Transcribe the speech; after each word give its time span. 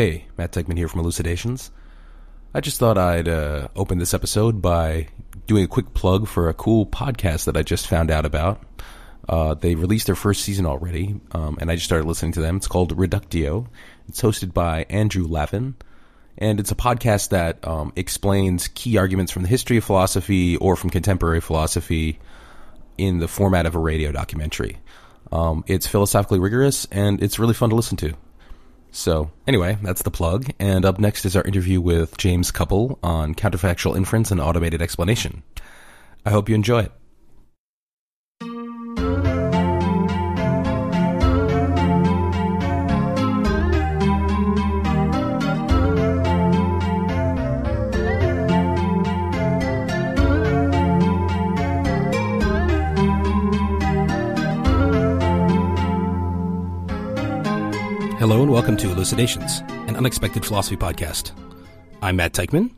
Hey, 0.00 0.24
Matt 0.38 0.52
Teichman 0.52 0.78
here 0.78 0.88
from 0.88 1.00
Elucidations. 1.00 1.70
I 2.54 2.62
just 2.62 2.78
thought 2.78 2.96
I'd 2.96 3.28
uh, 3.28 3.68
open 3.76 3.98
this 3.98 4.14
episode 4.14 4.62
by 4.62 5.08
doing 5.46 5.62
a 5.64 5.68
quick 5.68 5.92
plug 5.92 6.26
for 6.26 6.48
a 6.48 6.54
cool 6.54 6.86
podcast 6.86 7.44
that 7.44 7.54
I 7.54 7.62
just 7.62 7.86
found 7.86 8.10
out 8.10 8.24
about. 8.24 8.62
Uh, 9.28 9.52
they 9.52 9.74
released 9.74 10.06
their 10.06 10.14
first 10.14 10.42
season 10.42 10.64
already, 10.64 11.20
um, 11.32 11.58
and 11.60 11.70
I 11.70 11.74
just 11.74 11.84
started 11.84 12.06
listening 12.06 12.32
to 12.32 12.40
them. 12.40 12.56
It's 12.56 12.66
called 12.66 12.98
Reductio. 12.98 13.68
It's 14.08 14.22
hosted 14.22 14.54
by 14.54 14.86
Andrew 14.88 15.26
Lavin, 15.26 15.74
and 16.38 16.60
it's 16.60 16.72
a 16.72 16.76
podcast 16.76 17.28
that 17.28 17.62
um, 17.68 17.92
explains 17.94 18.68
key 18.68 18.96
arguments 18.96 19.30
from 19.30 19.42
the 19.42 19.50
history 19.50 19.76
of 19.76 19.84
philosophy 19.84 20.56
or 20.56 20.76
from 20.76 20.88
contemporary 20.88 21.42
philosophy 21.42 22.20
in 22.96 23.18
the 23.18 23.28
format 23.28 23.66
of 23.66 23.74
a 23.74 23.78
radio 23.78 24.12
documentary. 24.12 24.78
Um, 25.30 25.62
it's 25.66 25.86
philosophically 25.86 26.38
rigorous, 26.38 26.86
and 26.90 27.22
it's 27.22 27.38
really 27.38 27.52
fun 27.52 27.68
to 27.68 27.76
listen 27.76 27.98
to. 27.98 28.14
So, 28.92 29.30
anyway, 29.46 29.78
that's 29.82 30.02
the 30.02 30.10
plug. 30.10 30.50
And 30.58 30.84
up 30.84 30.98
next 30.98 31.24
is 31.24 31.36
our 31.36 31.44
interview 31.44 31.80
with 31.80 32.16
James 32.16 32.50
Koppel 32.50 32.98
on 33.02 33.34
counterfactual 33.34 33.96
inference 33.96 34.30
and 34.30 34.40
automated 34.40 34.82
explanation. 34.82 35.42
I 36.24 36.30
hope 36.30 36.48
you 36.48 36.54
enjoy 36.54 36.80
it. 36.80 36.92
Hello 58.30 58.42
and 58.42 58.52
welcome 58.52 58.76
to 58.76 58.92
Elucidations, 58.92 59.58
an 59.88 59.96
unexpected 59.96 60.46
philosophy 60.46 60.76
podcast. 60.76 61.32
I'm 62.00 62.14
Matt 62.14 62.32
Teichman. 62.32 62.72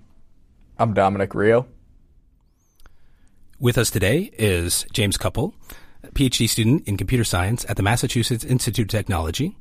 I'm 0.79 0.95
Dominic 0.95 1.35
Rio. 1.35 1.67
With 3.61 3.77
us 3.77 3.91
today 3.91 4.31
is 4.39 4.87
James 4.95 5.19
Koppel, 5.19 5.53
PhD 6.15 6.49
student 6.49 6.89
in 6.89 6.97
computer 6.97 7.23
science 7.23 7.67
at 7.69 7.77
the 7.77 7.83
Massachusetts 7.83 8.45
Institute 8.45 8.85
of 8.85 8.99
Technology 8.99 9.55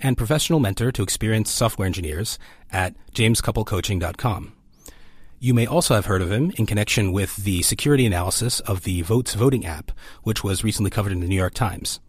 and 0.00 0.16
professional 0.16 0.60
mentor 0.60 0.90
to 0.92 1.02
experienced 1.02 1.54
software 1.54 1.84
engineers 1.84 2.38
at 2.72 2.94
jamescoppelcoaching.com. 3.12 4.54
You 5.40 5.52
may 5.52 5.66
also 5.66 5.94
have 5.94 6.06
heard 6.06 6.22
of 6.22 6.32
him 6.32 6.52
in 6.56 6.64
connection 6.64 7.12
with 7.12 7.36
the 7.36 7.60
security 7.60 8.06
analysis 8.06 8.60
of 8.60 8.84
the 8.84 9.02
Voatz 9.02 9.34
voting 9.34 9.66
app, 9.66 9.92
which 10.22 10.42
was 10.42 10.64
recently 10.64 10.90
covered 10.90 11.12
in 11.12 11.20
the 11.20 11.28
New 11.28 11.36
York 11.36 11.52
Times. 11.52 12.00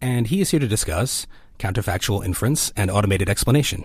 And 0.00 0.28
he 0.28 0.40
is 0.40 0.52
here 0.52 0.60
to 0.60 0.68
discuss 0.68 1.26
counterfactual 1.60 2.24
inference 2.24 2.72
and 2.74 2.90
automated 2.90 3.28
explanation. 3.28 3.84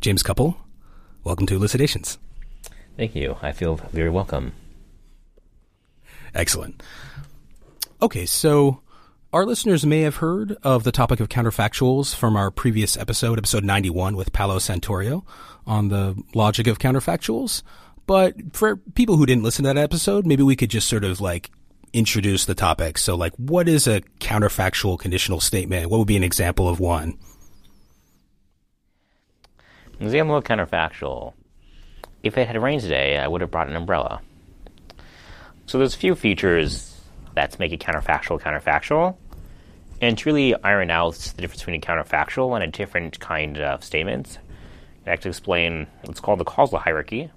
James 0.00 0.22
Koppel, 0.22 0.56
welcome 1.24 1.46
to 1.46 1.56
Elucidations. 1.56 2.18
Thank 2.96 3.14
you. 3.14 3.36
I 3.42 3.52
feel 3.52 3.76
very 3.92 4.10
welcome. 4.10 4.52
Excellent. 6.34 6.82
Okay, 8.00 8.24
so 8.24 8.80
our 9.32 9.44
listeners 9.44 9.84
may 9.84 10.02
have 10.02 10.16
heard 10.16 10.56
of 10.62 10.84
the 10.84 10.92
topic 10.92 11.20
of 11.20 11.28
counterfactuals 11.28 12.14
from 12.14 12.36
our 12.36 12.50
previous 12.50 12.96
episode, 12.96 13.38
episode 13.38 13.64
91 13.64 14.14
with 14.16 14.32
Paolo 14.32 14.58
Santorio 14.58 15.24
on 15.66 15.88
the 15.88 16.22
logic 16.34 16.66
of 16.66 16.78
counterfactuals. 16.78 17.62
But 18.06 18.34
for 18.52 18.76
people 18.76 19.16
who 19.16 19.26
didn't 19.26 19.44
listen 19.44 19.64
to 19.64 19.72
that 19.72 19.80
episode, 19.80 20.26
maybe 20.26 20.42
we 20.42 20.56
could 20.56 20.70
just 20.70 20.88
sort 20.88 21.04
of 21.04 21.20
like 21.20 21.50
introduce 21.92 22.44
the 22.44 22.54
topic. 22.54 22.98
So, 22.98 23.14
like, 23.14 23.34
what 23.36 23.68
is 23.68 23.86
a 23.86 24.00
counterfactual 24.20 24.98
conditional 24.98 25.40
statement? 25.40 25.90
What 25.90 25.98
would 25.98 26.08
be 26.08 26.16
an 26.16 26.24
example 26.24 26.68
of 26.68 26.80
one? 26.80 27.18
Example 30.00 30.36
of 30.36 30.44
counterfactual. 30.44 31.34
If 32.22 32.38
it 32.38 32.46
had 32.46 32.60
rained 32.60 32.82
today, 32.82 33.18
I 33.18 33.28
would 33.28 33.40
have 33.40 33.50
brought 33.50 33.68
an 33.68 33.76
umbrella. 33.76 34.20
So 35.66 35.78
there's 35.78 35.94
a 35.94 35.98
few 35.98 36.14
features 36.14 37.00
that 37.34 37.58
make 37.58 37.72
it 37.72 37.80
counterfactual 37.80 38.40
counterfactual. 38.40 39.16
And 40.00 40.18
to 40.18 40.28
really 40.28 40.54
iron 40.62 40.90
out 40.90 41.14
the 41.14 41.40
difference 41.40 41.62
between 41.62 41.76
a 41.76 41.80
counterfactual 41.80 42.54
and 42.54 42.64
a 42.64 42.66
different 42.66 43.20
kind 43.20 43.58
of 43.58 43.84
statement, 43.84 44.38
I 45.06 45.10
have 45.10 45.20
to 45.20 45.28
explain 45.28 45.86
what's 46.04 46.20
called 46.20 46.40
the 46.40 46.44
causal 46.44 46.78
hierarchy. 46.78 47.30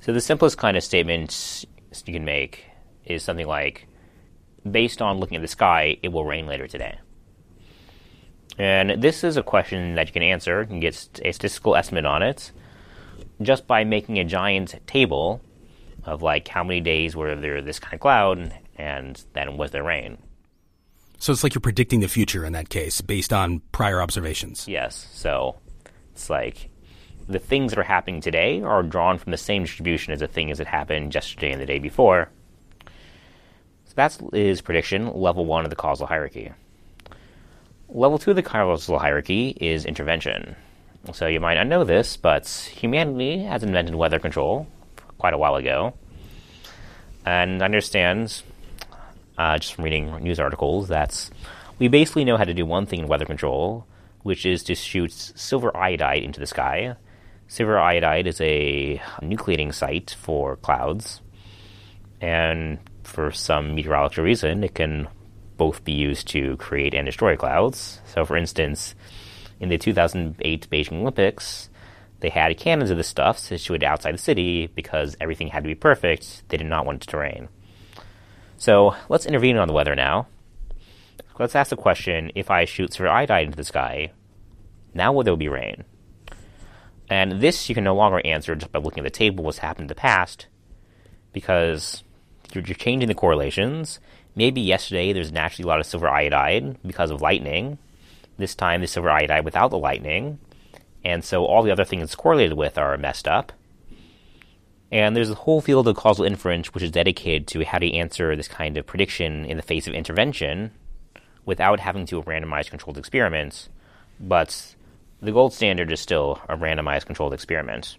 So 0.00 0.12
the 0.12 0.20
simplest 0.20 0.58
kind 0.58 0.76
of 0.76 0.84
statement 0.84 1.64
you 2.06 2.12
can 2.12 2.24
make 2.24 2.64
is 3.10 3.22
something 3.22 3.46
like, 3.46 3.86
based 4.70 5.02
on 5.02 5.18
looking 5.18 5.36
at 5.36 5.42
the 5.42 5.48
sky, 5.48 5.96
it 6.02 6.08
will 6.08 6.24
rain 6.24 6.46
later 6.46 6.66
today. 6.66 6.98
And 8.58 9.02
this 9.02 9.24
is 9.24 9.36
a 9.36 9.42
question 9.42 9.94
that 9.94 10.06
you 10.08 10.12
can 10.12 10.22
answer. 10.22 10.60
You 10.60 10.66
can 10.66 10.80
get 10.80 11.20
a 11.24 11.32
statistical 11.32 11.76
estimate 11.76 12.04
on 12.04 12.22
it 12.22 12.52
just 13.42 13.66
by 13.66 13.84
making 13.84 14.18
a 14.18 14.24
giant 14.24 14.74
table 14.86 15.40
of 16.04 16.22
like 16.22 16.48
how 16.48 16.62
many 16.62 16.80
days 16.80 17.16
were 17.16 17.36
there 17.36 17.62
this 17.62 17.78
kind 17.78 17.94
of 17.94 18.00
cloud 18.00 18.54
and 18.76 19.24
then 19.32 19.56
was 19.56 19.70
there 19.70 19.82
rain. 19.82 20.18
So 21.18 21.32
it's 21.32 21.42
like 21.42 21.54
you're 21.54 21.60
predicting 21.60 22.00
the 22.00 22.08
future 22.08 22.44
in 22.44 22.52
that 22.54 22.70
case 22.70 23.00
based 23.00 23.32
on 23.32 23.60
prior 23.72 24.00
observations. 24.00 24.66
Yes. 24.66 25.08
So 25.12 25.56
it's 26.12 26.30
like 26.30 26.70
the 27.28 27.38
things 27.38 27.72
that 27.72 27.78
are 27.78 27.84
happening 27.84 28.20
today 28.20 28.62
are 28.62 28.82
drawn 28.82 29.18
from 29.18 29.30
the 29.30 29.38
same 29.38 29.64
distribution 29.64 30.12
as 30.12 30.20
the 30.20 30.26
things 30.26 30.58
that 30.58 30.66
happened 30.66 31.14
yesterday 31.14 31.52
and 31.52 31.60
the 31.60 31.66
day 31.66 31.78
before. 31.78 32.30
So 34.00 34.28
that 34.30 34.34
is 34.34 34.62
prediction, 34.62 35.12
level 35.12 35.44
one 35.44 35.64
of 35.64 35.70
the 35.70 35.76
causal 35.76 36.06
hierarchy. 36.06 36.52
Level 37.90 38.18
two 38.18 38.30
of 38.30 38.36
the 38.36 38.42
causal 38.42 38.98
hierarchy 38.98 39.50
is 39.60 39.84
intervention. 39.84 40.56
So 41.12 41.26
you 41.26 41.38
might 41.38 41.56
not 41.56 41.66
know 41.66 41.84
this, 41.84 42.16
but 42.16 42.48
humanity 42.48 43.42
has 43.42 43.62
invented 43.62 43.94
weather 43.94 44.18
control 44.18 44.66
quite 45.18 45.34
a 45.34 45.38
while 45.38 45.56
ago, 45.56 45.92
and 47.26 47.60
understands, 47.60 48.42
uh, 49.36 49.58
just 49.58 49.74
from 49.74 49.84
reading 49.84 50.16
news 50.22 50.40
articles, 50.40 50.88
that 50.88 51.28
we 51.78 51.88
basically 51.88 52.24
know 52.24 52.38
how 52.38 52.44
to 52.44 52.54
do 52.54 52.64
one 52.64 52.86
thing 52.86 53.00
in 53.00 53.06
weather 53.06 53.26
control, 53.26 53.86
which 54.22 54.46
is 54.46 54.62
to 54.62 54.74
shoot 54.74 55.12
silver 55.12 55.76
iodide 55.76 56.22
into 56.22 56.40
the 56.40 56.46
sky. 56.46 56.96
Silver 57.48 57.78
iodide 57.78 58.26
is 58.26 58.40
a 58.40 58.98
nucleating 59.20 59.74
site 59.74 60.16
for 60.18 60.56
clouds, 60.56 61.20
and 62.22 62.78
for 63.10 63.30
some 63.30 63.74
meteorological 63.74 64.24
reason, 64.24 64.64
it 64.64 64.74
can 64.74 65.08
both 65.56 65.84
be 65.84 65.92
used 65.92 66.28
to 66.28 66.56
create 66.56 66.94
and 66.94 67.04
destroy 67.04 67.36
clouds. 67.36 68.00
So, 68.06 68.24
for 68.24 68.36
instance, 68.36 68.94
in 69.58 69.68
the 69.68 69.76
2008 69.76 70.68
Beijing 70.70 71.00
Olympics, 71.00 71.68
they 72.20 72.30
had 72.30 72.56
cannons 72.56 72.90
of 72.90 72.96
this 72.96 73.08
stuff 73.08 73.38
situated 73.38 73.84
outside 73.84 74.14
the 74.14 74.18
city 74.18 74.68
because 74.68 75.16
everything 75.20 75.48
had 75.48 75.64
to 75.64 75.68
be 75.68 75.74
perfect. 75.74 76.44
They 76.48 76.56
did 76.56 76.66
not 76.66 76.86
want 76.86 77.04
it 77.04 77.10
to 77.10 77.18
rain. 77.18 77.48
So, 78.56 78.94
let's 79.08 79.26
intervene 79.26 79.56
on 79.56 79.68
the 79.68 79.74
weather 79.74 79.94
now. 79.94 80.28
Let's 81.38 81.56
ask 81.56 81.70
the 81.70 81.76
question 81.76 82.30
if 82.34 82.50
I 82.50 82.64
shoot 82.64 82.92
silver 82.92 83.08
iodide 83.08 83.46
into 83.46 83.56
the 83.56 83.64
sky, 83.64 84.12
now 84.94 85.12
will 85.12 85.24
there 85.24 85.36
be 85.36 85.48
rain? 85.48 85.84
And 87.08 87.40
this 87.40 87.68
you 87.68 87.74
can 87.74 87.84
no 87.84 87.94
longer 87.94 88.20
answer 88.24 88.54
just 88.54 88.70
by 88.70 88.78
looking 88.78 89.04
at 89.04 89.12
the 89.12 89.18
table 89.18 89.44
what's 89.44 89.58
happened 89.58 89.84
in 89.84 89.88
the 89.88 89.94
past, 89.94 90.46
because 91.32 92.04
you're, 92.54 92.64
changing 92.64 93.08
the 93.08 93.14
correlations. 93.14 94.00
Maybe 94.34 94.60
yesterday 94.60 95.12
there's 95.12 95.32
naturally 95.32 95.66
a 95.66 95.68
lot 95.68 95.80
of 95.80 95.86
silver 95.86 96.08
iodide 96.08 96.76
because 96.86 97.10
of 97.10 97.20
lightning. 97.20 97.78
This 98.38 98.54
time 98.54 98.80
there's 98.80 98.92
silver 98.92 99.10
iodide 99.10 99.44
without 99.44 99.70
the 99.70 99.78
lightning. 99.78 100.38
And 101.04 101.24
so 101.24 101.44
all 101.44 101.62
the 101.62 101.70
other 101.70 101.84
things 101.84 102.04
it's 102.04 102.14
correlated 102.14 102.56
with 102.56 102.78
are 102.78 102.96
messed 102.96 103.26
up. 103.26 103.52
And 104.92 105.14
there's 105.14 105.30
a 105.30 105.34
whole 105.34 105.60
field 105.60 105.86
of 105.86 105.96
causal 105.96 106.24
inference 106.24 106.74
which 106.74 106.82
is 106.82 106.90
dedicated 106.90 107.46
to 107.48 107.64
how 107.64 107.78
to 107.78 107.92
answer 107.92 108.34
this 108.34 108.48
kind 108.48 108.76
of 108.76 108.86
prediction 108.86 109.44
in 109.44 109.56
the 109.56 109.62
face 109.62 109.86
of 109.86 109.94
intervention 109.94 110.72
without 111.44 111.80
having 111.80 112.06
to 112.06 112.22
randomize 112.22 112.68
controlled 112.68 112.98
experiments. 112.98 113.68
But 114.18 114.74
the 115.22 115.32
gold 115.32 115.52
standard 115.52 115.92
is 115.92 116.00
still 116.00 116.40
a 116.48 116.56
randomized 116.56 117.06
controlled 117.06 117.34
experiment. 117.34 117.96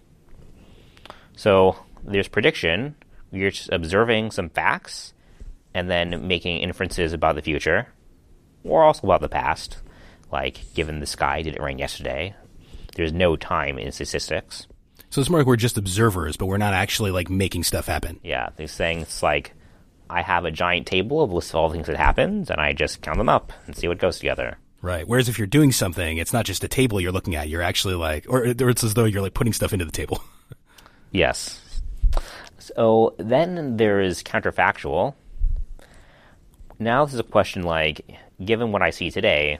So 1.36 1.76
there's 2.04 2.28
prediction, 2.28 2.94
you're 3.32 3.50
just 3.50 3.70
observing 3.72 4.30
some 4.30 4.50
facts 4.50 5.14
and 5.74 5.90
then 5.90 6.28
making 6.28 6.58
inferences 6.58 7.12
about 7.12 7.34
the 7.34 7.42
future 7.42 7.88
or 8.64 8.84
also 8.84 9.06
about 9.06 9.20
the 9.20 9.28
past. 9.28 9.78
Like, 10.30 10.60
given 10.74 11.00
the 11.00 11.06
sky, 11.06 11.42
did 11.42 11.54
it 11.54 11.62
rain 11.62 11.78
yesterday? 11.78 12.34
There's 12.94 13.12
no 13.12 13.36
time 13.36 13.78
in 13.78 13.92
statistics. 13.92 14.66
So 15.10 15.20
it's 15.20 15.28
more 15.28 15.40
like 15.40 15.46
we're 15.46 15.56
just 15.56 15.76
observers, 15.76 16.36
but 16.36 16.46
we're 16.46 16.56
not 16.56 16.74
actually 16.74 17.10
like 17.10 17.28
making 17.28 17.64
stuff 17.64 17.86
happen. 17.86 18.18
Yeah, 18.22 18.50
these 18.56 18.74
things 18.74 19.22
like 19.22 19.52
I 20.08 20.22
have 20.22 20.44
a 20.44 20.50
giant 20.50 20.86
table 20.86 21.22
of 21.22 21.32
lists 21.32 21.50
of 21.50 21.56
all 21.56 21.68
the 21.68 21.74
things 21.74 21.86
that 21.86 21.96
happened, 21.96 22.50
and 22.50 22.60
I 22.60 22.72
just 22.72 23.02
count 23.02 23.18
them 23.18 23.28
up 23.28 23.52
and 23.66 23.76
see 23.76 23.88
what 23.88 23.98
goes 23.98 24.18
together. 24.18 24.58
Right. 24.80 25.06
Whereas 25.06 25.28
if 25.28 25.38
you're 25.38 25.46
doing 25.46 25.70
something, 25.70 26.18
it's 26.18 26.32
not 26.32 26.44
just 26.44 26.64
a 26.64 26.68
table 26.68 27.00
you're 27.00 27.12
looking 27.12 27.36
at. 27.36 27.48
You're 27.48 27.62
actually 27.62 27.94
like, 27.94 28.26
or, 28.28 28.40
or 28.40 28.70
it's 28.70 28.82
as 28.82 28.94
though 28.94 29.04
you're 29.04 29.22
like 29.22 29.34
putting 29.34 29.52
stuff 29.52 29.72
into 29.72 29.84
the 29.84 29.92
table. 29.92 30.22
yes. 31.12 31.61
So 32.62 33.16
then 33.18 33.76
there 33.76 34.00
is 34.00 34.22
counterfactual. 34.22 35.14
Now 36.78 37.04
this 37.04 37.14
is 37.14 37.18
a 37.18 37.24
question 37.24 37.64
like, 37.64 38.02
given 38.44 38.70
what 38.70 38.82
I 38.82 38.90
see 38.90 39.10
today, 39.10 39.58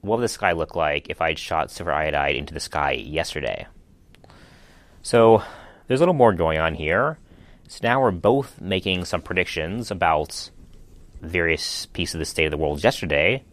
what 0.00 0.16
would 0.16 0.24
the 0.24 0.28
sky 0.28 0.52
look 0.52 0.74
like 0.74 1.10
if 1.10 1.20
I'd 1.20 1.38
shot 1.38 1.70
silver 1.70 1.92
iodide 1.92 2.36
into 2.36 2.54
the 2.54 2.60
sky 2.60 2.92
yesterday? 2.92 3.66
So 5.02 5.42
there's 5.86 6.00
a 6.00 6.04
little 6.04 6.14
more 6.14 6.32
going 6.32 6.58
on 6.58 6.74
here. 6.74 7.18
So 7.68 7.80
now 7.82 8.00
we're 8.00 8.12
both 8.12 8.62
making 8.62 9.04
some 9.04 9.20
predictions 9.20 9.90
about 9.90 10.50
various 11.20 11.84
pieces 11.84 12.14
of 12.14 12.20
the 12.20 12.24
state 12.24 12.46
of 12.46 12.50
the 12.50 12.56
world 12.56 12.82
yesterday, 12.82 13.44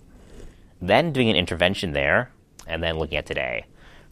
then 0.82 1.12
doing 1.12 1.30
an 1.30 1.36
intervention 1.36 1.92
there, 1.92 2.32
and 2.66 2.82
then 2.82 2.98
looking 2.98 3.18
at 3.18 3.26
today. 3.26 3.66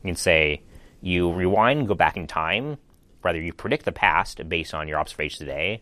You 0.03 0.09
can 0.09 0.15
say 0.17 0.61
you 0.99 1.31
rewind, 1.31 1.87
go 1.87 1.93
back 1.93 2.17
in 2.17 2.27
time, 2.27 2.77
whether 3.21 3.39
you 3.39 3.53
predict 3.53 3.85
the 3.85 3.91
past 3.91 4.47
based 4.49 4.73
on 4.73 4.87
your 4.87 4.99
observations 4.99 5.39
today, 5.39 5.81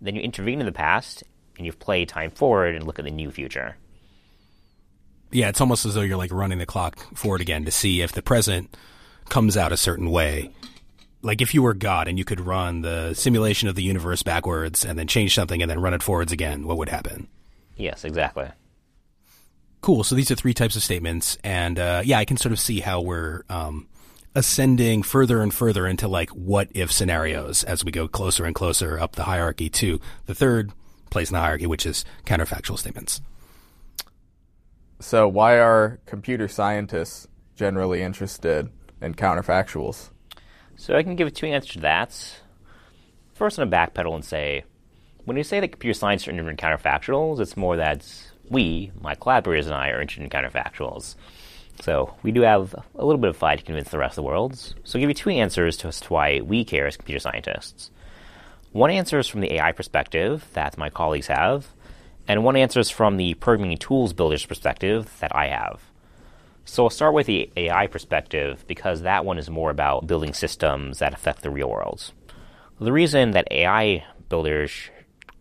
then 0.00 0.14
you 0.14 0.22
intervene 0.22 0.60
in 0.60 0.66
the 0.66 0.72
past, 0.72 1.22
and 1.56 1.66
you 1.66 1.72
play 1.72 2.04
time 2.04 2.30
forward 2.30 2.74
and 2.74 2.86
look 2.86 2.98
at 2.98 3.04
the 3.04 3.10
new 3.10 3.30
future. 3.30 3.76
Yeah, 5.30 5.48
it's 5.48 5.60
almost 5.60 5.84
as 5.84 5.94
though 5.94 6.00
you're 6.00 6.16
like 6.16 6.32
running 6.32 6.58
the 6.58 6.66
clock 6.66 6.98
forward 7.16 7.40
again 7.40 7.64
to 7.66 7.70
see 7.70 8.00
if 8.00 8.12
the 8.12 8.22
present 8.22 8.74
comes 9.28 9.56
out 9.56 9.70
a 9.72 9.76
certain 9.76 10.10
way. 10.10 10.50
Like 11.22 11.42
if 11.42 11.54
you 11.54 11.62
were 11.62 11.74
God 11.74 12.08
and 12.08 12.18
you 12.18 12.24
could 12.24 12.40
run 12.40 12.80
the 12.80 13.14
simulation 13.14 13.68
of 13.68 13.74
the 13.74 13.82
universe 13.82 14.22
backwards 14.22 14.84
and 14.84 14.98
then 14.98 15.06
change 15.06 15.34
something 15.34 15.60
and 15.60 15.70
then 15.70 15.80
run 15.80 15.94
it 15.94 16.02
forwards 16.02 16.32
again, 16.32 16.66
what 16.66 16.78
would 16.78 16.88
happen? 16.88 17.28
Yes, 17.76 18.04
exactly. 18.04 18.48
Cool. 19.82 20.02
So 20.02 20.14
these 20.14 20.30
are 20.30 20.34
three 20.34 20.54
types 20.54 20.76
of 20.76 20.82
statements, 20.82 21.38
and 21.42 21.78
uh, 21.78 22.02
yeah, 22.04 22.18
I 22.18 22.24
can 22.24 22.36
sort 22.36 22.52
of 22.52 22.60
see 22.60 22.80
how 22.80 23.00
we're 23.00 23.44
um, 23.48 23.88
ascending 24.34 25.02
further 25.02 25.42
and 25.42 25.52
further 25.52 25.86
into 25.86 26.06
like 26.06 26.30
what 26.30 26.68
if 26.72 26.92
scenarios 26.92 27.64
as 27.64 27.84
we 27.84 27.90
go 27.90 28.06
closer 28.06 28.44
and 28.44 28.54
closer 28.54 28.98
up 28.98 29.16
the 29.16 29.24
hierarchy 29.24 29.68
to 29.68 30.00
the 30.26 30.34
third 30.34 30.72
place 31.10 31.30
in 31.30 31.34
the 31.34 31.40
hierarchy, 31.40 31.66
which 31.66 31.84
is 31.84 32.04
counterfactual 32.24 32.78
statements. 32.78 33.20
So, 35.00 35.26
why 35.26 35.58
are 35.58 35.98
computer 36.06 36.46
scientists 36.46 37.26
generally 37.56 38.02
interested 38.02 38.70
in 39.00 39.14
counterfactuals? 39.14 40.10
So, 40.76 40.94
I 40.94 41.02
can 41.02 41.16
give 41.16 41.32
two 41.32 41.46
answers 41.46 41.72
to 41.72 41.80
that. 41.80 42.40
First, 43.34 43.58
on 43.58 43.66
a 43.66 43.70
backpedal 43.70 44.14
and 44.14 44.24
say, 44.24 44.64
when 45.24 45.36
you 45.36 45.42
say 45.42 45.60
that 45.60 45.68
computer 45.72 45.98
science 45.98 46.28
are 46.28 46.30
interested 46.30 46.50
in 46.50 46.56
counterfactuals, 46.56 47.40
it's 47.40 47.56
more 47.56 47.76
that 47.76 48.06
we, 48.50 48.92
my 49.00 49.14
collaborators 49.14 49.66
and 49.66 49.74
I, 49.74 49.88
are 49.88 50.00
interested 50.00 50.24
in 50.24 50.30
counterfactuals. 50.30 51.16
So, 51.80 52.14
we 52.22 52.30
do 52.30 52.42
have 52.42 52.74
a 52.94 53.04
little 53.04 53.20
bit 53.20 53.30
of 53.30 53.36
fight 53.36 53.58
to 53.58 53.64
convince 53.64 53.90
the 53.90 53.98
rest 53.98 54.12
of 54.12 54.16
the 54.16 54.28
world. 54.28 54.54
So, 54.56 54.98
I'll 54.98 55.00
give 55.00 55.10
you 55.10 55.14
two 55.14 55.30
answers 55.30 55.76
to, 55.78 55.88
as 55.88 56.00
to 56.00 56.12
why 56.12 56.40
we 56.40 56.64
care 56.64 56.86
as 56.86 56.96
computer 56.96 57.20
scientists. 57.20 57.90
One 58.72 58.90
answer 58.90 59.18
is 59.18 59.26
from 59.26 59.40
the 59.40 59.54
AI 59.54 59.72
perspective 59.72 60.46
that 60.52 60.78
my 60.78 60.90
colleagues 60.90 61.26
have, 61.26 61.68
and 62.28 62.44
one 62.44 62.54
answer 62.54 62.78
is 62.78 62.90
from 62.90 63.16
the 63.16 63.34
programming 63.34 63.78
tools 63.78 64.12
builder's 64.12 64.46
perspective 64.46 65.12
that 65.20 65.34
I 65.34 65.48
have. 65.48 65.80
So 66.64 66.84
I'll 66.84 66.90
start 66.90 67.14
with 67.14 67.26
the 67.26 67.50
AI 67.56 67.88
perspective 67.88 68.64
because 68.68 69.02
that 69.02 69.24
one 69.24 69.38
is 69.38 69.50
more 69.50 69.70
about 69.70 70.06
building 70.06 70.32
systems 70.32 71.00
that 71.00 71.12
affect 71.12 71.42
the 71.42 71.50
real 71.50 71.68
world. 71.68 72.12
The 72.78 72.92
reason 72.92 73.32
that 73.32 73.48
AI 73.50 74.04
builders 74.28 74.70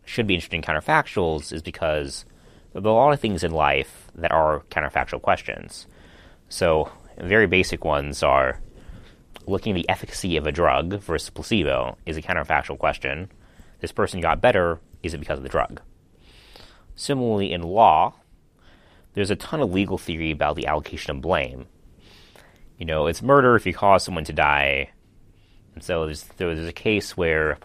should 0.05 0.25
be 0.25 0.33
interested 0.33 0.55
in 0.55 0.63
counterfactuals 0.63 1.53
is 1.53 1.61
because 1.61 2.25
there 2.73 2.81
are 2.81 2.87
a 2.87 2.91
lot 2.93 3.13
of 3.13 3.19
things 3.19 3.43
in 3.43 3.51
life 3.51 4.09
that 4.15 4.31
are 4.31 4.61
counterfactual 4.71 5.21
questions. 5.21 5.85
So, 6.49 6.91
very 7.17 7.47
basic 7.47 7.85
ones 7.85 8.23
are 8.23 8.59
looking 9.45 9.73
at 9.73 9.75
the 9.75 9.89
efficacy 9.89 10.37
of 10.37 10.47
a 10.47 10.51
drug 10.51 10.99
versus 11.01 11.29
placebo 11.29 11.97
is 12.05 12.17
a 12.17 12.21
counterfactual 12.21 12.77
question. 12.77 13.31
This 13.79 13.91
person 13.91 14.19
got 14.19 14.41
better, 14.41 14.79
is 15.03 15.13
it 15.13 15.19
because 15.19 15.37
of 15.37 15.43
the 15.43 15.49
drug? 15.49 15.81
Similarly, 16.95 17.53
in 17.53 17.61
law, 17.61 18.13
there's 19.13 19.31
a 19.31 19.35
ton 19.35 19.61
of 19.61 19.71
legal 19.71 19.97
theory 19.97 20.31
about 20.31 20.55
the 20.55 20.67
allocation 20.67 21.11
of 21.15 21.21
blame. 21.21 21.67
You 22.77 22.85
know, 22.85 23.07
it's 23.07 23.21
murder 23.21 23.55
if 23.55 23.65
you 23.65 23.73
cause 23.73 24.03
someone 24.03 24.25
to 24.25 24.33
die. 24.33 24.91
And 25.75 25.83
so 25.83 26.05
there's, 26.05 26.23
there 26.37 26.47
was 26.47 26.65
a 26.65 26.73
case 26.73 27.15
where 27.15 27.57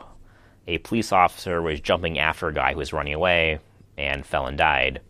a 0.66 0.78
police 0.78 1.12
officer 1.12 1.60
was 1.62 1.80
jumping 1.80 2.18
after 2.18 2.48
a 2.48 2.54
guy 2.54 2.72
who 2.72 2.78
was 2.78 2.92
running 2.92 3.14
away 3.14 3.58
and 3.96 4.24
fell 4.26 4.46
and 4.46 4.58
died. 4.58 5.00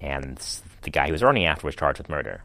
And 0.00 0.38
the 0.82 0.90
guy 0.90 1.06
who 1.06 1.12
was 1.12 1.22
running 1.22 1.46
after 1.46 1.66
was 1.66 1.76
charged 1.76 1.98
with 1.98 2.08
murder. 2.08 2.42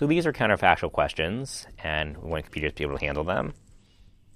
So 0.00 0.06
these 0.06 0.24
are 0.26 0.32
counterfactual 0.32 0.92
questions, 0.92 1.66
and 1.84 2.16
we 2.16 2.30
want 2.30 2.44
computers 2.44 2.72
to 2.72 2.76
be 2.76 2.84
able 2.84 2.96
to 2.96 3.04
handle 3.04 3.22
them. 3.22 3.52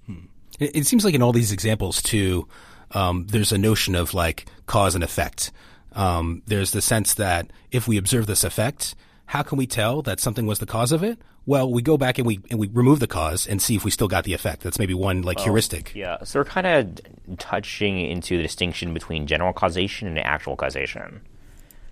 Hmm. 0.04 0.26
It, 0.60 0.76
it, 0.76 0.86
seems 0.86 1.06
like 1.06 1.14
in 1.14 1.22
all 1.22 1.32
these 1.32 1.52
examples, 1.52 2.02
too, 2.02 2.46
um, 2.90 3.26
there's 3.28 3.50
a 3.50 3.56
notion 3.56 3.94
of 3.94 4.12
like 4.12 4.44
cause 4.66 4.94
and 4.94 5.02
effect. 5.02 5.52
Um, 5.92 6.42
there's 6.46 6.72
the 6.72 6.82
sense 6.82 7.14
that 7.14 7.50
if 7.70 7.88
we 7.88 7.96
observe 7.96 8.26
this 8.26 8.44
effect, 8.44 8.94
how 9.24 9.42
can 9.42 9.56
we 9.56 9.66
tell 9.66 10.02
that 10.02 10.20
something 10.20 10.44
was 10.44 10.58
the 10.58 10.66
cause 10.66 10.92
of 10.92 11.02
it? 11.02 11.18
Well, 11.46 11.72
we 11.72 11.80
go 11.80 11.96
back 11.96 12.18
and 12.18 12.26
we 12.26 12.40
and 12.50 12.60
we 12.60 12.68
remove 12.68 13.00
the 13.00 13.06
cause 13.06 13.46
and 13.46 13.62
see 13.62 13.74
if 13.74 13.86
we 13.86 13.90
still 13.90 14.08
got 14.08 14.24
the 14.24 14.34
effect. 14.34 14.64
That's 14.64 14.78
maybe 14.78 14.92
one 14.92 15.22
like 15.22 15.38
well, 15.38 15.46
heuristic. 15.46 15.94
Yeah. 15.94 16.22
So 16.24 16.40
we're 16.40 16.44
kind 16.44 16.66
of 16.66 17.38
touching 17.38 17.98
into 17.98 18.36
the 18.36 18.42
distinction 18.42 18.92
between 18.92 19.26
general 19.26 19.54
causation 19.54 20.08
and 20.08 20.18
actual 20.18 20.56
causation. 20.56 21.22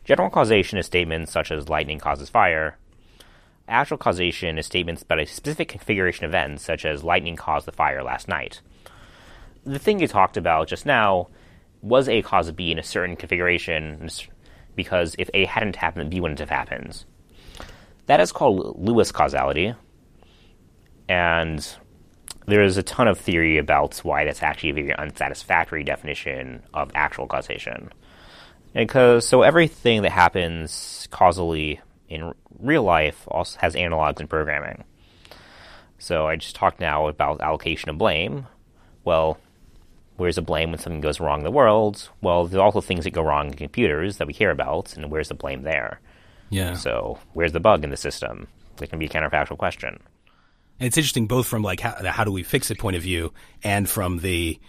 General 0.04 0.28
causation 0.28 0.78
is 0.78 0.84
statements 0.84 1.32
such 1.32 1.50
as 1.50 1.70
lightning 1.70 1.98
causes 1.98 2.28
fire. 2.28 2.76
Actual 3.72 3.98
causation 3.98 4.58
is 4.58 4.66
statements 4.66 5.02
about 5.02 5.18
a 5.18 5.26
specific 5.26 5.68
configuration 5.68 6.26
event, 6.26 6.60
such 6.60 6.84
as 6.84 7.02
lightning 7.02 7.36
caused 7.36 7.66
the 7.66 7.72
fire 7.72 8.02
last 8.02 8.28
night 8.28 8.60
the 9.64 9.78
thing 9.78 10.00
you 10.00 10.08
talked 10.08 10.36
about 10.36 10.68
just 10.68 10.86
now 10.86 11.28
was 11.80 12.08
A 12.08 12.22
cause 12.22 12.50
B 12.52 12.70
in 12.70 12.78
a 12.78 12.82
certain 12.82 13.16
configuration 13.16 14.08
because 14.74 15.14
if 15.18 15.28
A 15.34 15.44
hadn't 15.44 15.76
happened, 15.76 16.10
B 16.10 16.20
wouldn't 16.20 16.40
have 16.40 16.50
happened. 16.50 17.04
That 18.06 18.20
is 18.20 18.32
called 18.32 18.76
Lewis 18.78 19.12
causality. 19.12 19.74
And 21.08 21.76
there 22.46 22.62
is 22.62 22.76
a 22.76 22.82
ton 22.82 23.08
of 23.08 23.18
theory 23.18 23.58
about 23.58 23.98
why 23.98 24.24
that's 24.24 24.42
actually 24.42 24.70
a 24.70 24.74
very 24.74 24.94
unsatisfactory 24.96 25.84
definition 25.84 26.62
of 26.72 26.90
actual 26.94 27.26
causation. 27.26 27.92
Because 28.74 29.26
so 29.26 29.42
everything 29.42 30.02
that 30.02 30.12
happens 30.12 31.06
causally 31.10 31.80
in 32.08 32.32
real 32.62 32.82
life 32.82 33.24
also 33.28 33.58
has 33.60 33.74
analogs 33.74 34.20
in 34.20 34.28
programming. 34.28 34.84
So 35.98 36.26
I 36.26 36.36
just 36.36 36.56
talked 36.56 36.80
now 36.80 37.08
about 37.08 37.40
allocation 37.40 37.90
of 37.90 37.98
blame. 37.98 38.46
Well, 39.04 39.38
Where's 40.16 40.36
the 40.36 40.42
blame 40.42 40.70
when 40.70 40.78
something 40.78 41.00
goes 41.00 41.20
wrong 41.20 41.40
in 41.40 41.44
the 41.44 41.50
world? 41.50 42.08
Well, 42.20 42.46
there's 42.46 42.60
also 42.60 42.80
things 42.80 43.04
that 43.04 43.10
go 43.10 43.22
wrong 43.22 43.48
in 43.48 43.54
computers 43.54 44.18
that 44.18 44.26
we 44.26 44.32
hear 44.32 44.50
about, 44.50 44.96
and 44.96 45.10
where's 45.10 45.28
the 45.28 45.34
blame 45.34 45.62
there? 45.62 46.00
Yeah. 46.50 46.74
So 46.74 47.18
where's 47.32 47.52
the 47.52 47.60
bug 47.60 47.82
in 47.82 47.90
the 47.90 47.96
system? 47.96 48.46
It 48.80 48.90
can 48.90 48.98
be 48.98 49.06
a 49.06 49.08
counterfactual 49.08 49.58
question. 49.58 49.98
And 50.78 50.86
it's 50.86 50.96
interesting 50.96 51.26
both 51.26 51.46
from 51.46 51.62
like 51.62 51.80
how, 51.80 51.96
how 52.04 52.24
do 52.24 52.32
we 52.32 52.42
fix 52.42 52.70
it 52.70 52.78
point 52.78 52.96
of 52.96 53.02
view 53.02 53.32
and 53.64 53.88
from 53.88 54.18
the 54.18 54.60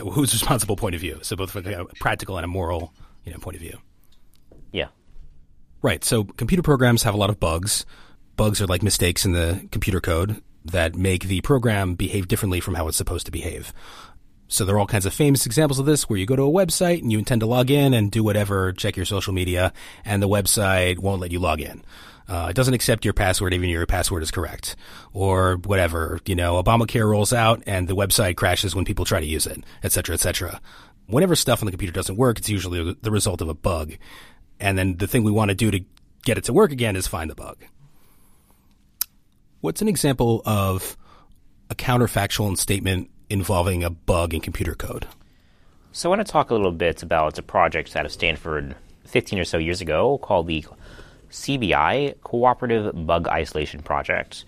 who's 0.00 0.32
responsible 0.32 0.76
point 0.76 0.94
of 0.94 1.00
view. 1.00 1.18
So 1.22 1.36
both 1.36 1.52
from 1.52 1.66
a 1.66 1.84
practical 2.00 2.36
and 2.36 2.44
a 2.44 2.48
moral 2.48 2.92
you 3.24 3.32
know 3.32 3.38
point 3.38 3.56
of 3.56 3.62
view. 3.62 3.78
Yeah. 4.72 4.88
Right. 5.82 6.04
So 6.04 6.24
computer 6.24 6.62
programs 6.62 7.02
have 7.04 7.14
a 7.14 7.18
lot 7.18 7.30
of 7.30 7.40
bugs. 7.40 7.86
Bugs 8.36 8.60
are 8.60 8.66
like 8.66 8.82
mistakes 8.82 9.24
in 9.24 9.32
the 9.32 9.66
computer 9.70 10.00
code 10.00 10.42
that 10.64 10.94
make 10.94 11.24
the 11.24 11.40
program 11.40 11.94
behave 11.94 12.28
differently 12.28 12.60
from 12.60 12.74
how 12.74 12.86
it's 12.88 12.96
supposed 12.96 13.26
to 13.26 13.32
behave. 13.32 13.72
So 14.48 14.64
there 14.64 14.74
are 14.74 14.80
all 14.80 14.86
kinds 14.86 15.06
of 15.06 15.14
famous 15.14 15.46
examples 15.46 15.78
of 15.78 15.86
this 15.86 16.08
where 16.08 16.18
you 16.18 16.26
go 16.26 16.36
to 16.36 16.42
a 16.42 16.50
website 16.50 17.02
and 17.02 17.12
you 17.12 17.18
intend 17.18 17.40
to 17.40 17.46
log 17.46 17.70
in 17.70 17.94
and 17.94 18.10
do 18.10 18.24
whatever, 18.24 18.72
check 18.72 18.96
your 18.96 19.06
social 19.06 19.32
media, 19.32 19.72
and 20.04 20.20
the 20.20 20.28
website 20.28 20.98
won't 20.98 21.20
let 21.20 21.30
you 21.30 21.38
log 21.38 21.60
in. 21.60 21.84
Uh, 22.28 22.48
it 22.50 22.56
doesn't 22.56 22.74
accept 22.74 23.04
your 23.04 23.14
password 23.14 23.54
even 23.54 23.68
if 23.68 23.72
your 23.72 23.86
password 23.86 24.22
is 24.22 24.30
correct. 24.30 24.74
Or 25.12 25.56
whatever, 25.56 26.20
you 26.26 26.34
know, 26.34 26.60
Obamacare 26.62 27.08
rolls 27.08 27.32
out 27.32 27.62
and 27.66 27.86
the 27.88 27.96
website 27.96 28.36
crashes 28.36 28.74
when 28.74 28.84
people 28.84 29.04
try 29.04 29.20
to 29.20 29.26
use 29.26 29.46
it, 29.46 29.64
et 29.82 29.92
cetera, 29.92 30.14
et 30.14 30.20
cetera. 30.20 30.60
Whenever 31.06 31.36
stuff 31.36 31.62
on 31.62 31.66
the 31.66 31.72
computer 31.72 31.92
doesn't 31.92 32.16
work, 32.16 32.38
it's 32.38 32.48
usually 32.48 32.96
the 33.00 33.10
result 33.10 33.40
of 33.40 33.48
a 33.48 33.54
bug. 33.54 33.94
And 34.60 34.78
then 34.78 34.96
the 34.96 35.06
thing 35.06 35.24
we 35.24 35.32
want 35.32 35.48
to 35.48 35.54
do 35.54 35.70
to 35.70 35.80
get 36.24 36.38
it 36.38 36.44
to 36.44 36.52
work 36.52 36.70
again 36.70 36.96
is 36.96 37.06
find 37.06 37.30
the 37.30 37.34
bug. 37.34 37.58
What's 39.60 39.82
an 39.82 39.88
example 39.88 40.42
of 40.44 40.96
a 41.70 41.74
counterfactual 41.74 42.58
statement 42.58 43.10
involving 43.30 43.84
a 43.84 43.90
bug 43.90 44.34
in 44.34 44.40
computer 44.40 44.74
code. 44.74 45.06
So, 45.92 46.08
I 46.08 46.16
want 46.16 46.26
to 46.26 46.30
talk 46.30 46.50
a 46.50 46.54
little 46.54 46.72
bit 46.72 47.02
about 47.02 47.38
a 47.38 47.42
project 47.42 47.96
out 47.96 48.04
of 48.04 48.12
Stanford 48.12 48.74
15 49.06 49.38
or 49.38 49.44
so 49.44 49.58
years 49.58 49.80
ago 49.80 50.18
called 50.18 50.46
the 50.46 50.64
CBI 51.30 52.20
Cooperative 52.22 53.06
Bug 53.06 53.28
Isolation 53.28 53.82
Project, 53.82 54.44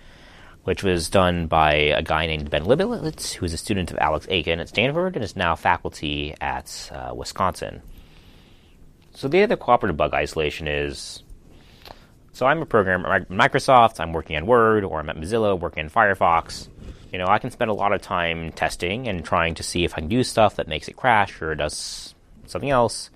which 0.64 0.82
was 0.82 1.08
done 1.08 1.46
by 1.46 1.74
a 1.74 2.02
guy 2.02 2.26
named 2.26 2.50
Ben 2.50 2.64
Liblit, 2.64 3.34
who 3.34 3.44
is 3.44 3.52
a 3.52 3.56
student 3.56 3.90
of 3.90 3.98
Alex 3.98 4.26
Aiken 4.28 4.60
at 4.60 4.68
Stanford 4.68 5.14
and 5.16 5.24
is 5.24 5.36
now 5.36 5.54
faculty 5.54 6.34
at 6.40 6.90
uh, 6.92 7.12
Wisconsin. 7.14 7.82
So, 9.22 9.28
the 9.28 9.40
idea 9.40 9.54
of 9.54 9.60
cooperative 9.60 9.96
bug 9.96 10.14
isolation 10.14 10.66
is 10.66 11.22
so 12.32 12.44
I'm 12.44 12.60
a 12.60 12.66
programmer 12.66 13.14
at 13.14 13.28
Microsoft, 13.28 14.00
I'm 14.00 14.12
working 14.12 14.34
on 14.34 14.46
Word, 14.46 14.82
or 14.82 14.98
I'm 14.98 15.08
at 15.08 15.16
Mozilla 15.16 15.56
working 15.56 15.84
on 15.84 15.90
Firefox. 15.90 16.66
You 17.12 17.20
know, 17.20 17.26
I 17.28 17.38
can 17.38 17.52
spend 17.52 17.70
a 17.70 17.74
lot 17.74 17.92
of 17.92 18.02
time 18.02 18.50
testing 18.50 19.06
and 19.06 19.24
trying 19.24 19.54
to 19.54 19.62
see 19.62 19.84
if 19.84 19.92
I 19.92 20.00
can 20.00 20.08
do 20.08 20.24
stuff 20.24 20.56
that 20.56 20.66
makes 20.66 20.88
it 20.88 20.96
crash 20.96 21.40
or 21.40 21.54
does 21.54 22.16
something 22.46 22.70
else. 22.70 23.10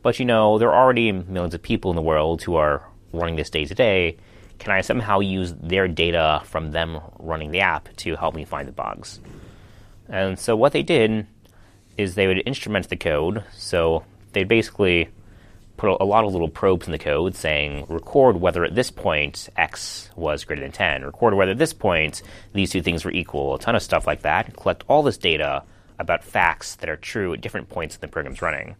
But 0.00 0.20
you 0.20 0.26
know, 0.26 0.58
there 0.58 0.70
are 0.70 0.80
already 0.80 1.10
millions 1.10 1.54
of 1.54 1.62
people 1.62 1.90
in 1.90 1.96
the 1.96 2.02
world 2.02 2.42
who 2.42 2.54
are 2.54 2.88
running 3.12 3.34
this 3.34 3.50
day 3.50 3.64
to 3.64 3.74
day, 3.74 4.18
can 4.60 4.70
I 4.70 4.82
somehow 4.82 5.18
use 5.18 5.52
their 5.54 5.88
data 5.88 6.42
from 6.44 6.70
them 6.70 7.00
running 7.18 7.50
the 7.50 7.62
app 7.62 7.88
to 7.96 8.14
help 8.14 8.36
me 8.36 8.44
find 8.44 8.68
the 8.68 8.72
bugs? 8.72 9.18
And 10.08 10.38
so 10.38 10.54
what 10.54 10.70
they 10.70 10.84
did 10.84 11.26
is 11.98 12.14
they 12.14 12.28
would 12.28 12.44
instrument 12.46 12.88
the 12.90 12.96
code. 12.96 13.42
So 13.56 14.04
they 14.34 14.44
basically 14.44 15.08
put 15.82 16.00
a 16.00 16.04
lot 16.04 16.24
of 16.24 16.32
little 16.32 16.48
probes 16.48 16.86
in 16.86 16.92
the 16.92 16.98
code 16.98 17.34
saying 17.34 17.84
record 17.88 18.36
whether 18.36 18.64
at 18.64 18.72
this 18.72 18.92
point 18.92 19.48
x 19.56 20.08
was 20.14 20.44
greater 20.44 20.62
than 20.62 20.70
10, 20.70 21.04
record 21.04 21.34
whether 21.34 21.50
at 21.50 21.58
this 21.58 21.72
point 21.72 22.22
these 22.52 22.70
two 22.70 22.80
things 22.80 23.04
were 23.04 23.10
equal, 23.10 23.56
a 23.56 23.58
ton 23.58 23.74
of 23.74 23.82
stuff 23.82 24.06
like 24.06 24.22
that, 24.22 24.56
collect 24.56 24.84
all 24.86 25.02
this 25.02 25.18
data 25.18 25.64
about 25.98 26.22
facts 26.22 26.76
that 26.76 26.88
are 26.88 26.96
true 26.96 27.34
at 27.34 27.40
different 27.40 27.68
points 27.68 27.96
in 27.96 28.00
the 28.00 28.06
program's 28.06 28.40
running. 28.40 28.76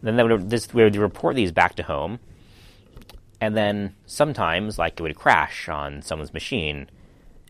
Then 0.00 0.14
they 0.14 0.22
would, 0.22 0.48
this, 0.48 0.72
we 0.72 0.84
would 0.84 0.94
report 0.94 1.34
these 1.34 1.50
back 1.50 1.74
to 1.74 1.82
home, 1.82 2.20
and 3.40 3.56
then 3.56 3.96
sometimes, 4.06 4.78
like, 4.78 5.00
it 5.00 5.02
would 5.02 5.16
crash 5.16 5.68
on 5.68 6.02
someone's 6.02 6.32
machine, 6.32 6.88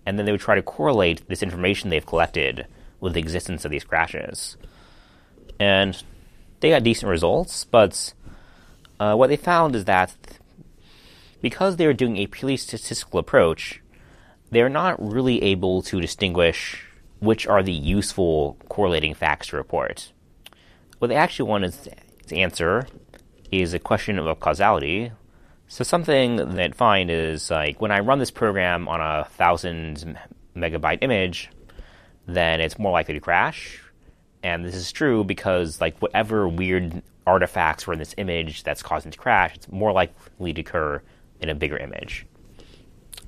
and 0.06 0.18
then 0.18 0.24
they 0.24 0.32
would 0.32 0.40
try 0.40 0.54
to 0.54 0.62
correlate 0.62 1.28
this 1.28 1.42
information 1.42 1.90
they've 1.90 2.06
collected 2.06 2.66
with 3.00 3.12
the 3.12 3.20
existence 3.20 3.66
of 3.66 3.70
these 3.70 3.84
crashes. 3.84 4.56
And 5.60 6.02
they 6.60 6.70
got 6.70 6.84
decent 6.84 7.10
results, 7.10 7.66
but 7.66 8.14
uh, 8.98 9.14
what 9.14 9.28
they 9.28 9.36
found 9.36 9.76
is 9.76 9.84
that 9.84 10.14
because 11.40 11.76
they 11.76 11.86
were 11.86 11.92
doing 11.92 12.16
a 12.16 12.26
purely 12.26 12.56
statistical 12.56 13.20
approach, 13.20 13.80
they're 14.50 14.68
not 14.68 15.00
really 15.00 15.42
able 15.42 15.82
to 15.82 16.00
distinguish 16.00 16.82
which 17.20 17.46
are 17.46 17.62
the 17.62 17.72
useful 17.72 18.56
correlating 18.68 19.14
facts 19.14 19.48
to 19.48 19.56
report. 19.56 20.12
What 20.98 21.08
they 21.08 21.16
actually 21.16 21.48
wanted 21.48 21.74
to 22.28 22.36
answer 22.36 22.86
is 23.50 23.74
a 23.74 23.78
question 23.78 24.18
of 24.18 24.40
causality. 24.40 25.12
So 25.68 25.82
something 25.82 26.36
that 26.36 26.74
find 26.74 27.10
is 27.10 27.50
like 27.50 27.80
when 27.80 27.90
I 27.90 28.00
run 28.00 28.18
this 28.18 28.30
program 28.30 28.88
on 28.88 29.00
a 29.00 29.24
thousand 29.24 30.18
megabyte 30.56 30.98
image, 31.02 31.50
then 32.26 32.60
it's 32.60 32.78
more 32.78 32.92
likely 32.92 33.14
to 33.14 33.20
crash. 33.20 33.80
And 34.46 34.64
this 34.64 34.76
is 34.76 34.92
true 34.92 35.24
because 35.24 35.80
like 35.80 35.98
whatever 35.98 36.46
weird 36.46 37.02
artifacts 37.26 37.84
were 37.84 37.92
in 37.92 37.98
this 37.98 38.14
image 38.16 38.62
that's 38.62 38.80
causing 38.80 39.10
to 39.10 39.18
crash, 39.18 39.56
it's 39.56 39.68
more 39.72 39.90
likely 39.90 40.52
to 40.52 40.60
occur 40.60 41.02
in 41.40 41.48
a 41.48 41.54
bigger 41.56 41.76
image. 41.76 42.26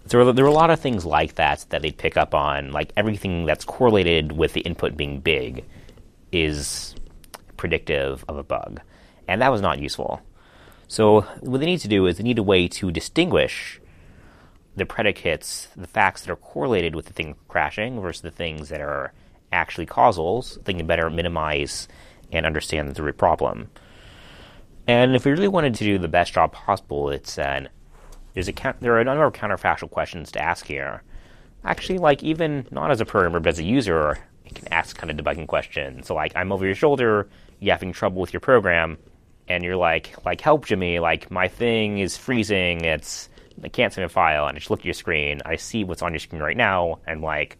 So 0.06 0.30
there 0.30 0.44
were 0.44 0.50
a 0.50 0.54
lot 0.54 0.70
of 0.70 0.78
things 0.78 1.04
like 1.04 1.34
that 1.34 1.66
that 1.70 1.82
they'd 1.82 1.98
pick 1.98 2.16
up 2.16 2.36
on, 2.36 2.70
like 2.70 2.92
everything 2.96 3.46
that's 3.46 3.64
correlated 3.64 4.30
with 4.30 4.52
the 4.52 4.60
input 4.60 4.96
being 4.96 5.18
big 5.18 5.64
is 6.30 6.94
predictive 7.56 8.24
of 8.28 8.36
a 8.36 8.44
bug. 8.44 8.80
And 9.26 9.42
that 9.42 9.50
was 9.50 9.60
not 9.60 9.80
useful. 9.80 10.22
So 10.86 11.22
what 11.40 11.58
they 11.58 11.66
need 11.66 11.80
to 11.80 11.88
do 11.88 12.06
is 12.06 12.18
they 12.18 12.22
need 12.22 12.38
a 12.38 12.44
way 12.44 12.68
to 12.68 12.92
distinguish 12.92 13.80
the 14.76 14.86
predicates, 14.86 15.66
the 15.76 15.88
facts 15.88 16.22
that 16.22 16.30
are 16.30 16.36
correlated 16.36 16.94
with 16.94 17.06
the 17.06 17.12
thing 17.12 17.34
crashing 17.48 18.00
versus 18.00 18.22
the 18.22 18.30
things 18.30 18.68
that 18.68 18.80
are 18.80 19.12
actually 19.52 19.86
causals, 19.86 20.58
they 20.64 20.74
can 20.74 20.86
better 20.86 21.10
minimize 21.10 21.88
and 22.32 22.46
understand 22.46 22.94
the 22.94 23.02
root 23.02 23.16
problem. 23.16 23.70
And 24.86 25.14
if 25.14 25.24
we 25.24 25.32
really 25.32 25.48
wanted 25.48 25.74
to 25.76 25.84
do 25.84 25.98
the 25.98 26.08
best 26.08 26.32
job 26.32 26.52
possible, 26.52 27.10
it's 27.10 27.38
an 27.38 27.68
there's 28.34 28.48
a 28.48 28.54
there 28.80 28.94
are 28.94 29.00
a 29.00 29.04
number 29.04 29.24
of 29.24 29.32
counterfactual 29.32 29.90
questions 29.90 30.32
to 30.32 30.40
ask 30.40 30.66
here. 30.66 31.02
Actually, 31.64 31.98
like 31.98 32.22
even 32.22 32.66
not 32.70 32.90
as 32.90 33.00
a 33.00 33.04
programmer 33.04 33.40
but 33.40 33.50
as 33.50 33.58
a 33.58 33.64
user, 33.64 34.18
you 34.44 34.52
can 34.52 34.72
ask 34.72 34.96
kind 34.96 35.10
of 35.10 35.16
debugging 35.16 35.46
questions. 35.46 36.06
So 36.06 36.14
like 36.14 36.32
I'm 36.36 36.52
over 36.52 36.64
your 36.64 36.74
shoulder, 36.74 37.28
you're 37.60 37.74
having 37.74 37.92
trouble 37.92 38.20
with 38.20 38.32
your 38.32 38.40
program, 38.40 38.98
and 39.48 39.64
you're 39.64 39.76
like 39.76 40.14
like 40.24 40.40
help 40.40 40.66
Jimmy, 40.66 40.98
like 41.00 41.30
my 41.30 41.48
thing 41.48 41.98
is 41.98 42.16
freezing, 42.16 42.84
it's 42.84 43.28
I 43.62 43.68
can't 43.68 43.92
send 43.92 44.04
a 44.04 44.08
file, 44.08 44.46
and 44.46 44.56
I 44.56 44.58
just 44.58 44.70
look 44.70 44.80
at 44.80 44.84
your 44.84 44.94
screen. 44.94 45.40
I 45.44 45.56
see 45.56 45.84
what's 45.84 46.02
on 46.02 46.12
your 46.12 46.20
screen 46.20 46.42
right 46.42 46.56
now, 46.56 47.00
and 47.06 47.22
like, 47.22 47.58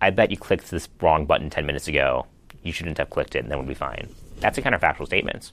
I 0.00 0.10
bet 0.10 0.30
you 0.30 0.36
clicked 0.36 0.70
this 0.70 0.88
wrong 1.00 1.26
button 1.26 1.50
10 1.50 1.66
minutes 1.66 1.88
ago. 1.88 2.26
You 2.62 2.72
shouldn't 2.72 2.98
have 2.98 3.10
clicked 3.10 3.34
it, 3.34 3.40
and 3.40 3.50
then 3.50 3.58
we'll 3.58 3.68
be 3.68 3.74
fine. 3.74 4.08
That's 4.38 4.58
a 4.58 4.62
kind 4.62 4.74
of 4.74 4.80
factual 4.80 5.06
statements. 5.06 5.52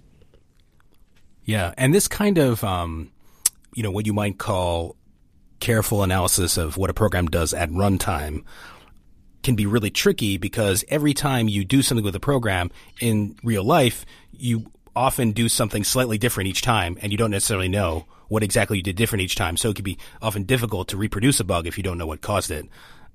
Yeah, 1.44 1.74
and 1.77 1.94
this 1.94 2.08
kind 2.08 2.38
of, 2.38 2.63
um, 2.63 3.12
you 3.74 3.84
know, 3.84 3.92
what 3.92 4.06
you 4.06 4.13
might 4.13 4.38
call 4.38 4.98
careful 5.60 6.04
analysis 6.04 6.58
of 6.58 6.77
what 6.77 6.89
a 6.89 6.94
program 6.94 7.27
does 7.27 7.54
at 7.54 7.70
runtime 7.70 8.44
can 9.44 9.56
be 9.56 9.66
really 9.66 9.89
tricky 9.89 10.38
because 10.38 10.84
every 10.89 11.13
time 11.13 11.48
you 11.48 11.63
do 11.63 11.82
something 11.82 12.04
with 12.04 12.16
a 12.16 12.20
program 12.20 12.70
in 13.00 13.36
real 13.44 13.63
life, 13.63 14.06
you 14.32 14.72
often 14.96 15.32
do 15.32 15.48
something 15.48 15.84
slightly 15.84 16.18
different 16.18 16.50
each 16.50 16.62
time, 16.62 16.98
and 17.01 17.12
you 17.12 17.18
don't 17.18 17.32
necessarily 17.32 17.70
know 17.70 18.06
what 18.27 18.44
exactly 18.44 18.77
you 18.77 18.84
did 18.84 18.96
different 18.96 19.22
each 19.22 19.36
time. 19.36 19.56
So 19.56 19.70
it 19.70 19.75
can 19.75 19.84
be 19.84 19.98
often 20.22 20.44
difficult 20.44 20.89
to 20.89 20.98
reproduce 20.98 21.39
a 21.39 21.44
bug 21.44 21.66
if 21.66 21.77
you 21.77 21.84
don't 21.84 21.98
know 21.98 22.08
what 22.08 22.22
caused 22.22 22.51
it. 22.51 22.66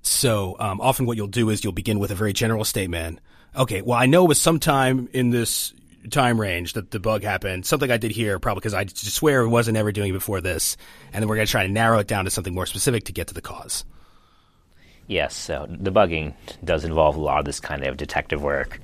So 0.03 0.57
um, 0.59 0.81
often 0.81 1.07
what 1.07 1.17
you'll 1.17 1.29
do 1.29 1.49
is 1.51 1.63
you'll 1.63 1.73
begin 1.73 1.99
with 1.99 2.11
a 2.11 2.15
very 2.15 2.33
general 2.33 2.65
statement. 2.65 3.21
Okay, 3.57 3.83
well 3.83 3.99
I 3.99 4.07
know 4.07 4.25
it 4.25 4.29
was 4.29 4.41
sometime 4.41 5.09
in 5.13 5.31
this 5.31 5.73
time 6.11 6.41
range 6.41 6.73
that 6.73 6.91
the 6.91 6.99
bug 6.99 7.23
happened. 7.23 7.65
Something 7.65 7.91
I 7.91 7.97
did 7.97 8.11
here, 8.11 8.39
probably 8.39 8.61
because 8.61 8.75
I 8.75 8.85
just 8.85 9.15
swear 9.15 9.43
it 9.43 9.49
wasn't 9.49 9.77
ever 9.77 9.93
doing 9.93 10.11
it 10.11 10.15
before 10.15 10.41
this. 10.41 10.77
And 11.13 11.23
then 11.23 11.29
we're 11.29 11.37
going 11.37 11.47
to 11.47 11.51
try 11.51 11.67
to 11.67 11.73
narrow 11.73 11.99
it 11.99 12.07
down 12.07 12.25
to 12.25 12.31
something 12.31 12.55
more 12.55 12.67
specific 12.67 13.05
to 13.05 13.13
get 13.13 13.29
to 13.29 13.35
the 13.35 13.41
cause. 13.41 13.85
Yes, 15.07 15.37
so 15.37 15.67
debugging 15.69 16.35
does 16.65 16.85
involve 16.85 17.17
a 17.17 17.21
lot 17.21 17.41
of 17.41 17.45
this 17.45 17.61
kind 17.61 17.85
of 17.85 17.97
detective 17.97 18.43
work, 18.43 18.81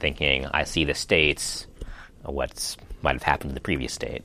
thinking 0.00 0.46
I 0.46 0.64
see 0.64 0.84
the 0.84 0.94
states, 0.94 1.66
what 2.22 2.76
might 3.02 3.12
have 3.12 3.22
happened 3.22 3.50
to 3.50 3.54
the 3.54 3.60
previous 3.60 3.92
state. 3.92 4.24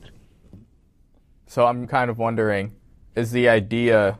So 1.46 1.66
I'm 1.66 1.86
kind 1.86 2.10
of 2.10 2.18
wondering 2.18 2.74
is 3.14 3.30
the 3.32 3.48
idea 3.48 4.18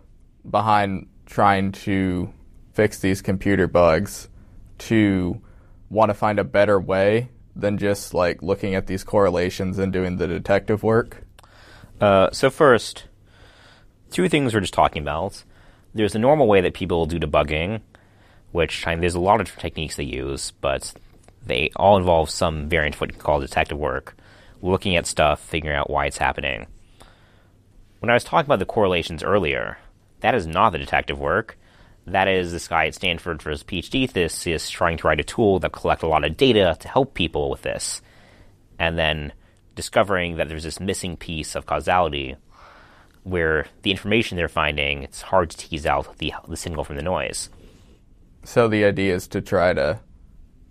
behind 0.48 1.08
trying 1.28 1.72
to 1.72 2.32
fix 2.72 2.98
these 2.98 3.22
computer 3.22 3.68
bugs 3.68 4.28
to 4.78 5.40
want 5.90 6.10
to 6.10 6.14
find 6.14 6.38
a 6.38 6.44
better 6.44 6.80
way 6.80 7.28
than 7.54 7.76
just 7.76 8.14
like 8.14 8.42
looking 8.42 8.74
at 8.74 8.86
these 8.86 9.04
correlations 9.04 9.78
and 9.78 9.92
doing 9.92 10.16
the 10.16 10.26
detective 10.26 10.82
work? 10.82 11.24
Uh, 12.00 12.30
so 12.32 12.50
first, 12.50 13.04
two 14.10 14.28
things 14.28 14.54
we're 14.54 14.60
just 14.60 14.74
talking 14.74 15.02
about. 15.02 15.42
There's 15.94 16.14
a 16.14 16.18
normal 16.18 16.46
way 16.46 16.60
that 16.60 16.74
people 16.74 17.06
do 17.06 17.18
debugging, 17.18 17.80
which 18.52 18.86
I 18.86 18.92
mean, 18.92 19.00
there's 19.00 19.14
a 19.14 19.20
lot 19.20 19.40
of 19.40 19.54
techniques 19.56 19.96
they 19.96 20.04
use, 20.04 20.52
but 20.60 20.94
they 21.44 21.70
all 21.76 21.96
involve 21.96 22.30
some 22.30 22.68
variant 22.68 22.94
of 22.94 23.00
what 23.00 23.12
you 23.12 23.18
call 23.18 23.40
detective 23.40 23.78
work, 23.78 24.16
looking 24.62 24.96
at 24.96 25.06
stuff, 25.06 25.40
figuring 25.40 25.76
out 25.76 25.90
why 25.90 26.06
it's 26.06 26.18
happening. 26.18 26.66
When 28.00 28.10
I 28.10 28.14
was 28.14 28.24
talking 28.24 28.46
about 28.46 28.60
the 28.60 28.66
correlations 28.66 29.24
earlier, 29.24 29.78
that 30.20 30.34
is 30.34 30.46
not 30.46 30.70
the 30.70 30.78
detective 30.78 31.18
work. 31.18 31.58
That 32.06 32.28
is 32.28 32.52
this 32.52 32.68
guy 32.68 32.86
at 32.86 32.94
Stanford 32.94 33.42
for 33.42 33.50
his 33.50 33.62
PhD 33.62 34.10
thesis 34.10 34.70
trying 34.70 34.96
to 34.98 35.06
write 35.06 35.20
a 35.20 35.24
tool 35.24 35.58
that 35.60 35.72
collect 35.72 36.02
a 36.02 36.08
lot 36.08 36.24
of 36.24 36.36
data 36.36 36.76
to 36.80 36.88
help 36.88 37.14
people 37.14 37.50
with 37.50 37.62
this. 37.62 38.00
And 38.78 38.98
then 38.98 39.32
discovering 39.74 40.36
that 40.36 40.48
there's 40.48 40.64
this 40.64 40.80
missing 40.80 41.16
piece 41.16 41.54
of 41.54 41.66
causality 41.66 42.36
where 43.24 43.66
the 43.82 43.90
information 43.90 44.36
they're 44.36 44.48
finding, 44.48 45.02
it's 45.02 45.22
hard 45.22 45.50
to 45.50 45.56
tease 45.56 45.86
out 45.86 46.16
the, 46.18 46.32
the 46.48 46.56
signal 46.56 46.84
from 46.84 46.96
the 46.96 47.02
noise. 47.02 47.50
So 48.44 48.68
the 48.68 48.84
idea 48.84 49.14
is 49.14 49.28
to 49.28 49.40
try 49.42 49.74
to, 49.74 50.00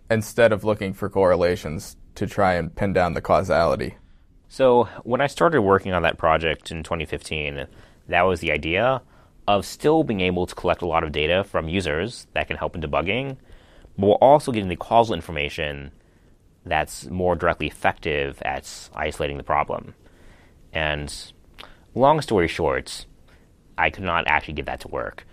instead 0.09 0.51
of 0.51 0.63
looking 0.63 0.93
for 0.93 1.09
correlations, 1.09 1.95
to 2.15 2.25
try 2.25 2.55
and 2.55 2.75
pin 2.75 2.93
down 2.93 3.13
the 3.13 3.21
causality. 3.21 3.95
So 4.49 4.85
when 5.03 5.21
I 5.21 5.27
started 5.27 5.61
working 5.61 5.93
on 5.93 6.01
that 6.01 6.17
project 6.17 6.71
in 6.71 6.81
2015, 6.81 7.67
that 8.07 8.21
was 8.23 8.39
the 8.39 8.51
idea 8.51 9.01
of 9.47 9.65
still 9.65 10.03
being 10.03 10.21
able 10.21 10.45
to 10.45 10.55
collect 10.55 10.81
a 10.81 10.87
lot 10.87 11.03
of 11.03 11.11
data 11.11 11.43
from 11.43 11.69
users 11.69 12.27
that 12.33 12.47
can 12.47 12.57
help 12.57 12.75
in 12.75 12.81
debugging, 12.81 13.37
but 13.97 14.07
we're 14.07 14.13
also 14.15 14.51
getting 14.51 14.69
the 14.69 14.75
causal 14.75 15.15
information 15.15 15.91
that's 16.65 17.05
more 17.05 17.35
directly 17.35 17.67
effective 17.67 18.41
at 18.43 18.89
isolating 18.93 19.37
the 19.37 19.43
problem. 19.43 19.93
And 20.73 21.13
long 21.95 22.21
story 22.21 22.47
short, 22.47 23.05
I 23.77 23.89
could 23.89 24.03
not 24.03 24.27
actually 24.27 24.55
get 24.55 24.65
that 24.65 24.81
to 24.81 24.87
work. 24.89 25.25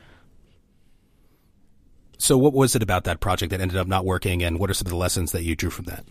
So, 2.18 2.38
what 2.38 2.52
was 2.52 2.76
it 2.76 2.82
about 2.82 3.04
that 3.04 3.20
project 3.20 3.50
that 3.50 3.60
ended 3.60 3.76
up 3.76 3.88
not 3.88 4.04
working, 4.04 4.42
and 4.42 4.58
what 4.58 4.70
are 4.70 4.74
some 4.74 4.86
of 4.86 4.90
the 4.90 4.96
lessons 4.96 5.32
that 5.32 5.42
you 5.42 5.56
drew 5.56 5.70
from 5.70 5.86
that? 5.86 6.04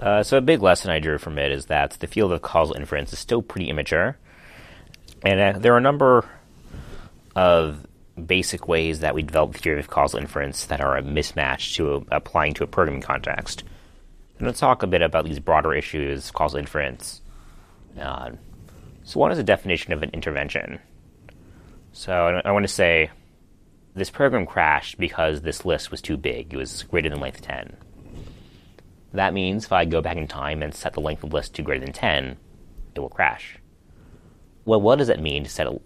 Uh, 0.00 0.22
so 0.22 0.38
a 0.38 0.40
big 0.40 0.62
lesson 0.62 0.92
I 0.92 1.00
drew 1.00 1.18
from 1.18 1.38
it 1.38 1.50
is 1.50 1.66
that 1.66 1.90
the 1.98 2.06
field 2.06 2.32
of 2.32 2.40
causal 2.40 2.76
inference 2.76 3.12
is 3.12 3.18
still 3.18 3.42
pretty 3.42 3.68
immature, 3.68 4.16
and 5.24 5.40
uh, 5.40 5.58
there 5.58 5.74
are 5.74 5.78
a 5.78 5.82
number 5.82 6.24
of 7.38 7.86
basic 8.26 8.66
ways 8.66 9.00
that 9.00 9.14
we 9.14 9.22
develop 9.22 9.52
the 9.52 9.58
theory 9.58 9.80
of 9.80 9.88
causal 9.88 10.18
inference 10.18 10.66
that 10.66 10.80
are 10.80 10.96
a 10.96 11.02
mismatch 11.02 11.76
to 11.76 11.94
a, 11.94 12.16
applying 12.16 12.54
to 12.54 12.64
a 12.64 12.66
programming 12.66 13.02
context. 13.02 13.62
And 14.38 14.46
let's 14.46 14.60
talk 14.60 14.82
a 14.82 14.86
bit 14.86 15.02
about 15.02 15.24
these 15.24 15.38
broader 15.38 15.74
issues 15.74 16.30
causal 16.30 16.58
inference. 16.58 17.20
Uh, 18.00 18.32
so 19.04 19.20
one 19.20 19.32
is 19.32 19.38
a 19.38 19.44
definition 19.44 19.92
of 19.92 20.02
an 20.02 20.10
intervention. 20.10 20.80
So 21.92 22.12
I, 22.12 22.48
I 22.48 22.52
want 22.52 22.64
to 22.64 22.72
say 22.72 23.10
this 23.94 24.10
program 24.10 24.46
crashed 24.46 24.98
because 24.98 25.42
this 25.42 25.64
list 25.64 25.90
was 25.90 26.00
too 26.00 26.16
big. 26.16 26.52
It 26.52 26.56
was 26.56 26.82
greater 26.84 27.08
than 27.08 27.20
length 27.20 27.42
10 27.42 27.76
that 29.12 29.34
means 29.34 29.64
if 29.64 29.72
I 29.72 29.84
go 29.84 30.00
back 30.00 30.16
in 30.16 30.26
time 30.26 30.62
and 30.62 30.74
set 30.74 30.92
the 30.92 31.00
length 31.00 31.24
of 31.24 31.30
the 31.30 31.36
list 31.36 31.54
to 31.54 31.62
greater 31.62 31.84
than 31.84 31.92
10, 31.94 32.36
it 32.94 33.00
will 33.00 33.08
crash. 33.08 33.58
well, 34.64 34.80
what 34.80 34.96
does 34.96 35.08
it 35.08 35.20
mean 35.20 35.44
to 35.44 35.50
set 35.50 35.66
a 35.66 35.80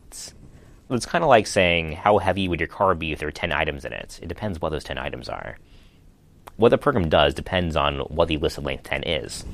it's 0.94 1.06
kind 1.06 1.24
of 1.24 1.28
like 1.28 1.46
saying 1.46 1.92
how 1.92 2.18
heavy 2.18 2.48
would 2.48 2.60
your 2.60 2.68
car 2.68 2.94
be 2.94 3.12
if 3.12 3.18
there 3.18 3.28
were 3.28 3.32
10 3.32 3.52
items 3.52 3.84
in 3.84 3.92
it. 3.92 4.18
It 4.22 4.28
depends 4.28 4.60
what 4.60 4.70
those 4.70 4.84
10 4.84 4.98
items 4.98 5.28
are. 5.28 5.58
What 6.56 6.70
the 6.70 6.78
program 6.78 7.08
does 7.08 7.34
depends 7.34 7.76
on 7.76 8.00
what 8.00 8.28
the 8.28 8.36
listed 8.36 8.64
length 8.64 8.84
10 8.84 9.04
is. 9.04 9.44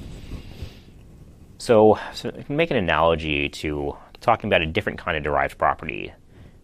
So, 1.59 1.99
so 2.14 2.30
I 2.37 2.42
can 2.42 2.57
make 2.57 2.71
an 2.71 2.76
analogy 2.76 3.49
to 3.49 3.97
talking 4.21 4.49
about 4.49 4.62
a 4.62 4.66
different 4.66 4.99
kind 4.99 5.16
of 5.16 5.23
derived 5.23 5.59
property. 5.59 6.12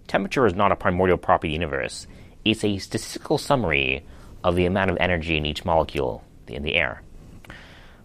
Temperature 0.06 0.46
is 0.46 0.54
not 0.54 0.72
a 0.72 0.76
primordial 0.76 1.18
property 1.18 1.48
of 1.48 1.50
the 1.58 1.64
universe. 1.64 2.06
It's 2.44 2.64
a 2.64 2.78
statistical 2.78 3.38
summary 3.38 4.04
of 4.42 4.56
the 4.56 4.66
amount 4.66 4.90
of 4.90 4.98
energy 5.00 5.36
in 5.36 5.46
each 5.46 5.64
molecule 5.64 6.22
in 6.46 6.62
the 6.62 6.74
air. 6.74 7.02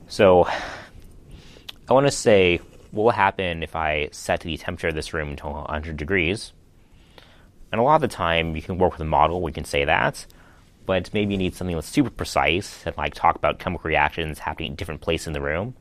So, 0.07 0.47
I 1.89 1.93
want 1.93 2.07
to 2.07 2.11
say 2.11 2.59
what 2.91 3.03
will 3.03 3.11
happen 3.11 3.63
if 3.63 3.75
I 3.75 4.09
set 4.11 4.41
the 4.41 4.57
temperature 4.57 4.88
of 4.88 4.95
this 4.95 5.13
room 5.13 5.35
to 5.38 5.47
100 5.47 5.97
degrees. 5.97 6.53
And 7.71 7.79
a 7.79 7.83
lot 7.83 7.95
of 7.95 8.01
the 8.01 8.07
time, 8.07 8.55
you 8.55 8.61
can 8.61 8.77
work 8.77 8.93
with 8.93 9.01
a 9.01 9.05
model 9.05 9.41
we 9.41 9.51
can 9.51 9.65
say 9.65 9.85
that, 9.85 10.25
but 10.85 11.13
maybe 11.13 11.33
you 11.33 11.38
need 11.38 11.55
something 11.55 11.75
that's 11.75 11.88
super 11.88 12.09
precise 12.09 12.83
and 12.85 12.97
like 12.97 13.13
talk 13.13 13.35
about 13.35 13.59
chemical 13.59 13.88
reactions 13.88 14.39
happening 14.39 14.71
in 14.71 14.75
different 14.75 15.01
places 15.01 15.27
in 15.27 15.33
the 15.33 15.41
room. 15.41 15.75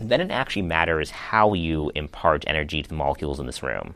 then 0.00 0.20
it 0.20 0.30
actually 0.30 0.62
matters 0.62 1.10
how 1.10 1.54
you 1.54 1.92
impart 1.94 2.44
energy 2.46 2.82
to 2.82 2.88
the 2.88 2.94
molecules 2.94 3.38
in 3.38 3.46
this 3.46 3.62
room. 3.62 3.94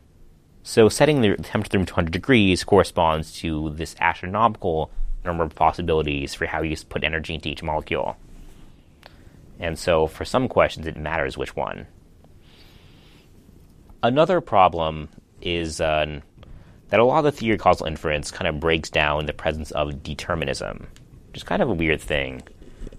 So 0.63 0.89
setting 0.89 1.23
the 1.23 1.35
temperature 1.37 1.79
room 1.79 1.87
to 1.87 1.95
100 1.95 2.13
degrees 2.13 2.63
corresponds 2.63 3.33
to 3.41 3.71
this 3.71 3.97
astronomical 4.01 4.91
number 5.25 5.45
of 5.45 5.55
possibilities 5.55 6.35
for 6.35 6.47
how 6.47 6.63
you 6.63 6.77
put 6.89 7.05
energy 7.05 7.35
into 7.35 7.49
each 7.49 7.63
molecule. 7.63 8.17
And 9.59 9.79
so 9.79 10.07
for 10.07 10.25
some 10.25 10.49
questions, 10.49 10.87
it 10.87 10.97
matters 10.97 11.37
which 11.37 11.57
one. 11.57 11.87
Another 14.03 14.41
problem 14.41 15.09
is 15.41 15.81
uh, 15.81 16.21
that 16.89 17.01
a 17.01 17.05
lot 17.05 17.19
of 17.19 17.25
the 17.25 17.33
theory 17.33 17.55
of 17.55 17.61
causal 17.61 17.87
inference 17.87 18.31
kind 18.31 18.49
of 18.49 18.61
breaks 18.61 18.91
down 18.91 19.27
the 19.27 19.33
presence 19.33 19.71
of 19.73 20.03
determinism, 20.03 20.87
which 21.29 21.39
is 21.39 21.43
kind 21.43 21.63
of 21.63 21.69
a 21.69 21.75
weird 21.75 22.01
thing. 22.01 22.43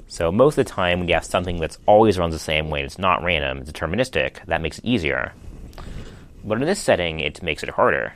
So 0.08 0.31
most 0.31 0.58
of 0.58 0.65
the 0.65 0.72
time, 0.72 1.00
when 1.00 1.08
you 1.08 1.13
have 1.13 1.25
something 1.25 1.60
that's 1.60 1.77
always 1.86 2.17
runs 2.17 2.34
the 2.34 2.39
same 2.39 2.69
way, 2.69 2.84
it's 2.84 2.98
not 2.98 3.24
random, 3.24 3.60
it's 3.60 3.72
deterministic, 3.72 4.46
that 4.46 4.62
makes 4.62 4.79
it 4.79 4.86
easier. 4.86 5.34
But 6.43 6.62
in 6.62 6.67
this 6.67 6.79
setting, 6.79 7.19
it 7.19 7.43
makes 7.43 7.63
it 7.63 7.69
harder. 7.69 8.13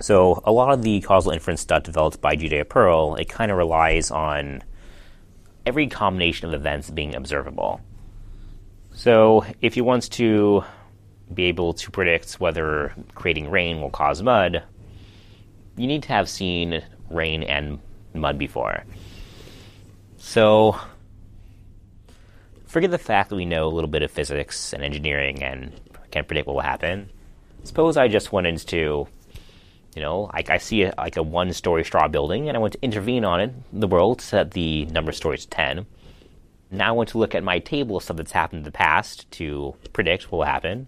So 0.00 0.42
a 0.44 0.52
lot 0.52 0.72
of 0.72 0.82
the 0.82 1.00
causal 1.00 1.32
inference 1.32 1.60
stuff 1.60 1.84
developed 1.84 2.20
by 2.20 2.36
Judea 2.36 2.64
Pearl, 2.64 3.16
it 3.16 3.28
kind 3.28 3.50
of 3.50 3.58
relies 3.58 4.10
on 4.10 4.62
every 5.66 5.86
combination 5.86 6.48
of 6.48 6.54
events 6.54 6.90
being 6.90 7.14
observable. 7.14 7.80
So 8.92 9.44
if 9.60 9.76
you 9.76 9.84
want 9.84 10.10
to 10.12 10.64
be 11.32 11.44
able 11.44 11.72
to 11.74 11.90
predict 11.90 12.34
whether 12.34 12.92
creating 13.14 13.50
rain 13.50 13.80
will 13.80 13.90
cause 13.90 14.22
mud, 14.22 14.62
you 15.76 15.86
need 15.86 16.02
to 16.02 16.08
have 16.08 16.28
seen 16.28 16.82
rain 17.08 17.42
and 17.42 17.78
mud 18.14 18.38
before. 18.38 18.84
So, 20.18 20.78
forget 22.66 22.90
the 22.90 22.98
fact 22.98 23.30
that 23.30 23.36
we 23.36 23.44
know 23.44 23.66
a 23.66 23.70
little 23.70 23.90
bit 23.90 24.02
of 24.02 24.10
physics 24.10 24.72
and 24.72 24.82
engineering 24.82 25.42
and 25.42 25.72
can 26.10 26.24
predict 26.24 26.46
what 26.46 26.54
will 26.54 26.62
happen. 26.62 27.08
Suppose 27.64 27.96
I 27.96 28.08
just 28.08 28.32
went 28.32 28.46
into, 28.46 29.06
you 29.94 30.02
know, 30.02 30.30
like 30.32 30.50
I 30.50 30.58
see 30.58 30.82
a, 30.82 30.94
like 30.98 31.16
a 31.16 31.22
one-story 31.22 31.84
straw 31.84 32.08
building, 32.08 32.48
and 32.48 32.56
I 32.56 32.60
want 32.60 32.72
to 32.74 32.82
intervene 32.82 33.24
on 33.24 33.40
it, 33.40 33.52
the 33.72 33.86
world, 33.86 34.20
set 34.20 34.50
the 34.52 34.86
number 34.86 35.10
of 35.10 35.16
stories 35.16 35.44
to 35.44 35.50
ten. 35.50 35.86
Now 36.70 36.88
I 36.88 36.92
want 36.92 37.08
to 37.10 37.18
look 37.18 37.34
at 37.34 37.42
my 37.42 37.58
table 37.58 37.96
of 37.96 38.02
stuff 38.02 38.16
that's 38.16 38.32
happened 38.32 38.60
in 38.60 38.64
the 38.64 38.70
past 38.70 39.30
to 39.32 39.74
predict 39.92 40.30
what 40.30 40.38
will 40.38 40.44
happen. 40.44 40.86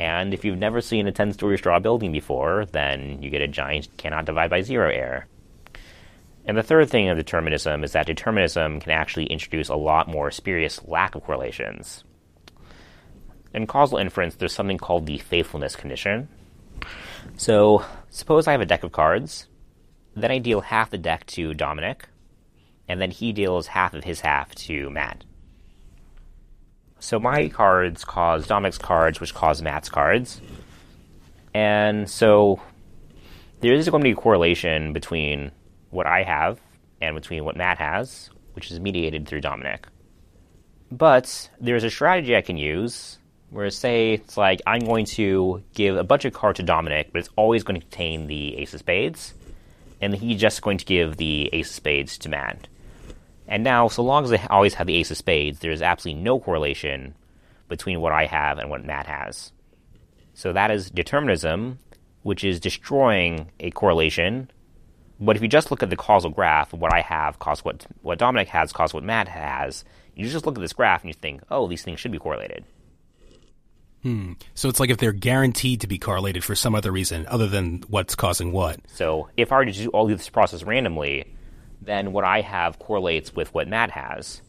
And 0.00 0.32
if 0.32 0.46
you've 0.46 0.58
never 0.58 0.80
seen 0.80 1.06
a 1.06 1.12
10 1.12 1.34
story 1.34 1.58
straw 1.58 1.78
building 1.78 2.10
before, 2.10 2.64
then 2.72 3.22
you 3.22 3.28
get 3.28 3.42
a 3.42 3.46
giant 3.46 3.88
cannot 3.98 4.24
divide 4.24 4.48
by 4.48 4.62
zero 4.62 4.90
error. 4.90 5.26
And 6.46 6.56
the 6.56 6.62
third 6.62 6.88
thing 6.88 7.10
of 7.10 7.18
determinism 7.18 7.84
is 7.84 7.92
that 7.92 8.06
determinism 8.06 8.80
can 8.80 8.92
actually 8.92 9.26
introduce 9.26 9.68
a 9.68 9.76
lot 9.76 10.08
more 10.08 10.30
spurious 10.30 10.82
lack 10.86 11.14
of 11.14 11.22
correlations. 11.22 12.02
In 13.52 13.66
causal 13.66 13.98
inference, 13.98 14.36
there's 14.36 14.54
something 14.54 14.78
called 14.78 15.04
the 15.04 15.18
faithfulness 15.18 15.76
condition. 15.76 16.28
So, 17.36 17.84
suppose 18.08 18.48
I 18.48 18.52
have 18.52 18.62
a 18.62 18.66
deck 18.66 18.84
of 18.84 18.92
cards, 18.92 19.48
then 20.16 20.30
I 20.30 20.38
deal 20.38 20.62
half 20.62 20.90
the 20.90 20.98
deck 20.98 21.26
to 21.26 21.52
Dominic, 21.52 22.08
and 22.88 23.02
then 23.02 23.10
he 23.10 23.32
deals 23.32 23.66
half 23.66 23.92
of 23.92 24.04
his 24.04 24.20
half 24.20 24.54
to 24.54 24.88
Matt. 24.88 25.24
So 27.00 27.18
my 27.18 27.48
cards 27.48 28.04
cause 28.04 28.46
Dominic's 28.46 28.78
cards, 28.78 29.20
which 29.20 29.34
cause 29.34 29.62
Matt's 29.62 29.88
cards. 29.88 30.40
And 31.54 32.08
so 32.08 32.60
there 33.60 33.72
is 33.72 33.88
going 33.88 34.02
to 34.02 34.04
be 34.04 34.12
a 34.12 34.16
correlation 34.16 34.92
between 34.92 35.50
what 35.90 36.06
I 36.06 36.22
have 36.22 36.60
and 37.00 37.14
between 37.14 37.44
what 37.44 37.56
Matt 37.56 37.78
has, 37.78 38.30
which 38.52 38.70
is 38.70 38.78
mediated 38.78 39.26
through 39.26 39.40
Dominic. 39.40 39.86
But 40.92 41.50
there's 41.60 41.84
a 41.84 41.90
strategy 41.90 42.36
I 42.36 42.42
can 42.42 42.56
use 42.56 43.18
where, 43.50 43.70
say, 43.70 44.14
it's 44.14 44.36
like 44.36 44.60
I'm 44.66 44.80
going 44.80 45.06
to 45.06 45.62
give 45.74 45.96
a 45.96 46.04
bunch 46.04 46.24
of 46.24 46.32
cards 46.32 46.58
to 46.58 46.62
Dominic, 46.62 47.10
but 47.12 47.18
it's 47.20 47.30
always 47.36 47.64
going 47.64 47.80
to 47.80 47.86
contain 47.86 48.26
the 48.26 48.56
ace 48.58 48.74
of 48.74 48.80
spades, 48.80 49.34
and 50.00 50.14
he's 50.14 50.40
just 50.40 50.62
going 50.62 50.78
to 50.78 50.84
give 50.84 51.16
the 51.16 51.48
ace 51.52 51.70
of 51.70 51.76
spades 51.76 52.18
to 52.18 52.28
Matt. 52.28 52.68
And 53.50 53.64
now, 53.64 53.88
so 53.88 54.04
long 54.04 54.24
as 54.24 54.32
I 54.32 54.46
always 54.48 54.74
have 54.74 54.86
the 54.86 54.94
ace 54.94 55.10
of 55.10 55.16
spades, 55.16 55.58
there's 55.58 55.82
absolutely 55.82 56.22
no 56.22 56.38
correlation 56.38 57.16
between 57.68 58.00
what 58.00 58.12
I 58.12 58.26
have 58.26 58.58
and 58.58 58.70
what 58.70 58.84
Matt 58.84 59.06
has. 59.06 59.50
So 60.34 60.52
that 60.52 60.70
is 60.70 60.88
determinism, 60.88 61.80
which 62.22 62.44
is 62.44 62.60
destroying 62.60 63.50
a 63.58 63.72
correlation. 63.72 64.50
But 65.18 65.34
if 65.34 65.42
you 65.42 65.48
just 65.48 65.72
look 65.72 65.82
at 65.82 65.90
the 65.90 65.96
causal 65.96 66.30
graph, 66.30 66.72
what 66.72 66.94
I 66.94 67.00
have 67.00 67.40
caused 67.40 67.64
what 67.64 67.86
what 68.02 68.18
Dominic 68.18 68.48
has 68.48 68.72
caused 68.72 68.94
what 68.94 69.02
Matt 69.02 69.26
has. 69.26 69.84
You 70.14 70.28
just 70.28 70.46
look 70.46 70.56
at 70.56 70.60
this 70.60 70.72
graph 70.72 71.02
and 71.02 71.08
you 71.08 71.14
think, 71.14 71.42
oh, 71.50 71.66
these 71.66 71.82
things 71.82 71.98
should 71.98 72.12
be 72.12 72.18
correlated. 72.18 72.64
Hmm. 74.02 74.34
So 74.54 74.68
it's 74.68 74.80
like 74.80 74.90
if 74.90 74.98
they're 74.98 75.12
guaranteed 75.12 75.80
to 75.80 75.86
be 75.86 75.98
correlated 75.98 76.44
for 76.44 76.54
some 76.54 76.74
other 76.74 76.92
reason 76.92 77.26
other 77.26 77.48
than 77.48 77.82
what's 77.88 78.14
causing 78.14 78.52
what. 78.52 78.80
So 78.86 79.28
if 79.36 79.50
I 79.50 79.56
were 79.56 79.66
to 79.66 79.72
do 79.72 79.88
all 79.88 80.06
this 80.06 80.28
process 80.28 80.62
randomly, 80.62 81.26
then 81.80 82.12
what 82.12 82.24
I 82.24 82.40
have 82.40 82.78
correlates 82.78 83.34
with 83.34 83.52
what 83.54 83.68
Matt 83.68 83.90
has. 83.90 84.42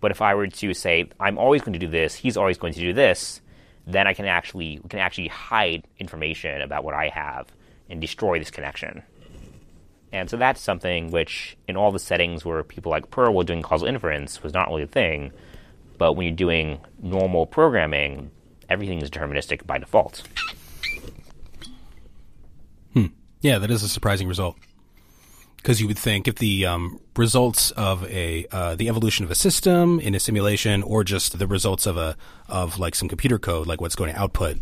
But 0.00 0.10
if 0.10 0.22
I 0.22 0.34
were 0.34 0.46
to 0.46 0.74
say 0.74 1.08
I'm 1.18 1.38
always 1.38 1.62
going 1.62 1.72
to 1.72 1.78
do 1.78 1.88
this, 1.88 2.14
he's 2.14 2.36
always 2.36 2.58
going 2.58 2.74
to 2.74 2.80
do 2.80 2.92
this, 2.92 3.40
then 3.86 4.06
I 4.06 4.14
can 4.14 4.26
actually 4.26 4.80
can 4.88 4.98
actually 4.98 5.28
hide 5.28 5.86
information 5.98 6.60
about 6.60 6.84
what 6.84 6.94
I 6.94 7.08
have 7.08 7.48
and 7.88 8.00
destroy 8.00 8.38
this 8.38 8.50
connection. 8.50 9.02
And 10.12 10.30
so 10.30 10.36
that's 10.36 10.60
something 10.60 11.10
which, 11.10 11.56
in 11.66 11.76
all 11.76 11.90
the 11.90 11.98
settings 11.98 12.44
where 12.44 12.62
people 12.62 12.90
like 12.90 13.10
Pearl 13.10 13.34
were 13.34 13.44
doing 13.44 13.62
causal 13.62 13.88
inference, 13.88 14.42
was 14.42 14.54
not 14.54 14.68
really 14.68 14.82
a 14.82 14.86
thing. 14.86 15.32
But 15.98 16.12
when 16.12 16.26
you're 16.26 16.36
doing 16.36 16.80
normal 17.02 17.46
programming, 17.46 18.30
everything 18.68 19.02
is 19.02 19.10
deterministic 19.10 19.66
by 19.66 19.78
default. 19.78 20.22
Hmm. 22.92 23.06
Yeah, 23.40 23.58
that 23.58 23.70
is 23.70 23.82
a 23.82 23.88
surprising 23.88 24.28
result 24.28 24.56
because 25.66 25.80
you 25.80 25.88
would 25.88 25.98
think 25.98 26.28
if 26.28 26.36
the 26.36 26.64
um, 26.64 26.96
results 27.16 27.72
of 27.72 28.04
a 28.04 28.46
uh, 28.52 28.76
the 28.76 28.88
evolution 28.88 29.24
of 29.24 29.32
a 29.32 29.34
system 29.34 29.98
in 29.98 30.14
a 30.14 30.20
simulation, 30.20 30.80
or 30.84 31.02
just 31.02 31.36
the 31.40 31.46
results 31.48 31.86
of 31.86 31.96
a 31.96 32.16
of 32.48 32.78
like 32.78 32.94
some 32.94 33.08
computer 33.08 33.36
code, 33.36 33.66
like 33.66 33.80
what's 33.80 33.96
going 33.96 34.12
to 34.12 34.16
output, 34.16 34.58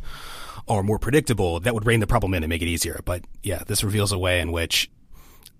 are 0.66 0.82
more 0.82 0.98
predictable, 0.98 1.60
that 1.60 1.74
would 1.74 1.84
rein 1.84 2.00
the 2.00 2.06
problem 2.06 2.32
in 2.32 2.42
and 2.42 2.48
make 2.48 2.62
it 2.62 2.68
easier. 2.68 3.02
But 3.04 3.22
yeah, 3.42 3.64
this 3.66 3.84
reveals 3.84 4.12
a 4.12 4.18
way 4.18 4.40
in 4.40 4.50
which, 4.50 4.90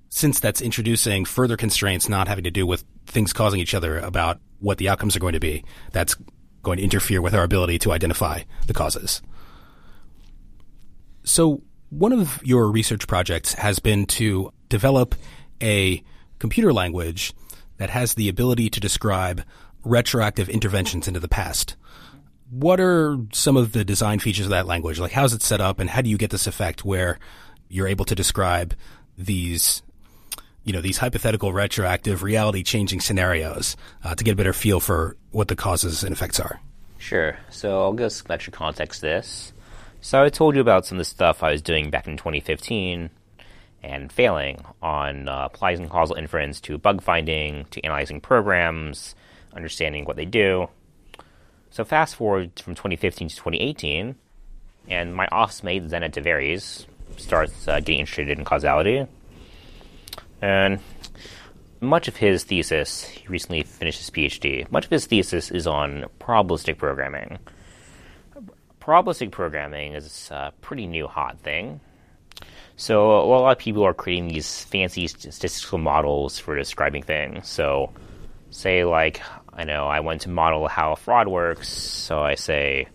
since 0.09 0.40
that's 0.40 0.62
introducing 0.62 1.26
further 1.26 1.59
constraints, 1.59 2.09
not 2.09 2.26
having 2.26 2.44
to 2.44 2.50
do 2.50 2.66
with 2.66 2.83
things 3.04 3.35
causing 3.35 3.61
each 3.61 3.74
other 3.74 3.98
about 3.98 4.40
what 4.61 4.78
the 4.78 4.88
outcomes 4.88 5.14
are 5.14 5.20
going 5.20 5.35
to 5.35 5.40
be, 5.40 5.62
that's 5.92 6.16
going 6.62 6.78
to 6.78 6.85
interfere 6.85 7.20
with 7.20 7.35
our 7.35 7.44
ability 7.44 7.78
to 7.80 7.92
identify 7.92 8.44
the 8.66 8.72
causes. 8.72 9.20
So 11.22 11.61
one 11.90 12.14
of 12.14 12.40
your 12.42 12.70
research 12.70 13.07
projects 13.07 13.52
has 13.52 13.78
been 13.78 14.07
to 14.07 14.50
develop 14.74 15.14
a 15.62 16.02
computer 16.40 16.72
language 16.72 17.32
that 17.76 17.90
has 17.90 18.14
the 18.14 18.28
ability 18.28 18.68
to 18.68 18.80
describe 18.80 19.44
retroactive 19.84 20.48
interventions 20.48 21.06
into 21.06 21.20
the 21.20 21.28
past. 21.28 21.76
What 22.50 22.80
are 22.80 23.18
some 23.32 23.56
of 23.56 23.70
the 23.70 23.84
design 23.84 24.18
features 24.18 24.46
of 24.46 24.50
that 24.50 24.66
language? 24.66 24.98
Like, 24.98 25.12
how's 25.12 25.32
it 25.32 25.42
set 25.42 25.60
up, 25.60 25.78
and 25.78 25.88
how 25.88 26.00
do 26.00 26.10
you 26.10 26.18
get 26.18 26.30
this 26.30 26.48
effect 26.48 26.84
where 26.84 27.20
you're 27.68 27.87
able 27.87 28.04
to 28.06 28.16
describe 28.16 28.74
these, 29.16 29.84
you 30.64 30.72
know, 30.72 30.80
these 30.80 30.98
hypothetical 30.98 31.52
retroactive 31.52 32.24
reality 32.24 32.64
changing 32.64 32.98
scenarios 32.98 33.76
uh, 34.02 34.16
to 34.16 34.24
get 34.24 34.32
a 34.32 34.37
better 34.37 34.52
feel 34.52 34.80
for 34.80 35.16
what 35.30 35.46
the 35.46 35.54
causes 35.54 36.02
and 36.02 36.12
effects 36.12 36.40
are? 36.40 36.60
Sure. 36.98 37.38
So 37.48 37.80
I'll 37.80 37.94
just 37.94 38.28
let 38.28 38.44
you 38.48 38.52
context 38.52 39.02
this. 39.02 39.52
So 40.00 40.24
I 40.24 40.30
told 40.30 40.56
you 40.56 40.60
about 40.60 40.84
some 40.84 40.96
of 40.96 41.00
the 41.00 41.04
stuff 41.04 41.44
I 41.44 41.52
was 41.52 41.62
doing 41.62 41.90
back 41.90 42.08
in 42.08 42.16
2015 42.16 43.10
and 43.84 44.10
failing 44.10 44.64
on 44.82 45.28
uh, 45.28 45.48
applying 45.52 45.88
causal 45.88 46.16
inference 46.16 46.60
to 46.62 46.78
bug 46.78 47.02
finding, 47.02 47.66
to 47.66 47.84
analyzing 47.84 48.20
programs, 48.20 49.14
understanding 49.52 50.04
what 50.04 50.16
they 50.16 50.24
do. 50.24 50.68
So 51.70 51.84
fast 51.84 52.16
forward 52.16 52.52
from 52.58 52.74
2015 52.74 53.28
to 53.28 53.36
2018, 53.36 54.16
And 54.88 55.14
my 55.14 55.26
office 55.30 55.62
mate, 55.62 55.84
Zenna 55.84 56.10
Tavares, 56.10 56.86
starts 57.16 57.68
uh, 57.68 57.80
getting 57.80 58.00
interested 58.00 58.38
in 58.38 58.44
causality. 58.44 59.06
And 60.40 60.80
much 61.80 62.08
of 62.08 62.16
his 62.16 62.44
thesis, 62.44 63.04
he 63.04 63.26
recently 63.28 63.62
finished 63.62 63.98
his 63.98 64.10
PhD, 64.10 64.70
much 64.70 64.84
of 64.86 64.90
his 64.90 65.06
thesis 65.06 65.50
is 65.50 65.66
on 65.66 66.06
probabilistic 66.20 66.78
programming. 66.78 67.38
Probabilistic 68.80 69.30
programming 69.30 69.94
is 69.94 70.30
a 70.30 70.52
pretty 70.60 70.86
new 70.86 71.06
hot 71.06 71.38
thing. 71.40 71.80
So 72.76 73.20
a 73.20 73.26
lot 73.26 73.52
of 73.52 73.58
people 73.58 73.84
are 73.84 73.94
creating 73.94 74.28
these 74.28 74.64
fancy 74.64 75.06
statistical 75.06 75.78
models 75.78 76.38
for 76.38 76.56
describing 76.56 77.02
things. 77.02 77.48
So 77.48 77.92
say 78.50 78.84
like 78.84 79.20
I 79.52 79.64
know 79.64 79.87
I 79.87 80.00
want 80.00 80.22
to 80.22 80.28
model 80.28 80.66
how 80.68 80.96
fraud 80.96 81.28
works, 81.28 81.68
so 81.68 82.20
I 82.20 82.34
say 82.34 82.88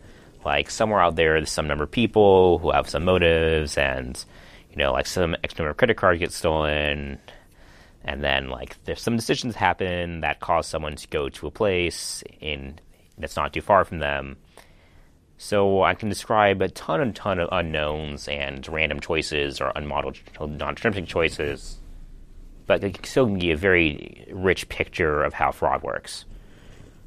like 0.46 0.70
somewhere 0.70 1.02
out 1.02 1.16
there 1.16 1.34
there's 1.34 1.52
some 1.52 1.68
number 1.68 1.84
of 1.84 1.92
people 1.92 2.60
who 2.60 2.72
have 2.72 2.90
some 2.90 3.06
motives 3.06 3.78
and 3.78 4.24
you 4.70 4.78
know 4.78 4.92
like 4.92 5.06
some 5.06 5.36
X 5.44 5.58
number 5.58 5.70
of 5.70 5.78
credit 5.78 5.98
cards 5.98 6.20
get 6.20 6.32
stolen 6.34 7.20
and 8.04 8.24
then 8.24 8.50
like 8.50 8.82
there's 8.86 9.02
some 9.02 9.16
decisions 9.16 9.56
happen 9.56 10.22
that 10.22 10.40
cause 10.40 10.68
someone 10.68 10.96
to 10.96 11.08
go 11.08 11.30
to 11.30 11.48
a 11.48 11.52
place 11.52 12.24
in 12.42 12.80
that's 13.18 13.36
not 13.36 13.54
too 13.54 13.62
far 13.62 13.84
from 13.86 14.00
them. 14.00 14.38
So 15.42 15.84
I 15.84 15.94
can 15.96 16.10
describe 16.10 16.62
a 16.62 16.68
ton 16.68 17.00
and 17.00 17.16
ton 17.16 17.40
of 17.40 17.48
unknowns 17.50 18.28
and 18.28 18.68
random 18.68 19.00
choices 19.00 19.62
or 19.62 19.72
unmodeled 19.74 20.18
non-deterministic 20.38 21.08
choices, 21.08 21.80
but 22.68 22.84
it 22.84 22.96
can 22.96 23.04
still 23.06 23.26
give 23.28 23.58
a 23.58 23.62
very 23.62 24.28
rich 24.34 24.68
picture 24.68 25.24
of 25.24 25.34
how 25.34 25.54
fraud 25.54 25.82
works. 25.82 26.26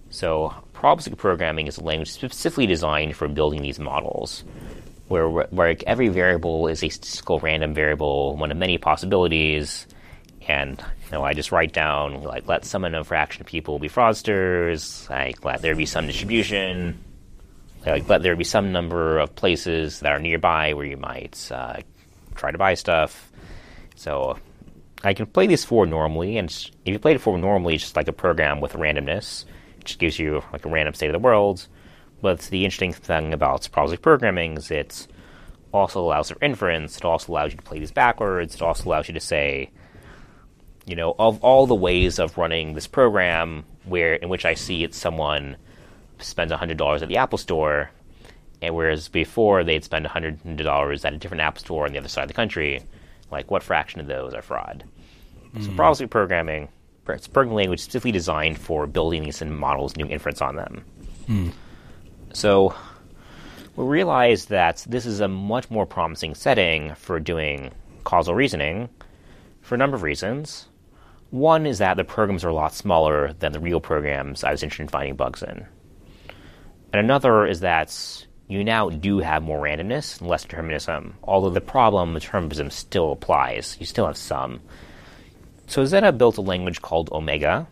So 0.09 0.55
probabilistic 0.73 1.19
programming 1.19 1.67
is 1.67 1.77
a 1.77 1.85
language 1.85 2.11
specifically 2.11 2.67
designed 2.67 3.17
for 3.17 3.29
building 3.29 3.61
these 3.61 3.79
models, 3.79 4.45
where 5.09 5.29
where 5.29 5.77
every 5.87 6.09
variable 6.09 6.69
is 6.69 6.83
a 6.83 6.89
statistical 6.89 7.39
random 7.39 7.75
variable, 7.75 8.35
one 8.39 8.51
of 8.51 8.57
many 8.57 8.79
possibilities, 8.79 9.87
and 10.49 10.79
you 10.81 11.13
know 11.13 11.23
I 11.23 11.35
just 11.35 11.53
write 11.53 11.75
down 11.75 12.23
like 12.23 12.49
let 12.49 12.65
some 12.65 12.85
unknown 12.85 13.05
fraction 13.05 13.43
of 13.43 13.47
people 13.47 13.79
be 13.79 13.91
fraudsters, 13.91 15.11
like 15.11 15.45
let 15.45 15.61
there 15.61 15.77
be 15.77 15.85
some 15.85 16.07
distribution, 16.07 16.99
like 17.87 18.09
let 18.09 18.23
there 18.23 18.33
would 18.33 18.39
be 18.39 18.45
some 18.45 18.73
number 18.73 19.19
of 19.19 19.35
places 19.35 20.01
that 20.01 20.13
are 20.13 20.19
nearby 20.19 20.73
where 20.75 20.87
you 20.87 20.97
might 20.97 21.51
uh, 21.51 21.81
try 22.35 22.51
to 22.51 22.59
buy 22.59 22.75
stuff. 22.75 23.31
So 23.97 24.39
I 25.03 25.15
can 25.15 25.27
play 25.27 25.47
this 25.47 25.65
forward 25.65 25.91
normally, 25.91 26.39
and 26.39 26.49
if 26.51 26.93
you 26.93 26.99
play 26.99 27.15
it 27.15 27.21
forward 27.21 27.41
normally, 27.41 27.75
it's 27.75 27.85
just 27.85 27.97
like 27.97 28.09
a 28.09 28.13
program 28.13 28.61
with 28.61 28.75
randomness 28.75 29.45
which 29.83 29.99
gives 29.99 30.17
you 30.17 30.43
like 30.53 30.65
a 30.65 30.69
random 30.69 30.95
state 30.95 31.09
of 31.09 31.13
the 31.13 31.19
world. 31.19 31.67
But 32.21 32.41
the 32.43 32.65
interesting 32.65 32.93
thing 32.93 33.33
about 33.33 33.63
probabilistic 33.73 34.01
programming 34.01 34.57
is 34.57 34.71
it 34.71 35.09
also 35.73 36.01
allows 36.01 36.31
for 36.31 36.39
inference. 36.41 36.97
It 36.97 37.05
also 37.05 37.33
allows 37.33 37.51
you 37.51 37.57
to 37.57 37.65
play 37.65 37.81
these 37.81 37.91
backwards. 37.91 38.55
It 38.55 38.63
also 38.63 38.89
allows 38.89 39.09
you 39.09 39.15
to 39.15 39.21
say, 39.21 39.71
you 40.87 40.95
know, 40.95 41.17
of 41.19 41.43
all 41.43 41.67
the 41.67 41.75
ways 41.75 42.21
of 42.21 42.39
running 42.39 42.75
this 42.75 42.87
program, 42.87 43.65
where 43.85 44.15
in 44.15 44.29
which 44.29 44.45
I 44.45 44.55
see 44.55 44.85
it's 44.85 44.97
someone 44.97 45.57
spends 46.23 46.53
hundred 46.53 46.79
dollars 46.79 47.03
at 47.03 47.09
the 47.09 47.17
Apple 47.17 47.39
Store, 47.39 47.91
and 48.61 48.75
whereas 48.75 49.09
before 49.09 49.65
they'd 49.65 49.85
spend 49.85 50.07
hundred 50.07 50.57
dollars 50.59 51.05
at 51.05 51.15
a 51.15 51.19
different 51.19 51.43
App 51.43 51.59
Store 51.59 51.87
on 51.87 51.93
the 51.93 51.99
other 51.99 52.09
side 52.09 52.23
of 52.23 52.29
the 52.29 52.35
country, 52.35 52.83
like 53.31 53.51
what 53.51 53.63
fraction 53.63 54.01
of 54.01 54.07
those 54.07 54.35
are 54.35 54.43
fraud? 54.43 54.85
Mm. 55.55 55.65
So 55.65 55.71
probabilistic 55.73 56.11
programming 56.11 56.69
it's 57.09 57.27
a 57.27 57.31
programming 57.31 57.57
language 57.57 57.81
specifically 57.81 58.13
designed 58.13 58.59
for 58.59 58.87
building 58.87 59.25
these 59.25 59.43
and 59.43 59.57
models, 59.57 59.93
doing 59.93 60.11
inference 60.11 60.41
on 60.41 60.57
them. 60.57 60.85
Mm. 61.29 61.53
So 62.33 62.75
we 63.77 63.85
realized 63.85 64.49
that 64.51 64.85
this 64.89 65.07
is 65.07 65.21
a 65.21 65.29
much 65.29 65.71
more 65.71 65.87
promising 65.87 66.35
setting 66.35 66.95
for 66.95 67.19
doing 67.19 67.73
causal 68.05 68.35
reasoning 68.35 68.89
for 69.63 69.75
a 69.75 69.79
number 69.79 69.97
of 69.97 70.03
reasons. 70.03 70.69
One 71.31 71.67
is 71.67 71.79
that 71.79 71.97
the 71.97 72.05
programs 72.05 72.45
are 72.45 72.51
a 72.51 72.55
lot 72.55 72.75
smaller 72.75 73.33
than 73.35 73.53
the 73.53 73.61
real 73.61 73.81
programs 73.81 74.45
I 74.45 74.51
was 74.51 74.63
interested 74.63 74.83
in 74.83 74.89
finding 74.89 75.17
bugs 75.17 75.43
in. 75.43 75.67
And 76.93 77.01
another 77.01 77.47
is 77.47 77.61
that 77.61 78.27
you 78.49 78.63
now 78.65 78.91
do 78.91 79.19
have 79.19 79.43
more 79.43 79.63
randomness 79.63 80.21
and 80.21 80.29
less 80.29 80.43
determinism, 80.43 81.15
although 81.23 81.51
the 81.51 81.61
problem 81.61 82.15
of 82.15 82.23
determinism 82.23 82.71
still 82.71 83.13
applies. 83.13 83.77
You 83.81 83.87
still 83.87 84.07
have 84.07 84.17
some. 84.17 84.61
So 85.67 85.85
Zenna 85.85 86.17
built 86.17 86.37
a 86.37 86.43
language 86.43 86.83
called 86.83 87.11
Omega. 87.13 87.67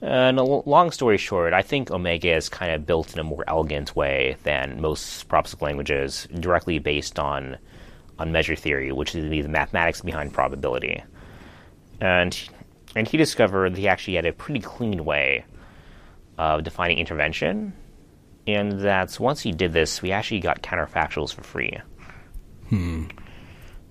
And 0.00 0.38
a 0.38 0.42
long 0.42 0.90
story 0.92 1.18
short, 1.18 1.52
I 1.52 1.62
think 1.62 1.90
Omega 1.90 2.34
is 2.34 2.48
kind 2.48 2.72
of 2.72 2.86
built 2.86 3.12
in 3.12 3.18
a 3.18 3.24
more 3.24 3.44
elegant 3.46 3.96
way 3.96 4.36
than 4.44 4.80
most 4.80 5.28
probabilistic 5.28 5.62
languages, 5.62 6.28
directly 6.38 6.78
based 6.78 7.18
on 7.18 7.58
on 8.18 8.32
measure 8.32 8.56
theory, 8.56 8.92
which 8.92 9.14
is 9.14 9.28
the 9.28 9.48
mathematics 9.48 10.00
behind 10.00 10.32
probability. 10.32 11.02
And 12.00 12.38
and 12.94 13.06
he 13.06 13.18
discovered 13.18 13.76
he 13.76 13.88
actually 13.88 14.14
had 14.14 14.26
a 14.26 14.32
pretty 14.32 14.60
clean 14.60 15.04
way 15.04 15.44
of 16.38 16.64
defining 16.64 16.98
intervention, 16.98 17.74
and 18.46 18.80
that 18.80 19.18
once 19.18 19.40
he 19.40 19.52
did 19.52 19.72
this, 19.72 20.02
we 20.02 20.12
actually 20.12 20.40
got 20.40 20.62
counterfactuals 20.62 21.34
for 21.34 21.42
free. 21.42 21.78
Hmm. 22.68 23.04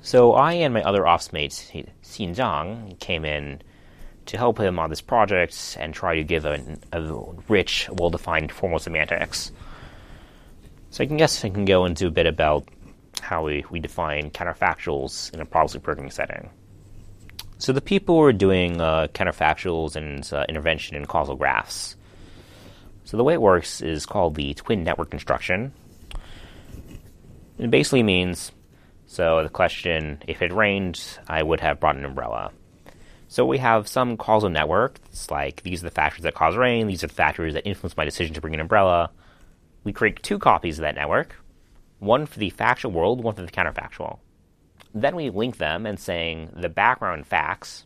So 0.02 0.34
I 0.34 0.54
and 0.54 0.74
my 0.74 0.84
other 0.84 1.08
office 1.08 1.34
mates, 1.34 1.72
Xin 1.72 2.36
Zhang, 2.36 3.00
came 3.00 3.26
in 3.26 3.62
to 4.28 4.38
help 4.38 4.60
him 4.60 4.80
on 4.80 4.90
this 4.90 5.02
project 5.02 5.78
and 5.80 5.94
try 5.94 6.16
to 6.16 6.24
give 6.24 6.46
a, 6.46 6.78
a 6.92 7.02
rich, 7.48 7.90
well-defined 7.92 8.52
formal 8.52 8.80
semantics. 8.80 9.52
So 10.92 11.04
I 11.04 11.08
can 11.08 11.18
guess 11.18 11.44
I 11.44 11.50
can 11.50 11.66
go 11.66 11.86
into 11.86 12.08
a 12.08 12.12
bit 12.12 12.26
about 12.26 12.68
how 13.22 13.46
we, 13.46 13.66
we 13.70 13.80
define 13.80 14.30
counterfactuals 14.32 15.34
in 15.34 15.42
a 15.42 15.46
probabilistic 15.46 15.84
programming 15.84 16.12
setting. 16.12 16.50
So 17.58 17.74
the 17.74 17.82
people 17.82 18.18
were 18.18 18.34
doing 18.34 18.82
uh, 18.82 19.08
counterfactuals 19.14 19.96
and 19.96 20.28
uh, 20.32 20.46
intervention 20.50 20.96
in 20.96 21.06
causal 21.06 21.36
graphs. 21.36 21.96
So 23.06 23.18
the 23.18 23.24
way 23.24 23.34
it 23.34 23.42
works 23.42 23.82
is 23.82 24.06
called 24.06 24.36
the 24.36 24.54
twin 24.56 24.84
network 24.84 25.10
construction. 25.10 25.74
It 27.58 27.72
basically 27.72 28.04
means 28.04 28.52
so 29.08 29.44
the 29.44 29.50
question, 29.50 30.22
if 30.28 30.42
it 30.42 30.52
rained, 30.52 31.00
I 31.28 31.42
would 31.42 31.60
have 31.60 31.80
brought 31.80 31.96
an 31.96 32.06
umbrella. 32.06 32.52
So 33.28 33.46
we 33.46 33.60
have 33.60 33.88
some 33.88 34.18
causal 34.18 34.50
network. 34.50 35.00
It's 35.08 35.30
like 35.30 35.64
these 35.64 35.82
are 35.82 35.88
the 35.88 35.92
factors 35.92 36.24
that 36.24 36.34
cause 36.34 36.56
rain, 36.56 36.88
these 36.88 37.04
are 37.04 37.08
the 37.08 37.14
factors 37.14 37.54
that 37.54 37.68
influence 37.68 37.96
my 37.96 38.06
decision 38.06 38.34
to 38.34 38.42
bring 38.42 38.54
an 38.54 38.60
umbrella. 38.60 39.12
We 39.84 39.94
create 39.94 40.24
two 40.24 40.40
copies 40.40 40.80
of 40.80 40.84
that 40.84 40.96
network, 40.96 41.36
one 42.00 42.26
for 42.26 42.40
the 42.40 42.50
factual 42.50 42.92
world, 42.92 43.24
one 43.24 43.36
for 43.36 43.44
the 43.44 43.52
counterfactual. 43.52 44.20
Then 44.94 45.16
we 45.16 45.30
link 45.30 45.58
them 45.58 45.86
and 45.86 46.00
saying 46.00 46.52
the 46.56 46.70
background 46.70 47.28
facts, 47.28 47.86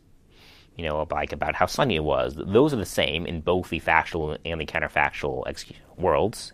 you 0.76 0.84
know, 0.84 1.06
like 1.10 1.32
about 1.32 1.54
how 1.54 1.66
sunny 1.66 1.96
it 1.96 2.04
was, 2.04 2.34
those 2.36 2.72
are 2.72 2.76
the 2.76 2.86
same 2.86 3.26
in 3.26 3.40
both 3.40 3.68
the 3.70 3.78
factual 3.78 4.36
and 4.44 4.60
the 4.60 4.66
counterfactual 4.66 5.44
worlds. 5.96 6.52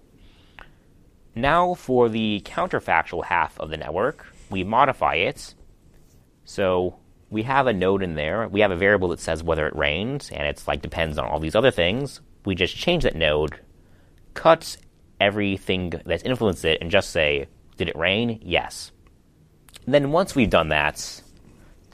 Now 1.34 1.74
for 1.74 2.08
the 2.08 2.42
counterfactual 2.44 3.24
half 3.24 3.60
of 3.60 3.70
the 3.70 3.76
network, 3.76 4.26
we 4.50 4.64
modify 4.64 5.14
it. 5.14 5.54
So 6.44 6.96
we 7.30 7.42
have 7.42 7.66
a 7.66 7.72
node 7.72 8.02
in 8.02 8.14
there. 8.14 8.48
We 8.48 8.60
have 8.60 8.70
a 8.70 8.76
variable 8.76 9.08
that 9.08 9.20
says 9.20 9.42
whether 9.42 9.66
it 9.66 9.76
rains, 9.76 10.30
and 10.30 10.46
it's 10.46 10.66
like 10.66 10.82
depends 10.82 11.18
on 11.18 11.26
all 11.26 11.40
these 11.40 11.56
other 11.56 11.70
things. 11.70 12.20
We 12.44 12.54
just 12.54 12.76
change 12.76 13.02
that 13.02 13.16
node, 13.16 13.60
cut 14.34 14.76
everything 15.20 15.92
that's 16.04 16.22
influenced 16.22 16.64
it, 16.64 16.80
and 16.80 16.90
just 16.90 17.10
say, 17.10 17.48
did 17.76 17.88
it 17.88 17.96
rain? 17.96 18.40
Yes. 18.42 18.92
And 19.84 19.92
then 19.92 20.12
once 20.12 20.34
we've 20.34 20.50
done 20.50 20.68
that, 20.68 21.22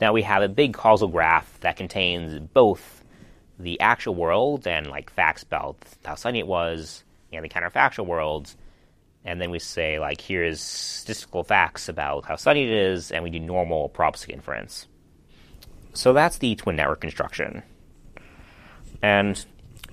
now 0.03 0.13
we 0.13 0.23
have 0.23 0.43
a 0.43 0.49
big 0.49 0.75
causal 0.75 1.07
graph 1.07 1.61
that 1.61 1.77
contains 1.77 2.37
both 2.53 3.05
the 3.61 3.79
actual 3.79 4.17
world 4.17 4.67
and 4.67 4.89
like 4.89 5.09
facts 5.11 5.45
about 5.45 5.77
how 6.05 6.17
sunny 6.17 6.41
it 6.41 6.47
was, 6.49 7.05
and 7.33 7.45
the 7.45 7.49
counterfactual 7.49 8.05
world, 8.05 8.53
and 9.25 9.41
then 9.41 9.53
we 9.53 9.61
say 9.61 10.01
like 10.01 10.21
here's 10.21 10.61
statistical 10.61 11.45
facts 11.45 11.89
about 11.89 12.27
how 12.27 12.35
sunny 12.35 12.65
it 12.65 12.71
is, 12.71 13.13
and 13.13 13.23
we 13.23 13.31
do 13.31 13.39
normal 13.39 13.89
probabilistic 13.91 14.31
inference. 14.31 14.89
So 15.95 16.13
that's 16.13 16.39
the 16.39 16.57
twin 16.57 16.75
network 16.75 17.01
construction. 17.01 17.63
And 19.03 19.45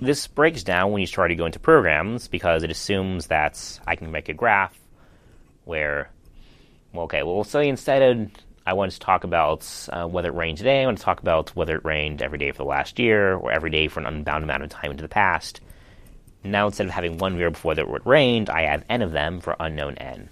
this 0.01 0.25
breaks 0.25 0.63
down 0.63 0.91
when 0.91 1.01
you 1.01 1.07
try 1.07 1.27
to 1.27 1.35
go 1.35 1.45
into 1.45 1.59
programs 1.59 2.27
because 2.27 2.63
it 2.63 2.71
assumes 2.71 3.27
that 3.27 3.79
I 3.85 3.95
can 3.95 4.11
make 4.11 4.27
a 4.27 4.33
graph 4.33 4.75
where, 5.65 6.09
well, 6.93 7.03
okay, 7.03 7.21
well, 7.21 7.43
so 7.43 7.59
instead 7.59 8.01
of 8.01 8.31
I 8.69 8.73
want 8.73 8.91
to 8.91 8.99
talk 8.99 9.23
about 9.23 9.67
uh, 9.91 10.05
whether 10.05 10.29
it 10.29 10.35
rained 10.35 10.59
today, 10.59 10.83
I 10.83 10.85
want 10.85 10.99
to 10.99 11.03
talk 11.03 11.21
about 11.21 11.49
whether 11.55 11.75
it 11.75 11.83
rained 11.83 12.21
every 12.21 12.37
day 12.37 12.51
for 12.51 12.59
the 12.59 12.65
last 12.65 12.99
year 12.99 13.33
or 13.33 13.51
every 13.51 13.71
day 13.71 13.87
for 13.87 13.99
an 13.99 14.05
unbound 14.05 14.43
amount 14.43 14.61
of 14.61 14.69
time 14.69 14.91
into 14.91 15.01
the 15.01 15.09
past. 15.09 15.59
Now 16.43 16.67
instead 16.67 16.85
of 16.85 16.93
having 16.93 17.17
one 17.17 17.35
variable 17.35 17.55
before 17.55 17.73
that 17.73 17.87
it 17.87 18.05
rained, 18.05 18.47
I 18.47 18.67
have 18.69 18.85
n 18.87 19.01
of 19.01 19.11
them 19.11 19.41
for 19.41 19.55
unknown 19.59 19.95
n. 19.95 20.29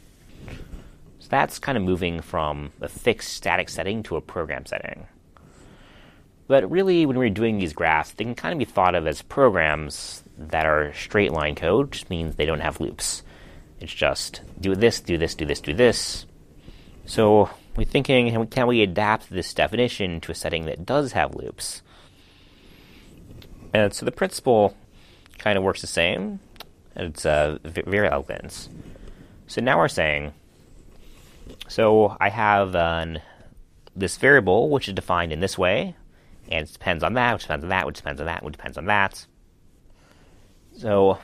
So 1.17 1.27
that's 1.29 1.57
kind 1.57 1.79
of 1.79 1.83
moving 1.83 2.21
from 2.21 2.71
a 2.79 2.87
fixed 2.87 3.33
static 3.33 3.69
setting 3.69 4.03
to 4.03 4.17
a 4.17 4.21
program 4.21 4.67
setting. 4.67 5.07
But 6.45 6.69
really, 6.69 7.07
when 7.07 7.17
we're 7.17 7.31
doing 7.31 7.57
these 7.57 7.73
graphs, 7.73 8.11
they 8.11 8.23
can 8.23 8.35
kind 8.35 8.53
of 8.53 8.59
be 8.59 8.65
thought 8.65 8.93
of 8.93 9.07
as 9.07 9.23
programs 9.23 10.21
that 10.37 10.67
are 10.67 10.93
straight 10.93 11.31
line 11.31 11.55
code, 11.55 11.89
which 11.89 12.07
means 12.07 12.35
they 12.35 12.45
don't 12.45 12.59
have 12.59 12.79
loops. 12.79 13.23
It's 13.79 13.91
just 13.91 14.41
do 14.61 14.75
this, 14.75 15.01
do 15.01 15.17
this, 15.17 15.33
do 15.33 15.45
this, 15.47 15.59
do 15.59 15.73
this. 15.73 16.27
So 17.07 17.49
we're 17.77 17.85
thinking, 17.85 18.47
can 18.47 18.67
we 18.67 18.81
adapt 18.81 19.29
this 19.29 19.53
definition 19.53 20.19
to 20.21 20.31
a 20.31 20.35
setting 20.35 20.65
that 20.65 20.85
does 20.85 21.11
have 21.11 21.35
loops? 21.35 21.83
And 23.73 23.93
so 23.93 24.03
the 24.03 24.11
principle 24.11 24.75
kind 25.37 25.57
of 25.57 25.63
works 25.63 25.81
the 25.81 25.87
same. 25.87 26.39
It's 26.95 27.25
uh, 27.25 27.59
very 27.63 28.09
elegant. 28.09 28.67
So 29.45 29.61
now 29.61 29.77
we're 29.77 29.87
saying, 29.87 30.33
so 31.67 32.17
I 32.19 32.29
have 32.29 32.75
an, 32.75 33.21
this 33.95 34.17
variable 34.17 34.69
which 34.69 34.87
is 34.87 34.95
defined 34.95 35.31
in 35.31 35.39
this 35.39 35.57
way, 35.57 35.95
and 36.49 36.67
it 36.67 36.73
depends 36.73 37.03
on 37.03 37.13
that, 37.13 37.33
which 37.33 37.43
depends 37.43 37.63
on 37.63 37.69
that, 37.69 37.85
which 37.85 37.97
depends 37.97 38.19
on 38.19 38.25
that, 38.25 38.43
which 38.43 38.53
depends 38.53 38.77
on 38.79 38.85
that. 38.85 39.27
So 40.77 41.19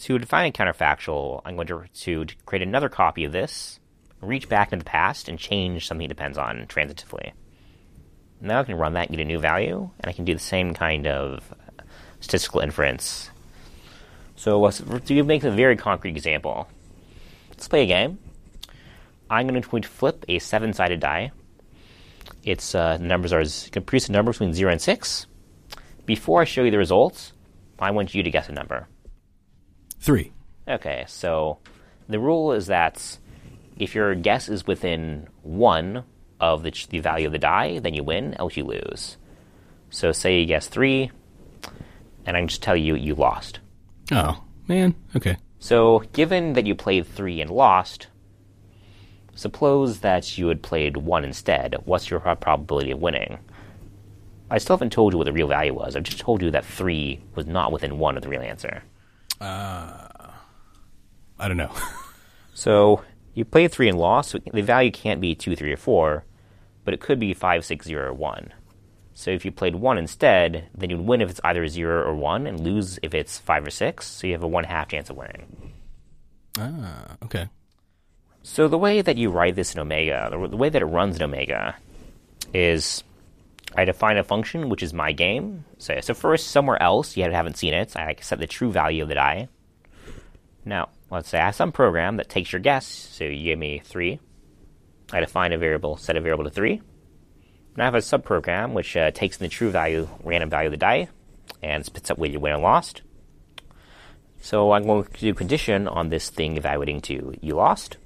to 0.00 0.18
define 0.18 0.48
a 0.48 0.52
counterfactual, 0.52 1.42
I'm 1.44 1.56
going 1.56 1.66
to, 1.66 1.84
to 1.92 2.26
create 2.46 2.62
another 2.62 2.88
copy 2.88 3.24
of 3.24 3.32
this, 3.32 3.80
reach 4.20 4.48
back 4.48 4.72
into 4.72 4.84
the 4.84 4.90
past, 4.90 5.28
and 5.28 5.38
change 5.38 5.86
something 5.86 6.04
it 6.04 6.08
depends 6.08 6.38
on 6.38 6.66
transitively. 6.66 7.32
Now 8.40 8.60
I 8.60 8.64
can 8.64 8.76
run 8.76 8.94
that 8.94 9.08
and 9.08 9.16
get 9.16 9.22
a 9.22 9.26
new 9.26 9.38
value, 9.38 9.90
and 10.00 10.08
I 10.08 10.12
can 10.12 10.24
do 10.24 10.34
the 10.34 10.40
same 10.40 10.74
kind 10.74 11.06
of 11.06 11.54
statistical 12.20 12.60
inference. 12.60 13.30
So 14.36 14.60
let's 14.60 14.78
to 14.80 15.22
make 15.24 15.42
a 15.44 15.50
very 15.50 15.76
concrete 15.76 16.16
example, 16.16 16.68
let's 17.50 17.66
play 17.68 17.82
a 17.82 17.86
game. 17.86 18.18
I'm 19.30 19.48
going 19.48 19.60
to 19.60 19.88
flip 19.88 20.24
a 20.28 20.38
seven-sided 20.38 21.00
die. 21.00 21.32
Its 22.44 22.74
uh, 22.74 22.96
numbers 22.98 23.32
are 23.32 23.44
can 23.70 23.82
produce 23.82 24.08
a 24.08 24.12
number 24.12 24.32
between 24.32 24.54
zero 24.54 24.70
and 24.70 24.80
six. 24.80 25.26
Before 26.06 26.40
I 26.40 26.44
show 26.44 26.62
you 26.62 26.70
the 26.70 26.78
results, 26.78 27.32
I 27.78 27.90
want 27.90 28.14
you 28.14 28.22
to 28.22 28.30
guess 28.30 28.48
a 28.48 28.52
number. 28.52 28.88
Three. 30.00 30.32
Okay, 30.66 31.04
so 31.08 31.58
the 32.08 32.18
rule 32.18 32.52
is 32.52 32.68
that 32.68 33.18
if 33.78 33.94
your 33.94 34.14
guess 34.14 34.48
is 34.48 34.66
within 34.66 35.28
one 35.42 36.04
of 36.40 36.62
the, 36.62 36.72
the 36.90 37.00
value 37.00 37.26
of 37.26 37.32
the 37.32 37.38
die, 37.38 37.78
then 37.78 37.94
you 37.94 38.02
win, 38.02 38.34
else 38.34 38.56
you 38.56 38.64
lose. 38.64 39.16
So 39.90 40.12
say 40.12 40.40
you 40.40 40.46
guess 40.46 40.68
three, 40.68 41.10
and 42.26 42.36
I 42.36 42.40
can 42.40 42.48
just 42.48 42.62
tell 42.62 42.76
you 42.76 42.94
you 42.94 43.14
lost. 43.14 43.60
Oh, 44.12 44.42
man. 44.66 44.94
Okay. 45.16 45.36
So 45.58 46.00
given 46.12 46.52
that 46.52 46.66
you 46.66 46.74
played 46.74 47.06
three 47.06 47.40
and 47.40 47.50
lost, 47.50 48.08
suppose 49.34 50.00
that 50.00 50.36
you 50.36 50.48
had 50.48 50.62
played 50.62 50.96
one 50.96 51.24
instead. 51.24 51.76
What's 51.84 52.10
your 52.10 52.20
probability 52.20 52.90
of 52.90 53.00
winning? 53.00 53.38
I 54.50 54.58
still 54.58 54.76
haven't 54.76 54.92
told 54.92 55.12
you 55.12 55.18
what 55.18 55.24
the 55.24 55.32
real 55.32 55.48
value 55.48 55.74
was. 55.74 55.94
I've 55.94 56.04
just 56.04 56.20
told 56.20 56.42
you 56.42 56.50
that 56.52 56.64
three 56.64 57.20
was 57.34 57.46
not 57.46 57.70
within 57.70 57.98
one 57.98 58.16
of 58.16 58.22
the 58.22 58.28
real 58.28 58.42
answer. 58.42 58.82
Uh, 59.40 60.08
I 61.38 61.48
don't 61.48 61.56
know. 61.56 61.72
so 62.54 63.02
you 63.38 63.44
played 63.44 63.70
three 63.70 63.88
and 63.88 63.98
lost. 63.98 64.30
So 64.30 64.38
the 64.52 64.62
value 64.62 64.90
can't 64.90 65.20
be 65.20 65.36
two, 65.36 65.54
three, 65.54 65.72
or 65.72 65.76
four, 65.76 66.24
but 66.84 66.92
it 66.92 67.00
could 67.00 67.20
be 67.20 67.34
five, 67.34 67.64
six, 67.64 67.86
zero, 67.86 68.08
or 68.08 68.12
one. 68.12 68.52
So 69.14 69.30
if 69.30 69.44
you 69.44 69.52
played 69.52 69.76
one 69.76 69.96
instead, 69.96 70.68
then 70.76 70.90
you'd 70.90 71.06
win 71.06 71.20
if 71.20 71.30
it's 71.30 71.40
either 71.44 71.68
zero 71.68 72.02
or 72.02 72.16
one, 72.16 72.48
and 72.48 72.58
lose 72.58 72.98
if 73.00 73.14
it's 73.14 73.38
five 73.38 73.64
or 73.64 73.70
six. 73.70 74.08
So 74.08 74.26
you 74.26 74.32
have 74.32 74.42
a 74.42 74.48
one 74.48 74.64
half 74.64 74.88
chance 74.88 75.08
of 75.08 75.16
winning. 75.16 75.72
Ah, 76.58 77.16
okay. 77.22 77.48
So 78.42 78.66
the 78.66 78.78
way 78.78 79.02
that 79.02 79.16
you 79.16 79.30
write 79.30 79.54
this 79.54 79.72
in 79.72 79.80
Omega, 79.80 80.28
the 80.32 80.56
way 80.56 80.68
that 80.68 80.82
it 80.82 80.86
runs 80.86 81.14
in 81.14 81.22
Omega, 81.22 81.76
is 82.52 83.04
I 83.76 83.84
define 83.84 84.16
a 84.16 84.24
function 84.24 84.68
which 84.68 84.82
is 84.82 84.92
my 84.92 85.12
game. 85.12 85.64
So, 85.78 86.00
so 86.00 86.12
first, 86.12 86.48
somewhere 86.48 86.82
else, 86.82 87.16
you 87.16 87.22
haven't 87.22 87.56
seen 87.56 87.74
it, 87.74 87.94
I 87.94 88.16
set 88.20 88.40
the 88.40 88.48
true 88.48 88.72
value 88.72 89.04
of 89.04 89.08
the 89.08 89.14
die. 89.14 89.48
Now, 90.64 90.88
let's 91.10 91.28
say 91.28 91.38
I 91.38 91.46
have 91.46 91.54
some 91.54 91.72
program 91.72 92.16
that 92.16 92.28
takes 92.28 92.52
your 92.52 92.60
guess. 92.60 92.86
So 92.86 93.24
you 93.24 93.44
give 93.44 93.58
me 93.58 93.80
3. 93.84 94.20
I 95.12 95.20
define 95.20 95.52
a 95.52 95.58
variable, 95.58 95.96
set 95.96 96.16
a 96.16 96.20
variable 96.20 96.44
to 96.44 96.50
3. 96.50 96.80
And 97.74 97.82
I 97.82 97.84
have 97.84 97.94
a 97.94 97.98
subprogram 97.98 98.72
which 98.72 98.96
uh, 98.96 99.10
takes 99.12 99.36
the 99.36 99.48
true 99.48 99.70
value, 99.70 100.08
random 100.22 100.50
value 100.50 100.66
of 100.66 100.72
the 100.72 100.76
die, 100.76 101.08
and 101.62 101.84
spits 101.84 102.10
up 102.10 102.18
whether 102.18 102.32
you 102.32 102.40
win 102.40 102.52
or 102.52 102.58
lost. 102.58 103.02
So 104.40 104.72
I'm 104.72 104.84
going 104.84 105.04
to 105.04 105.20
do 105.20 105.34
condition 105.34 105.88
on 105.88 106.10
this 106.10 106.30
thing 106.30 106.56
evaluating 106.56 107.00
to 107.02 107.34
you 107.40 107.54
lost. 107.54 107.96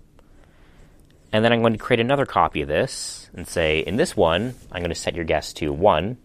And 1.32 1.44
then 1.44 1.52
I'm 1.52 1.60
going 1.60 1.72
to 1.72 1.78
create 1.78 2.00
another 2.00 2.26
copy 2.26 2.60
of 2.62 2.68
this 2.68 3.30
and 3.34 3.48
say, 3.48 3.80
in 3.80 3.96
this 3.96 4.16
one, 4.16 4.54
I'm 4.70 4.82
going 4.82 4.90
to 4.90 4.94
set 4.94 5.16
your 5.16 5.24
guess 5.24 5.52
to 5.54 5.72
1. 5.72 6.18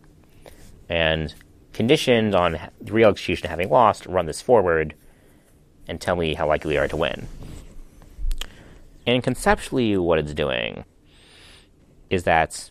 And 0.89 1.33
conditioned 1.73 2.35
on 2.35 2.59
the 2.81 2.91
real 2.91 3.09
execution 3.09 3.49
having 3.49 3.69
lost, 3.69 4.05
run 4.05 4.25
this 4.25 4.41
forward 4.41 4.95
and 5.87 5.99
tell 5.99 6.15
me 6.15 6.33
how 6.33 6.47
likely 6.47 6.73
we 6.73 6.77
are 6.77 6.87
to 6.87 6.97
win. 6.97 7.27
And 9.05 9.23
conceptually, 9.23 9.97
what 9.97 10.19
it's 10.19 10.33
doing 10.33 10.83
is 12.09 12.23
that 12.23 12.69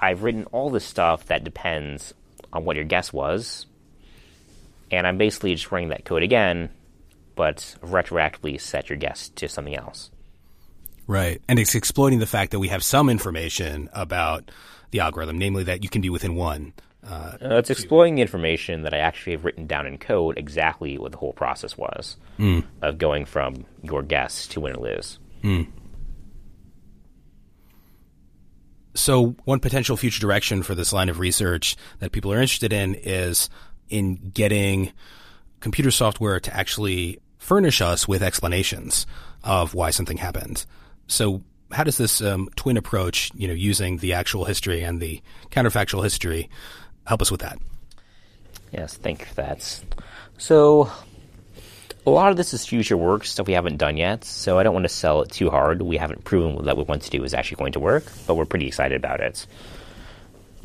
I've 0.00 0.22
written 0.22 0.44
all 0.46 0.70
this 0.70 0.84
stuff 0.84 1.26
that 1.26 1.44
depends 1.44 2.14
on 2.52 2.64
what 2.64 2.76
your 2.76 2.84
guess 2.84 3.12
was, 3.12 3.66
and 4.90 5.06
I'm 5.06 5.18
basically 5.18 5.54
just 5.54 5.70
running 5.70 5.88
that 5.90 6.04
code 6.04 6.22
again, 6.22 6.70
but 7.34 7.76
retroactively 7.82 8.60
set 8.60 8.88
your 8.88 8.96
guess 8.98 9.28
to 9.30 9.48
something 9.48 9.76
else. 9.76 10.10
Right. 11.06 11.42
And 11.48 11.58
it's 11.58 11.74
exploiting 11.74 12.18
the 12.18 12.26
fact 12.26 12.52
that 12.52 12.60
we 12.60 12.68
have 12.68 12.82
some 12.82 13.10
information 13.10 13.90
about 13.92 14.50
the 14.90 15.00
algorithm, 15.00 15.38
namely 15.38 15.64
that 15.64 15.82
you 15.82 15.90
can 15.90 16.00
be 16.00 16.10
within 16.10 16.34
one. 16.34 16.72
Uh, 17.06 17.36
uh, 17.42 17.56
it's 17.56 17.70
exploiting 17.70 18.14
the 18.14 18.22
information 18.22 18.82
that 18.82 18.94
I 18.94 18.98
actually 18.98 19.32
have 19.32 19.44
written 19.44 19.66
down 19.66 19.86
in 19.86 19.98
code 19.98 20.38
exactly 20.38 20.96
what 20.98 21.12
the 21.12 21.18
whole 21.18 21.34
process 21.34 21.76
was 21.76 22.16
mm. 22.38 22.64
of 22.82 22.98
going 22.98 23.26
from 23.26 23.66
your 23.82 24.02
guess 24.02 24.46
to 24.48 24.60
win 24.60 24.76
or 24.76 24.82
lose. 24.82 25.18
Mm. 25.42 25.66
So, 28.94 29.34
one 29.44 29.60
potential 29.60 29.96
future 29.96 30.20
direction 30.20 30.62
for 30.62 30.74
this 30.74 30.92
line 30.92 31.08
of 31.08 31.18
research 31.18 31.76
that 31.98 32.12
people 32.12 32.32
are 32.32 32.40
interested 32.40 32.72
in 32.72 32.94
is 32.94 33.50
in 33.88 34.14
getting 34.32 34.92
computer 35.60 35.90
software 35.90 36.40
to 36.40 36.56
actually 36.56 37.18
furnish 37.38 37.80
us 37.80 38.08
with 38.08 38.22
explanations 38.22 39.06
of 39.42 39.74
why 39.74 39.90
something 39.90 40.16
happened. 40.16 40.64
So, 41.08 41.42
how 41.72 41.82
does 41.82 41.98
this 41.98 42.20
um, 42.20 42.48
twin 42.54 42.76
approach, 42.76 43.32
you 43.34 43.48
know, 43.48 43.54
using 43.54 43.98
the 43.98 44.12
actual 44.12 44.44
history 44.44 44.82
and 44.82 45.00
the 45.00 45.20
counterfactual 45.50 46.04
history, 46.04 46.48
help 47.06 47.22
us 47.22 47.30
with 47.30 47.40
that? 47.40 47.58
Yes, 48.72 48.96
thank 48.96 49.20
you 49.20 49.26
for 49.26 49.34
that. 49.34 49.80
So, 50.38 50.90
a 52.06 52.10
lot 52.10 52.30
of 52.30 52.36
this 52.36 52.52
is 52.52 52.66
future 52.66 52.96
work, 52.96 53.24
stuff 53.24 53.46
we 53.46 53.52
haven't 53.52 53.76
done 53.76 53.96
yet, 53.96 54.24
so 54.24 54.58
I 54.58 54.62
don't 54.62 54.74
want 54.74 54.84
to 54.84 54.90
sell 54.90 55.22
it 55.22 55.30
too 55.30 55.48
hard. 55.48 55.80
We 55.80 55.96
haven't 55.96 56.24
proven 56.24 56.64
that 56.64 56.76
what 56.76 56.86
we 56.86 56.90
want 56.90 57.02
to 57.02 57.10
do 57.10 57.22
is 57.24 57.34
actually 57.34 57.56
going 57.56 57.72
to 57.72 57.80
work, 57.80 58.04
but 58.26 58.34
we're 58.34 58.44
pretty 58.44 58.66
excited 58.66 58.96
about 58.96 59.20
it. 59.20 59.46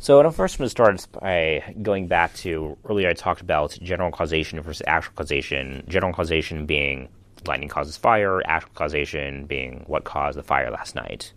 So, 0.00 0.20
I'm 0.20 0.32
first 0.32 0.58
going 0.58 0.66
to 0.66 0.70
start 0.70 1.06
by 1.12 1.74
going 1.82 2.08
back 2.08 2.34
to 2.36 2.76
earlier 2.84 3.08
I 3.08 3.12
talked 3.12 3.42
about 3.42 3.78
general 3.82 4.10
causation 4.10 4.60
versus 4.60 4.82
actual 4.86 5.12
causation. 5.14 5.84
General 5.88 6.12
causation 6.12 6.66
being 6.66 7.08
lightning 7.46 7.68
causes 7.68 7.96
fire, 7.96 8.42
actual 8.44 8.72
causation 8.74 9.46
being 9.46 9.84
what 9.86 10.04
caused 10.04 10.38
the 10.38 10.42
fire 10.42 10.70
last 10.70 10.94
night. 10.94 11.32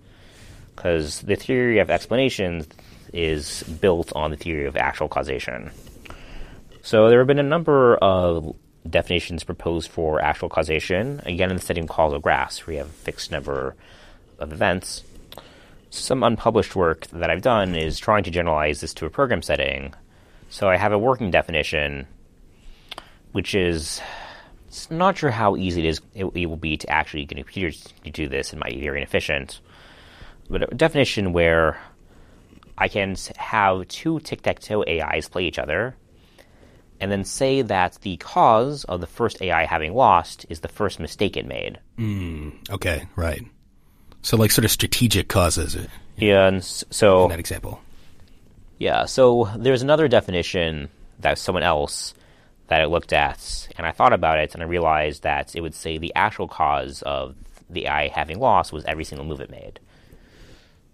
Because 0.76 1.22
the 1.22 1.36
theory 1.36 1.80
of 1.80 1.89
explanations 1.92 2.68
is 3.13 3.63
built 3.63 4.12
on 4.15 4.32
the 4.32 4.38
theory 4.38 4.65
of 4.65 4.76
actual 4.76 5.08
causation. 5.08 5.71
So 6.82 7.10
there 7.10 7.19
have 7.19 7.28
been 7.28 7.39
a 7.39 7.43
number 7.43 7.95
of 7.97 8.56
definitions 8.89 9.43
proposed 9.43 9.89
for 9.89 10.21
actual 10.21 10.49
causation, 10.49 11.21
again 11.26 11.49
in 11.49 11.56
the 11.56 11.62
setting 11.62 11.84
of 11.84 11.89
causal 11.89 12.19
graphs, 12.19 12.65
where 12.65 12.73
you 12.73 12.80
have 12.80 12.89
a 12.89 12.91
fixed 12.91 13.32
number 13.32 13.76
of 14.39 14.52
events. 14.52 15.04
Some 15.89 16.23
unpublished 16.23 16.76
work 16.76 17.08
that 17.08 17.30
I've 17.30 17.41
done 17.41 17.76
is 17.76 17.99
trying 17.99 18.23
to 18.23 18.32
generalize 18.32 18.82
this 18.82 18.93
to 18.95 19.06
a 19.06 19.10
program 19.10 19.41
setting. 19.41 19.93
So 20.49 20.67
I 20.67 20.76
have 20.76 20.91
a 20.91 20.97
working 20.97 21.32
definition, 21.32 22.08
which 23.32 23.56
is 23.56 24.02
not 24.89 25.17
sure 25.17 25.30
how 25.30 25.56
easy 25.56 25.86
it 25.86 25.89
is 25.89 26.02
it, 26.15 26.26
it 26.34 26.45
will 26.47 26.58
be 26.58 26.78
to 26.78 26.89
actually 26.89 27.26
get 27.26 27.38
a 27.38 27.43
computer 27.43 27.78
to 28.04 28.10
do 28.10 28.28
this. 28.28 28.52
It 28.52 28.58
might 28.58 28.73
be 28.73 28.82
very 28.82 28.97
inefficient. 28.97 29.62
But 30.49 30.73
a 30.73 30.76
definition 30.76 31.32
where 31.32 31.80
I 32.84 32.89
can 32.89 33.15
have 33.38 33.88
two 33.88 34.19
tic-tac-toe 34.19 34.84
AIs 34.84 35.30
play 35.30 35.46
each 35.46 35.58
other, 35.58 35.96
and 37.00 37.10
then 37.10 37.24
say 37.24 37.62
that 37.62 37.98
the 38.02 38.17
cause 38.17 38.84
of 38.84 39.00
the 39.00 39.08
first 39.08 39.41
AI 39.41 39.63
having 39.63 39.93
lost 39.93 40.46
is 40.50 40.60
the 40.60 40.67
first 40.67 41.00
mistake 41.00 41.38
it 41.38 41.46
made. 41.46 41.80
Mm, 41.98 42.69
okay, 42.69 43.08
right. 43.15 43.41
So, 44.22 44.36
like, 44.36 44.52
sort 44.52 44.65
of 44.65 44.72
strategic 44.72 45.30
causes. 45.30 45.78
Yeah, 46.17 46.48
and 46.48 46.62
so 46.62 47.24
in 47.24 47.30
that 47.30 47.39
example. 47.39 47.80
Yeah, 48.80 49.06
so 49.06 49.50
there's 49.56 49.82
another 49.82 50.10
definition 50.10 50.89
that 51.19 51.38
someone 51.38 51.63
else 51.63 52.13
that 52.67 52.82
I 52.82 52.86
looked 52.86 53.13
at, 53.13 53.69
and 53.78 53.88
I 53.88 53.91
thought 53.91 54.12
about 54.12 54.39
it, 54.39 54.56
and 54.56 54.62
I 54.62 54.65
realized 54.65 55.24
that 55.24 55.56
it 55.56 55.62
would 55.62 55.74
say 55.74 55.98
the 55.98 56.13
actual 56.15 56.50
cause 56.50 57.02
of 57.04 57.38
the 57.69 57.86
AI 57.86 58.10
having 58.10 58.39
lost 58.39 58.74
was 58.74 58.84
every 58.84 59.06
single 59.06 59.26
move 59.26 59.39
it 59.39 59.50
made. 59.50 59.80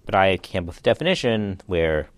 But 0.10 0.15
I 0.15 0.38
came 0.38 0.63
up 0.63 0.67
with 0.69 0.80
a 0.80 0.82
definition 0.82 1.62
where 1.67 2.10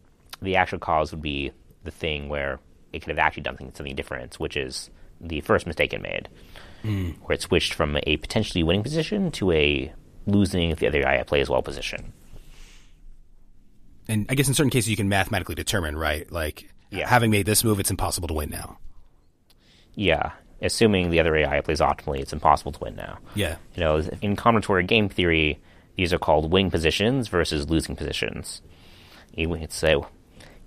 the 0.42 0.56
actual 0.56 0.80
cause 0.80 1.12
would 1.12 1.22
be 1.22 1.52
the 1.84 1.92
thing 1.92 2.30
where 2.30 2.62
it 2.94 3.00
could 3.02 3.10
have 3.10 3.20
actually 3.20 3.44
done 3.44 3.58
something 3.58 3.94
different, 3.98 4.36
which 4.40 4.56
is 4.56 4.90
the 5.20 5.42
first 5.42 5.68
mistake 5.68 5.92
it 5.92 6.02
made. 6.02 6.30
Hmm. 6.84 7.10
where 7.26 7.36
it 7.36 7.42
switched 7.42 7.74
from 7.74 7.98
a 8.08 8.16
potentially 8.16 8.64
winning 8.64 8.82
position 8.82 9.30
to 9.32 9.52
a 9.52 9.92
losing 10.26 10.70
if 10.70 10.80
the 10.80 10.88
other 10.88 11.02
guy 11.02 11.22
plays 11.24 11.50
well 11.50 11.62
position. 11.62 12.14
And 14.08 14.26
I 14.30 14.36
guess 14.36 14.48
in 14.48 14.54
certain 14.54 14.70
cases 14.72 14.90
you 14.90 14.96
can 14.96 15.10
mathematically 15.10 15.56
determine, 15.56 15.98
right? 15.98 16.32
Like 16.32 16.74
Yeah. 16.92 17.10
having 17.10 17.30
made 17.30 17.46
this 17.46 17.66
move, 17.66 17.82
it's 17.82 17.92
impossible 17.92 18.30
to 18.30 18.34
win 18.34 18.50
now. 18.52 18.78
Yeah, 19.96 20.32
assuming 20.62 21.10
the 21.10 21.20
other 21.20 21.36
AI 21.36 21.60
plays 21.60 21.82
optimally, 21.82 22.20
it's 22.22 22.32
impossible 22.32 22.72
to 22.72 22.80
win 22.80 22.96
now. 22.96 23.18
Yeah. 23.36 23.58
You 23.76 23.82
know, 23.82 23.98
in 24.22 24.38
combinatorial 24.38 24.88
game 24.88 25.10
theory, 25.10 25.60
these 25.96 26.14
are 26.14 26.20
called 26.20 26.52
winning 26.52 26.72
positions 26.72 27.28
versus 27.28 27.70
losing 27.70 27.96
positions. 27.96 28.62
You- 29.36 29.54
It's 29.56 29.84
a, 29.84 30.02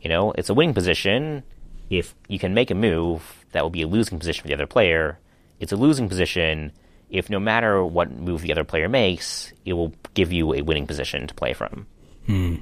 you 0.01 0.09
know, 0.09 0.33
it's 0.33 0.49
a 0.51 0.55
winning 0.55 0.75
position 0.75 1.43
if 1.91 2.15
you 2.29 2.39
can 2.39 2.55
make 2.55 2.71
a 2.71 2.75
move 2.75 3.45
that 3.53 3.63
will 3.63 3.71
be 3.71 3.83
a 3.83 3.87
losing 3.87 4.19
position 4.19 4.43
for 4.43 4.49
the 4.49 4.55
other 4.55 4.67
player. 4.67 5.19
It's 5.61 5.73
a 5.73 5.77
losing 5.77 6.09
position 6.09 6.73
if 7.11 7.31
no 7.31 7.39
matter 7.39 7.85
what 7.85 8.11
move 8.11 8.41
the 8.43 8.51
other 8.51 8.65
player 8.65 8.89
makes, 8.89 9.53
it 9.65 9.75
will 9.75 9.93
give 10.15 10.33
you 10.33 10.53
a 10.55 10.63
winning 10.63 10.87
position 10.87 11.27
to 11.29 11.35
play 11.35 11.53
from. 11.53 11.87
Hmm. 12.27 12.57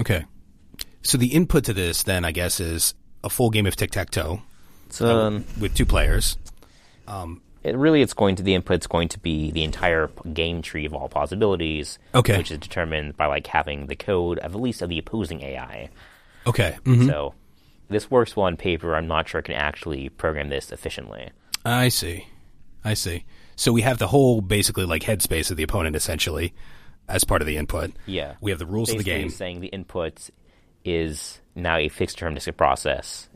Okay. 0.00 0.24
So 1.02 1.18
the 1.18 1.28
input 1.28 1.64
to 1.64 1.72
this 1.72 2.02
then, 2.02 2.24
I 2.24 2.32
guess, 2.32 2.58
is 2.60 2.94
a 3.22 3.28
full 3.30 3.50
game 3.50 3.66
of 3.66 3.76
tic 3.76 3.90
tac 3.90 4.10
toe 4.10 4.42
um, 5.06 5.44
with 5.60 5.74
two 5.74 5.86
players. 5.86 6.36
It 7.62 7.76
really, 7.76 8.00
it's 8.02 8.14
going 8.14 8.36
to 8.36 8.42
the 8.42 8.54
input's 8.54 8.86
going 8.86 9.08
to 9.08 9.18
be 9.18 9.50
the 9.50 9.64
entire 9.64 10.08
game 10.32 10.62
tree 10.62 10.86
of 10.86 10.94
all 10.94 11.08
possibilities, 11.08 11.98
Okay. 12.14 12.38
which 12.38 12.50
is 12.50 12.58
determined 12.58 13.16
by 13.16 13.26
like 13.26 13.46
having 13.46 13.86
the 13.86 13.96
code 13.96 14.38
of 14.38 14.54
at 14.54 14.60
least 14.60 14.82
of 14.82 14.88
the 14.88 14.98
opposing 14.98 15.42
AI. 15.42 15.88
Okay. 16.46 16.76
Mhm. 16.84 17.06
So 17.06 17.34
this 17.88 18.10
works 18.10 18.34
well 18.36 18.46
on 18.46 18.56
paper. 18.56 18.94
I'm 18.96 19.06
not 19.06 19.28
sure 19.28 19.40
I 19.40 19.42
can 19.42 19.54
actually 19.56 20.08
program 20.08 20.48
this 20.48 20.72
efficiently. 20.72 21.30
I 21.64 21.88
see. 21.88 22.26
I 22.84 22.94
see. 22.94 23.24
So 23.56 23.72
we 23.72 23.82
have 23.82 23.98
the 23.98 24.08
whole 24.08 24.40
basically 24.40 24.86
like 24.86 25.02
headspace 25.02 25.50
of 25.50 25.58
the 25.58 25.62
opponent 25.62 25.94
essentially 25.96 26.54
as 27.08 27.24
part 27.24 27.42
of 27.42 27.46
the 27.46 27.58
input. 27.58 27.92
Yeah. 28.06 28.34
We 28.40 28.52
have 28.52 28.58
the 28.58 28.64
rules 28.66 28.90
of 28.90 28.96
the 28.98 29.04
game. 29.04 29.28
saying 29.28 29.60
the 29.60 29.66
input 29.68 30.30
is 30.84 31.40
now 31.54 31.76
a 31.76 31.88
fixed 31.90 32.16
deterministic 32.18 32.56
process, 32.56 33.28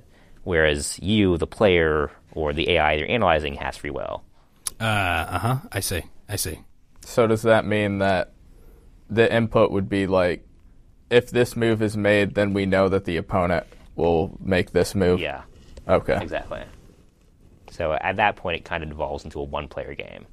whereas 0.45 0.99
you, 1.03 1.37
the 1.37 1.47
player, 1.47 2.11
or 2.35 2.53
the 2.53 2.71
AI 2.71 2.95
you're 2.95 3.11
analyzing 3.11 3.55
has 3.55 3.77
free 3.77 3.91
will. 3.91 4.25
Uh 4.81 4.85
uh 4.85 5.39
huh. 5.39 5.57
I 5.73 5.81
see. 5.81 6.03
I 6.29 6.37
see. 6.37 6.61
So 7.03 7.27
does 7.27 7.43
that 7.43 7.65
mean 7.67 7.99
that 7.99 8.33
the 9.11 9.33
input 9.33 9.71
would 9.71 9.89
be 9.89 10.07
like, 10.07 10.47
if 11.11 11.31
this 11.31 11.55
move 11.57 11.83
is 11.83 11.97
made, 11.97 12.35
then 12.35 12.55
we 12.55 12.67
know 12.67 12.89
that 12.89 13.05
the 13.05 13.17
opponent 13.19 13.67
will 13.95 14.37
make 14.41 14.73
this 14.73 14.95
move? 14.95 15.21
Yeah, 15.21 15.43
Okay. 15.87 16.19
exactly. 16.21 16.63
So 17.71 17.93
at 17.93 18.17
that 18.17 18.37
point, 18.37 18.57
it 18.57 18.65
kind 18.65 18.83
of 18.83 18.89
devolves 18.89 19.25
into 19.25 19.39
a 19.41 19.45
one 19.45 19.69
player 19.69 19.95
game. 19.95 20.27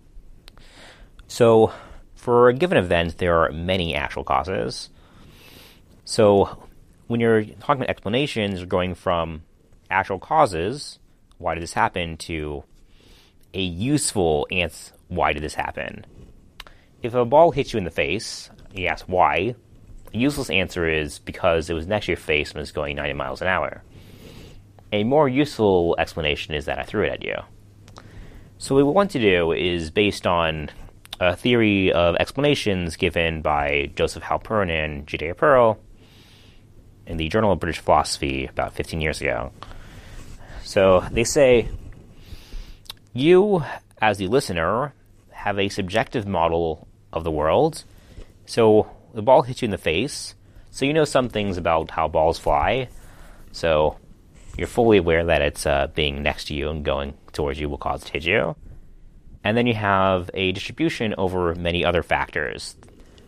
So 1.28 1.72
for 2.16 2.50
a 2.50 2.54
given 2.54 2.78
event, 2.78 3.18
there 3.18 3.38
are 3.44 3.52
many 3.52 3.96
actual 3.96 4.24
causes. 4.24 4.90
So 6.06 6.58
when 7.08 7.20
you're 7.20 7.44
talking 7.44 7.82
about 7.82 7.90
explanations, 7.90 8.60
you're 8.60 8.68
going 8.68 8.96
from 8.96 9.44
actual 9.90 10.20
causes, 10.20 11.00
why 11.42 11.56
did 11.56 11.64
this 11.64 11.74
happen, 11.74 12.18
to 12.18 12.64
a 13.54 13.62
useful 13.62 14.48
answer, 14.52 14.94
why 15.08 15.34
did 15.34 15.44
this 15.44 15.56
happen? 15.56 16.06
If 17.02 17.14
a 17.14 17.26
ball 17.26 17.52
hits 17.52 17.74
you 17.74 17.78
in 17.78 17.84
the 17.84 17.92
face, 17.92 18.50
you 18.74 18.88
ask 18.88 19.06
why. 19.06 19.56
A 20.14 20.18
useless 20.18 20.50
answer 20.50 20.88
is 20.88 21.20
because 21.20 21.70
it 21.70 21.74
was 21.74 21.88
next 21.88 22.06
to 22.06 22.12
your 22.12 22.18
face 22.18 22.52
and 22.52 22.60
was 22.60 22.72
going 22.72 22.96
90 22.96 23.14
miles 23.14 23.42
an 23.42 23.48
hour. 23.48 23.84
A 24.92 25.04
more 25.04 25.28
useful 25.28 25.96
explanation 25.98 26.54
is 26.54 26.66
that 26.66 26.80
I 26.80 26.84
threw 26.84 27.06
it 27.06 27.14
at 27.14 27.24
you. 27.24 27.38
So 28.58 28.76
what 28.76 28.86
we 28.86 28.92
want 28.92 29.12
to 29.12 29.20
do 29.20 29.52
is 29.52 29.90
based 29.90 30.28
on 30.28 30.70
a 31.20 31.36
theory 31.36 31.92
of 31.92 32.16
explanations 32.16 32.96
given 32.96 33.42
by 33.42 33.92
Joseph 33.96 34.24
Halpern 34.24 34.70
and 34.70 35.08
Judea 35.08 35.34
Pearl 35.34 35.80
in 37.08 37.18
the 37.18 37.30
Journal 37.30 37.54
of 37.54 37.60
British 37.60 37.80
Philosophy 37.80 38.46
about 38.46 38.74
15 38.74 39.02
years 39.02 39.22
ago. 39.22 39.52
So 40.72 41.06
they 41.12 41.26
say 41.26 41.68
you, 43.12 43.62
as 44.02 44.20
the 44.20 44.28
listener, 44.28 44.94
have 45.32 45.60
a 45.60 45.68
subjective 45.68 46.26
model 46.26 46.88
of 47.12 47.26
the 47.26 47.32
world. 47.32 47.84
So 48.46 48.90
the 49.14 49.22
ball 49.22 49.42
hits 49.42 49.62
you 49.62 49.66
in 49.66 49.72
the 49.72 49.78
face, 49.78 50.34
so 50.70 50.86
you 50.86 50.94
know 50.94 51.04
some 51.04 51.28
things 51.28 51.58
about 51.58 51.92
how 51.92 52.08
balls 52.08 52.40
fly. 52.40 52.88
So 53.52 53.98
you're 54.58 54.66
fully 54.66 54.98
aware 54.98 55.26
that 55.26 55.42
it's 55.42 55.66
uh, 55.66 55.88
being 55.94 56.24
next 56.24 56.46
to 56.46 56.54
you 56.54 56.70
and 56.70 56.86
going 56.86 57.16
towards 57.34 57.60
you 57.60 57.68
will 57.68 57.78
cause 57.78 58.04
it 58.04 58.06
to 58.06 58.14
hit 58.14 58.24
you. 58.24 58.56
And 59.44 59.58
then 59.58 59.68
you 59.68 59.74
have 59.74 60.32
a 60.34 60.54
distribution 60.54 61.16
over 61.18 61.54
many 61.54 61.84
other 61.84 62.02
factors. 62.02 62.78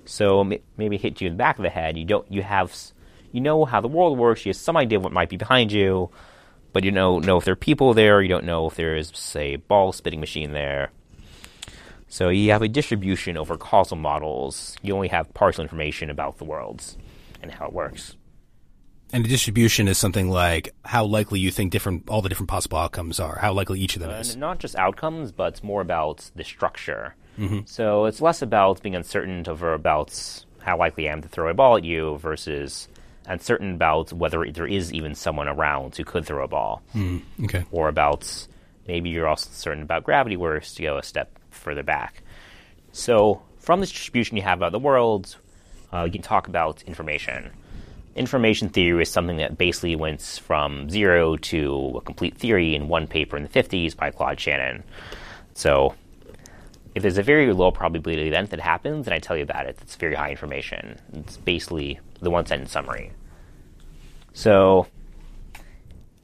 So 0.05 0.49
maybe 0.77 0.95
hit 0.95 1.19
you 1.19 1.27
in 1.27 1.33
the 1.33 1.43
back 1.43 1.59
of 1.59 1.63
the 1.63 1.69
head. 1.69 1.97
You 1.97 2.05
don't. 2.05 2.31
You 2.31 2.41
have. 2.41 2.73
You 3.33 3.41
know 3.41 3.65
how 3.65 3.81
the 3.81 3.89
world 3.89 4.17
works. 4.17 4.45
You 4.45 4.51
have 4.51 4.55
some 4.55 4.77
idea 4.77 4.99
of 4.99 5.03
what 5.03 5.11
might 5.11 5.27
be 5.27 5.37
behind 5.37 5.73
you, 5.73 6.09
but 6.73 6.83
you 6.83 6.91
don't 6.91 7.25
know 7.25 7.37
if 7.37 7.45
there 7.45 7.53
are 7.53 7.55
people 7.55 7.93
there. 7.93 8.21
You 8.21 8.27
don't 8.27 8.45
know 8.45 8.67
if 8.67 8.75
there 8.75 8.95
is, 8.95 9.11
say, 9.13 9.53
a 9.53 9.57
ball 9.59 9.93
spitting 9.93 10.19
machine 10.19 10.51
there. 10.51 10.91
So 12.09 12.29
you 12.29 12.51
have 12.51 12.61
a 12.61 12.67
distribution 12.67 13.37
over 13.37 13.57
causal 13.57 13.97
models. 13.97 14.75
You 14.81 14.93
only 14.93 15.07
have 15.07 15.33
partial 15.33 15.63
information 15.63 16.09
about 16.09 16.37
the 16.37 16.43
worlds 16.43 16.97
and 17.41 17.51
how 17.51 17.67
it 17.67 17.73
works. 17.73 18.15
And 19.11 19.23
the 19.23 19.29
distribution 19.29 19.87
is 19.87 19.97
something 19.97 20.29
like 20.29 20.73
how 20.83 21.05
likely 21.05 21.39
you 21.39 21.51
think 21.51 21.71
different 21.71 22.09
all 22.09 22.21
the 22.23 22.29
different 22.29 22.49
possible 22.49 22.79
outcomes 22.79 23.19
are, 23.19 23.37
how 23.37 23.53
likely 23.53 23.79
each 23.79 23.95
of 23.95 24.01
them 24.01 24.09
uh, 24.09 24.19
is. 24.19 24.31
And 24.31 24.41
not 24.41 24.59
just 24.59 24.75
outcomes, 24.75 25.31
but 25.31 25.53
it's 25.53 25.63
more 25.63 25.81
about 25.81 26.31
the 26.35 26.43
structure. 26.43 27.15
Mm-hmm. 27.37 27.61
So 27.65 28.05
it's 28.05 28.21
less 28.21 28.41
about 28.41 28.81
being 28.81 28.95
uncertain 28.95 29.43
over 29.47 29.73
about 29.73 30.45
how 30.61 30.77
likely 30.77 31.09
I 31.09 31.13
am 31.13 31.21
to 31.21 31.27
throw 31.27 31.49
a 31.49 31.53
ball 31.53 31.77
at 31.77 31.83
you 31.83 32.17
versus 32.17 32.87
uncertain 33.25 33.73
about 33.75 34.11
whether 34.13 34.45
there 34.51 34.67
is 34.67 34.93
even 34.93 35.15
someone 35.15 35.47
around 35.47 35.95
who 35.95 36.03
could 36.03 36.25
throw 36.25 36.43
a 36.43 36.47
ball, 36.47 36.81
Okay. 37.43 37.63
or 37.71 37.87
about 37.89 38.47
maybe 38.87 39.09
you're 39.09 39.27
also 39.27 39.49
certain 39.53 39.83
about 39.83 40.03
gravity 40.03 40.35
works 40.37 40.73
to 40.75 40.83
go 40.83 40.97
a 40.97 41.03
step 41.03 41.37
further 41.51 41.83
back. 41.83 42.21
So 42.91 43.41
from 43.59 43.79
this 43.79 43.91
distribution 43.91 44.37
you 44.37 44.43
have 44.43 44.59
about 44.59 44.71
the 44.71 44.79
world, 44.79 45.37
uh, 45.91 46.03
you 46.03 46.11
can 46.11 46.21
talk 46.21 46.47
about 46.47 46.81
information. 46.83 47.51
Information 48.15 48.69
theory 48.69 49.01
is 49.01 49.09
something 49.09 49.37
that 49.37 49.57
basically 49.57 49.95
went 49.95 50.21
from 50.21 50.89
zero 50.89 51.35
to 51.37 51.93
a 51.97 52.01
complete 52.01 52.37
theory 52.37 52.75
in 52.75 52.87
one 52.87 53.07
paper 53.07 53.35
in 53.37 53.43
the 53.43 53.49
50s 53.49 53.95
by 53.95 54.11
Claude 54.11 54.39
Shannon. 54.39 54.83
So, 55.55 55.95
if 56.95 57.01
there's 57.01 57.17
a 57.17 57.23
very 57.23 57.51
low 57.53 57.71
probability 57.71 58.27
event 58.27 58.51
that 58.51 58.59
happens, 58.59 59.07
and 59.07 59.13
I 59.13 59.19
tell 59.19 59.35
you 59.35 59.43
about 59.43 59.65
it, 59.65 59.77
it's 59.81 59.95
very 59.95 60.15
high 60.15 60.31
information. 60.31 60.99
It's 61.13 61.37
basically 61.37 61.99
the 62.21 62.29
one 62.29 62.45
sentence 62.45 62.71
summary. 62.71 63.11
So, 64.33 64.87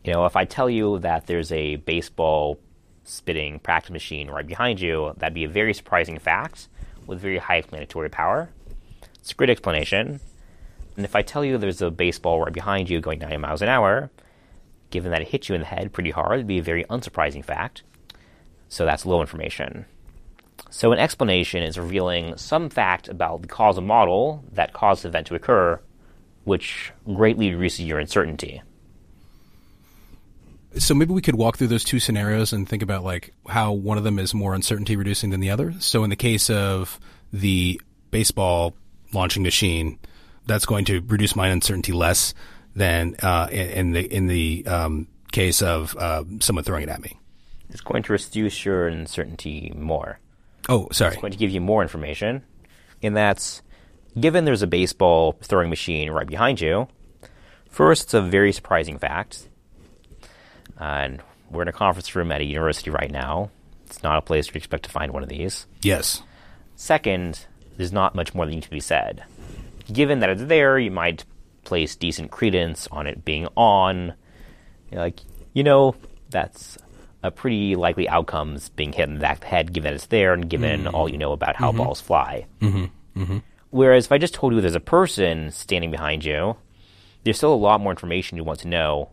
you 0.04 0.14
know, 0.14 0.26
if 0.26 0.36
I 0.36 0.46
tell 0.46 0.70
you 0.70 1.00
that 1.00 1.28
there's 1.28 1.52
a 1.52 1.78
baseball 1.78 2.60
spitting 3.04 3.60
practice 3.60 3.92
machine 3.92 4.30
right 4.30 4.46
behind 4.46 4.80
you, 4.80 5.14
that'd 5.18 5.34
be 5.34 5.44
a 5.44 5.50
very 5.50 5.74
surprising 5.74 6.20
fact 6.20 6.68
with 7.08 7.20
very 7.20 7.40
high 7.40 7.58
explanatory 7.58 8.10
power. 8.10 8.50
It's 9.16 9.32
a 9.32 9.36
great 9.36 9.50
explanation. 9.50 10.20
And 10.96 11.06
if 11.06 11.16
I 11.16 11.22
tell 11.22 11.44
you 11.44 11.58
there's 11.58 11.82
a 11.82 11.90
baseball 11.90 12.42
right 12.42 12.54
behind 12.54 12.90
you 12.90 13.02
going 13.02 13.20
90 13.20 13.38
miles 13.38 13.62
an 13.62 13.70
hour, 13.70 14.12
given 14.92 15.12
that 15.12 15.22
it 15.22 15.30
hit 15.30 15.50
you 15.50 15.56
in 15.56 15.62
the 15.62 15.68
head 15.68 15.94
pretty 15.94 16.12
hard, 16.12 16.34
it'd 16.34 16.48
be 16.48 16.60
a 16.60 16.64
very 16.64 16.84
unsurprising 16.86 17.44
fact. 17.44 17.84
So 18.68 18.86
that's 18.86 19.06
low 19.06 19.22
information. 19.22 19.86
So 20.70 20.92
an 20.92 21.00
explanation 21.00 21.64
is 21.64 21.78
revealing 21.78 22.38
some 22.38 22.70
fact 22.70 23.08
about 23.08 23.42
the 23.42 23.48
causal 23.48 23.84
model 23.84 24.44
that 24.54 24.74
caused 24.74 25.04
the 25.04 25.10
event 25.10 25.28
to 25.28 25.36
occur, 25.36 25.80
which 26.44 26.92
greatly 27.06 27.54
reduces 27.54 27.86
your 27.86 28.00
uncertainty. 28.00 28.62
So 30.78 30.94
maybe 30.94 31.14
we 31.14 31.22
could 31.22 31.36
walk 31.36 31.58
through 31.58 31.68
those 31.68 31.84
two 31.84 32.00
scenarios 32.00 32.54
and 32.54 32.70
think 32.70 32.84
about 32.84 33.04
like 33.04 33.34
how 33.48 33.74
one 33.74 33.98
of 33.98 34.04
them 34.04 34.20
is 34.20 34.34
more 34.34 34.54
uncertainty 34.54 34.96
reducing 34.96 35.32
than 35.32 35.40
the 35.40 35.50
other. 35.50 35.74
So 35.80 36.04
in 36.04 36.12
the 36.12 36.16
case 36.16 36.50
of 36.50 37.00
the 37.34 37.82
baseball 38.12 38.76
launching 39.12 39.44
machine, 39.44 39.98
that's 40.46 40.66
going 40.66 40.86
to 40.86 41.02
reduce 41.02 41.36
my 41.36 41.48
uncertainty 41.48 41.92
less 41.92 42.34
than 42.76 43.16
uh, 43.22 43.48
in, 43.52 43.92
the 43.92 44.02
in 44.02 44.28
the 44.28 44.66
um, 44.68 45.08
case 45.32 45.62
of 45.62 45.96
uh, 45.98 46.24
someone 46.40 46.64
throwing 46.64 46.84
it 46.84 46.90
at 46.90 47.02
me. 47.02 47.18
It's 47.70 47.82
going 47.82 48.04
to 48.04 48.14
reduce 48.14 48.66
your 48.66 48.88
uncertainty 48.88 49.72
more. 49.76 50.20
Oh, 50.70 50.88
sorry. 50.92 51.14
It's 51.14 51.22
going 51.22 51.34
to 51.34 51.38
give 51.38 51.50
you 51.52 51.60
more 51.60 51.82
information. 51.82 52.44
and 53.02 53.16
that's 53.18 53.62
given 54.20 54.46
there's 54.46 54.62
a 54.62 54.68
baseball 54.68 55.38
throwing 55.42 55.70
machine 55.70 56.10
right 56.12 56.28
behind 56.28 56.62
you, 56.62 56.88
first, 57.70 58.04
it's 58.04 58.14
a 58.14 58.22
very 58.22 58.52
surprising 58.52 58.98
fact. 58.98 59.48
And 60.78 61.22
we're 61.50 61.64
in 61.64 61.68
a 61.68 61.74
conference 61.74 62.16
room 62.16 62.32
at 62.32 62.42
a 62.42 62.46
university 62.46 62.90
right 62.90 63.12
now. 63.12 63.52
It's 63.86 64.04
not 64.04 64.18
a 64.18 64.22
place 64.22 64.48
you'd 64.48 64.56
expect 64.58 64.84
to 64.84 64.90
find 64.90 65.12
one 65.12 65.24
of 65.24 65.30
these. 65.30 65.66
Yes. 65.82 66.22
Second, 66.76 67.46
there's 67.78 67.92
not 67.92 68.16
much 68.16 68.34
more 68.34 68.46
that 68.46 68.52
needs 68.52 68.66
to 68.66 68.72
be 68.72 68.80
said. 68.80 69.24
Given 69.92 70.20
that 70.20 70.30
it's 70.30 70.44
there, 70.44 70.78
you 70.78 70.92
might 70.92 71.26
place 71.64 71.96
decent 71.96 72.32
credence 72.32 72.88
on 72.92 73.08
it 73.08 73.26
being 73.26 73.48
on. 73.56 74.14
You're 74.92 75.02
like, 75.02 75.20
you 75.54 75.64
know, 75.64 75.96
that's 76.30 76.78
a 77.24 77.32
pretty 77.32 77.76
likely 77.76 78.08
outcomes 78.08 78.70
being 78.70 78.94
hit 78.94 79.10
in 79.10 79.16
the 79.16 79.20
back 79.20 79.38
of 79.38 79.42
the 79.42 79.48
head, 79.48 79.74
given 79.74 79.92
that 79.92 79.96
it's 79.96 80.08
there 80.08 80.34
and 80.34 80.50
given 80.50 80.84
mm. 80.84 80.94
all 80.94 81.10
you 81.10 81.18
know 81.18 81.32
about 81.32 81.56
how 81.56 81.70
mm-hmm. 81.70 81.80
balls 81.80 82.02
fly. 82.02 82.46
Mm-hmm. 82.62 83.22
Mm-hmm. 83.22 83.38
Whereas 83.72 84.06
if 84.06 84.12
I 84.12 84.18
just 84.18 84.34
told 84.34 84.54
you 84.54 84.62
there's 84.62 84.76
a 84.76 84.80
person 84.80 85.52
standing 85.52 85.92
behind 85.92 86.24
you, 86.24 86.56
there's 87.24 87.38
still 87.38 87.54
a 87.54 87.56
lot 87.56 87.82
more 87.82 87.92
information 87.92 88.38
you 88.38 88.44
want 88.44 88.60
to 88.62 88.68
know 88.68 89.10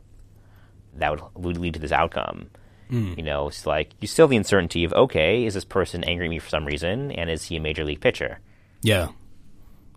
that 0.95 1.11
would, 1.11 1.45
would 1.45 1.59
lead 1.59 1.75
to 1.75 1.81
this 1.81 1.93
outcome. 1.93 2.51
Mm. 2.91 3.17
You 3.17 3.25
know, 3.25 3.49
it's 3.49 3.67
like 3.67 3.91
you 4.01 4.07
still 4.07 4.25
have 4.25 4.31
the 4.31 4.37
uncertainty 4.37 4.85
of 4.85 4.93
okay, 4.93 5.45
is 5.45 5.55
this 5.55 5.65
person 5.65 6.05
angry 6.05 6.27
at 6.27 6.31
me 6.31 6.39
for 6.39 6.49
some 6.49 6.65
reason, 6.65 7.11
and 7.11 7.29
is 7.29 7.45
he 7.45 7.57
a 7.57 7.61
major 7.61 7.85
league 7.85 8.01
pitcher? 8.01 8.39
Yeah. 8.83 9.09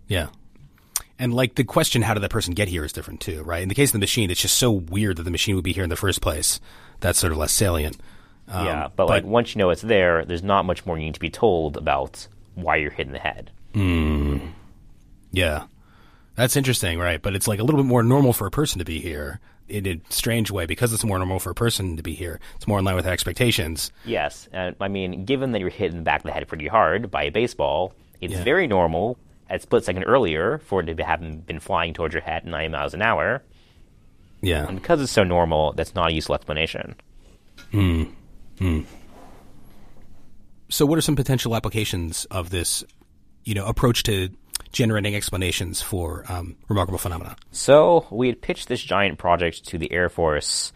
Yeah. 0.08 0.28
And 1.20 1.34
like 1.34 1.54
the 1.56 1.64
question, 1.64 2.00
how 2.02 2.14
did 2.14 2.20
that 2.22 2.30
person 2.30 2.54
get 2.54 2.66
here 2.68 2.82
is 2.84 2.92
different 2.92 3.20
too, 3.20 3.42
right? 3.44 3.62
In 3.62 3.68
the 3.68 3.74
case 3.74 3.90
of 3.90 3.92
the 3.92 3.98
machine, 3.98 4.30
it's 4.30 4.40
just 4.40 4.56
so 4.56 4.70
weird 4.72 5.18
that 5.18 5.24
the 5.24 5.30
machine 5.30 5.54
would 5.54 5.64
be 5.64 5.72
here 5.74 5.84
in 5.84 5.90
the 5.90 5.96
first 5.96 6.20
place. 6.22 6.60
That's 7.00 7.18
sort 7.18 7.32
of 7.32 7.38
less 7.38 7.52
salient. 7.52 7.98
Um, 8.48 8.66
yeah, 8.66 8.88
but, 8.96 9.06
like 9.08 9.24
once 9.24 9.54
you 9.54 9.58
know 9.60 9.70
it's 9.70 9.82
there, 9.82 10.24
there's 10.24 10.42
not 10.42 10.64
much 10.64 10.84
more 10.86 10.98
you 10.98 11.04
need 11.04 11.14
to 11.14 11.20
be 11.20 11.30
told 11.30 11.76
about 11.76 12.26
why 12.54 12.76
you're 12.76 12.90
hit 12.90 13.06
in 13.06 13.12
the 13.12 13.18
head. 13.18 13.50
Yeah. 15.32 15.64
That's 16.36 16.56
interesting, 16.56 16.98
right? 16.98 17.20
But 17.20 17.34
it's 17.36 17.46
like 17.46 17.60
a 17.60 17.64
little 17.64 17.80
bit 17.82 17.86
more 17.86 18.02
normal 18.02 18.32
for 18.32 18.46
a 18.46 18.50
person 18.50 18.78
to 18.78 18.84
be 18.84 18.98
here 18.98 19.40
in 19.68 19.86
a 19.86 20.00
strange 20.08 20.50
way 20.50 20.66
because 20.66 20.92
it's 20.92 21.04
more 21.04 21.18
normal 21.18 21.38
for 21.38 21.50
a 21.50 21.54
person 21.54 21.96
to 21.96 22.02
be 22.02 22.14
here. 22.14 22.40
It's 22.56 22.66
more 22.66 22.78
in 22.78 22.84
line 22.84 22.96
with 22.96 23.06
our 23.06 23.12
expectations. 23.12 23.92
Yes, 24.04 24.48
and 24.52 24.74
I 24.80 24.88
mean, 24.88 25.24
given 25.26 25.52
that 25.52 25.60
you're 25.60 25.68
hit 25.68 25.90
in 25.90 25.98
the 25.98 26.02
back 26.02 26.20
of 26.20 26.24
the 26.24 26.32
head 26.32 26.48
pretty 26.48 26.66
hard 26.66 27.10
by 27.10 27.24
a 27.24 27.30
baseball, 27.30 27.92
it's 28.20 28.32
Yeah. 28.32 28.42
very 28.42 28.66
normal 28.66 29.18
a 29.50 29.58
split 29.58 29.84
second 29.84 30.04
earlier 30.04 30.58
for 30.58 30.80
it 30.80 30.96
to 30.96 31.04
have 31.04 31.46
been 31.46 31.60
flying 31.60 31.94
towards 31.94 32.14
your 32.14 32.22
head 32.22 32.42
at 32.42 32.46
90 32.46 32.68
miles 32.68 32.94
an 32.94 33.02
hour. 33.02 33.42
Yeah. 34.40 34.66
And 34.66 34.80
because 34.80 35.00
it's 35.02 35.12
so 35.12 35.24
normal, 35.24 35.72
that's 35.72 35.94
not 35.94 36.10
a 36.10 36.14
useful 36.14 36.34
explanation. 36.34 36.94
Hmm. 37.72 38.04
So, 40.68 40.86
what 40.86 40.98
are 40.98 41.02
some 41.02 41.16
potential 41.16 41.56
applications 41.56 42.26
of 42.26 42.50
this, 42.50 42.84
you 43.44 43.54
know, 43.54 43.66
approach 43.66 44.02
to 44.04 44.30
generating 44.72 45.14
explanations 45.14 45.82
for 45.82 46.24
um, 46.28 46.56
remarkable 46.68 46.98
phenomena? 46.98 47.36
So 47.50 48.06
we 48.10 48.28
had 48.28 48.40
pitched 48.40 48.68
this 48.68 48.82
giant 48.82 49.18
project 49.18 49.66
to 49.66 49.78
the 49.78 49.90
Air 49.92 50.08
Force 50.08 50.72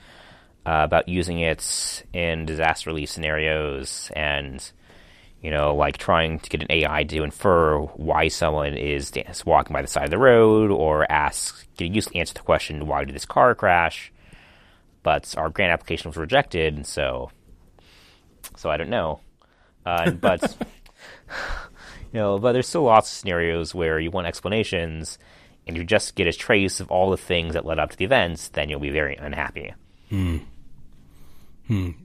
uh, 0.67 0.83
about 0.85 1.09
using 1.09 1.41
it 1.41 2.03
in 2.13 2.47
disaster 2.47 2.91
relief 2.91 3.11
scenarios 3.11 4.11
and, 4.17 4.73
you 5.45 5.51
know, 5.51 5.75
like 5.75 5.99
trying 5.99 6.39
to 6.39 6.49
get 6.49 6.63
an 6.63 6.69
AI 6.71 7.05
to 7.05 7.23
infer 7.23 7.79
why 7.79 8.29
someone 8.29 8.73
is 8.79 9.13
walking 9.45 9.75
by 9.75 9.83
the 9.83 9.87
side 9.87 10.05
of 10.05 10.11
the 10.11 10.17
road 10.17 10.71
or 10.71 11.07
ask, 11.13 11.67
get 11.77 11.85
a 11.85 11.89
useful 11.93 12.19
answer 12.19 12.33
to 12.33 12.41
the 12.41 12.47
question, 12.47 12.87
why 12.87 13.05
did 13.05 13.15
this 13.15 13.27
car 13.27 13.55
crash? 13.55 14.11
But 15.03 15.35
our 15.37 15.51
grant 15.51 15.71
application 15.71 16.09
was 16.09 16.17
rejected, 16.17 16.77
and 16.77 16.87
so, 16.87 17.31
so 18.57 18.71
I 18.71 18.79
don't 18.79 18.89
know. 18.89 19.21
Uh, 19.85 20.13
but 20.13 20.41
you 22.11 22.21
know, 22.21 22.39
but 22.39 22.53
there's 22.53 22.67
still 22.67 22.85
lots 22.85 23.13
of 23.13 23.19
scenarios 23.19 23.75
where 23.75 24.01
you 24.01 24.11
want 24.11 24.27
explanations, 24.27 25.19
and 25.67 25.77
you 25.77 25.85
just 25.85 26.15
get 26.15 26.27
a 26.27 26.33
trace 26.33 26.81
of 26.81 26.91
all 26.91 27.11
the 27.11 27.19
things 27.19 27.53
that 27.53 27.67
led 27.67 27.79
up 27.79 27.91
to 27.91 27.99
the 27.99 28.07
events, 28.07 28.49
then 28.49 28.71
you'll 28.71 28.81
be 28.81 28.89
very 28.89 29.17
unhappy. 29.17 29.75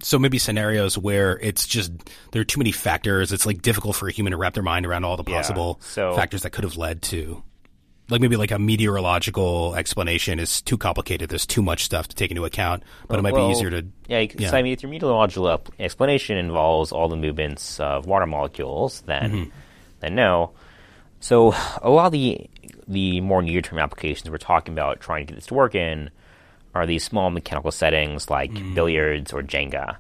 So 0.02 0.18
maybe 0.18 0.38
scenarios 0.40 0.98
where 0.98 1.38
it's 1.40 1.68
just 1.68 1.92
there 2.32 2.42
are 2.42 2.46
too 2.46 2.60
many 2.60 2.72
factors. 2.72 3.32
It's 3.34 3.46
like 3.46 3.62
difficult 3.62 3.96
for 3.96 4.08
a 4.08 4.12
human 4.12 4.32
to 4.32 4.38
wrap 4.38 4.54
their 4.54 4.64
mind 4.64 4.86
around 4.86 5.04
all 5.04 5.18
the 5.18 5.24
Yeah, 5.28 5.36
possible 5.38 5.80
so- 5.84 6.14
factors 6.16 6.44
that 6.44 6.52
could 6.52 6.64
have 6.64 6.78
led 6.78 7.02
to, 7.04 7.44
like 8.10 8.22
maybe 8.22 8.38
like 8.38 8.52
a 8.52 8.58
meteorological 8.60 9.76
explanation 9.76 10.40
is 10.40 10.62
too 10.62 10.78
complicated. 10.78 11.30
There's 11.30 11.46
too 11.46 11.62
much 11.62 11.84
stuff 11.84 12.08
to 12.08 12.16
take 12.16 12.32
into 12.32 12.46
account, 12.46 12.84
but 13.08 13.20
it 13.20 13.22
might 13.22 13.34
Well, 13.34 13.48
be 13.48 13.52
easier 13.52 13.70
to. 13.70 13.86
Yeah, 14.08 14.20
you- 14.20 14.30
Yeah. 14.38 14.50
so 14.52 14.58
I 14.58 14.62
mean, 14.62 14.74
if 14.74 14.82
your 14.82 14.90
meteorological 14.90 15.62
explanation 15.78 16.38
involves 16.38 16.92
all 16.92 17.10
the 17.10 17.18
movements 17.18 17.80
of 17.80 18.06
water 18.06 18.26
molecules, 18.26 19.02
then 19.02 19.32
Mm-hmm. 19.32 19.50
then 20.00 20.16
no. 20.16 20.52
So 21.20 21.54
a 21.82 21.90
lot 21.90 22.06
of 22.08 22.12
the 22.14 22.50
the 22.88 23.22
more 23.22 23.42
near 23.44 23.62
term 23.62 23.78
applications 23.78 24.30
we're 24.32 24.38
talking 24.38 24.74
about 24.74 25.00
trying 25.02 25.28
to 25.28 25.34
get 25.34 25.36
this 25.36 25.46
to 25.48 25.54
work 25.54 25.76
in 25.76 26.10
are 26.76 26.86
these 26.86 27.04
small 27.04 27.30
mechanical 27.30 27.72
settings 27.72 28.30
like 28.30 28.52
Mm-hmm. 28.52 28.74
billiards 28.76 29.34
or 29.34 29.42
Jenga. 29.44 29.98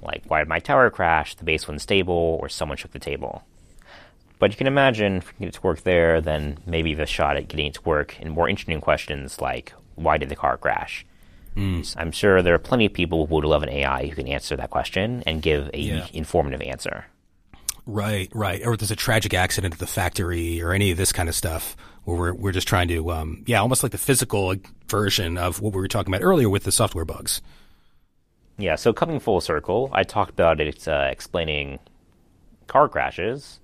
Like 0.00 0.22
why 0.28 0.38
did 0.40 0.48
my 0.48 0.60
tower 0.60 0.90
crash? 0.90 1.34
The 1.34 1.44
base 1.44 1.66
wasn't 1.66 1.80
stable, 1.82 2.38
or 2.40 2.48
someone 2.48 2.76
shook 2.78 2.92
the 2.92 3.00
table. 3.00 3.42
But 4.38 4.50
you 4.52 4.56
can 4.56 4.66
imagine 4.68 5.16
if 5.16 5.26
we 5.26 5.32
can 5.32 5.40
get 5.40 5.48
it 5.48 5.54
to 5.54 5.62
work 5.62 5.80
there, 5.82 6.20
then 6.20 6.58
maybe 6.66 6.94
the 6.94 7.06
shot 7.06 7.36
at 7.36 7.48
getting 7.48 7.66
it 7.66 7.74
to 7.74 7.82
work 7.82 8.20
in 8.20 8.28
more 8.30 8.48
interesting 8.48 8.80
questions 8.80 9.40
like 9.40 9.72
why 9.96 10.18
did 10.18 10.28
the 10.28 10.36
car 10.36 10.56
crash? 10.56 11.04
I'm 11.56 12.12
sure 12.12 12.42
there 12.42 12.52
are 12.54 12.58
plenty 12.58 12.84
of 12.84 12.92
people 12.92 13.26
who 13.26 13.34
would 13.36 13.44
love 13.46 13.62
an 13.62 13.70
AI 13.70 14.06
who 14.08 14.14
can 14.14 14.28
answer 14.28 14.56
that 14.56 14.68
question 14.70 15.22
and 15.26 15.40
give 15.40 15.70
a 15.72 15.78
Yeah. 15.78 16.06
informative 16.12 16.60
answer. 16.60 17.06
Right, 17.86 18.28
right. 18.34 18.60
Or 18.66 18.76
there's 18.76 18.90
a 18.90 18.96
tragic 18.96 19.32
accident 19.32 19.72
at 19.74 19.80
the 19.80 19.86
factory 19.86 20.60
or 20.60 20.72
any 20.72 20.90
of 20.90 20.98
this 20.98 21.12
kind 21.12 21.28
of 21.30 21.34
stuff 21.34 21.74
where 22.06 22.16
we're, 22.16 22.34
we're 22.34 22.52
just 22.52 22.68
trying 22.68 22.86
to, 22.88 23.10
um, 23.10 23.42
yeah, 23.46 23.60
almost 23.60 23.82
like 23.82 23.92
the 23.92 23.98
physical 23.98 24.54
version 24.88 25.36
of 25.36 25.60
what 25.60 25.74
we 25.74 25.80
were 25.80 25.88
talking 25.88 26.14
about 26.14 26.24
earlier 26.24 26.48
with 26.48 26.62
the 26.62 26.70
software 26.70 27.04
bugs. 27.04 27.42
Yeah, 28.58 28.76
so 28.76 28.92
coming 28.92 29.18
full 29.18 29.40
circle, 29.40 29.90
I 29.92 30.04
talked 30.04 30.30
about 30.30 30.60
it 30.60 30.86
uh, 30.86 31.08
explaining 31.10 31.80
car 32.68 32.88
crashes, 32.88 33.60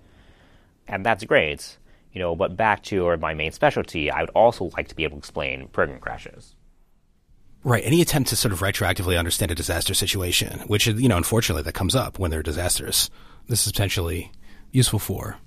and 0.88 1.06
that's 1.06 1.24
great. 1.24 1.78
You 2.12 2.18
know, 2.18 2.36
but 2.36 2.56
back 2.56 2.82
to 2.84 3.06
or 3.06 3.16
my 3.16 3.32
main 3.32 3.52
specialty, 3.52 4.10
I 4.10 4.20
would 4.20 4.30
also 4.30 4.70
like 4.76 4.88
to 4.88 4.96
be 4.96 5.04
able 5.04 5.16
to 5.16 5.18
explain 5.20 5.68
program 5.68 5.98
crashes. 5.98 6.54
Right. 7.64 7.82
Any 7.86 8.02
attempt 8.02 8.30
to 8.30 8.36
sort 8.36 8.52
of 8.52 8.60
retroactively 8.60 9.18
understand 9.18 9.52
a 9.52 9.54
disaster 9.54 9.94
situation, 9.94 10.60
which, 10.66 10.88
you 10.88 11.08
know, 11.08 11.16
unfortunately 11.16 11.62
that 11.62 11.74
comes 11.74 11.94
up 11.94 12.18
when 12.18 12.30
there 12.30 12.40
are 12.40 12.42
disasters, 12.42 13.08
this 13.46 13.66
is 13.66 13.72
potentially 13.72 14.32
useful 14.72 14.98
for. 14.98 15.38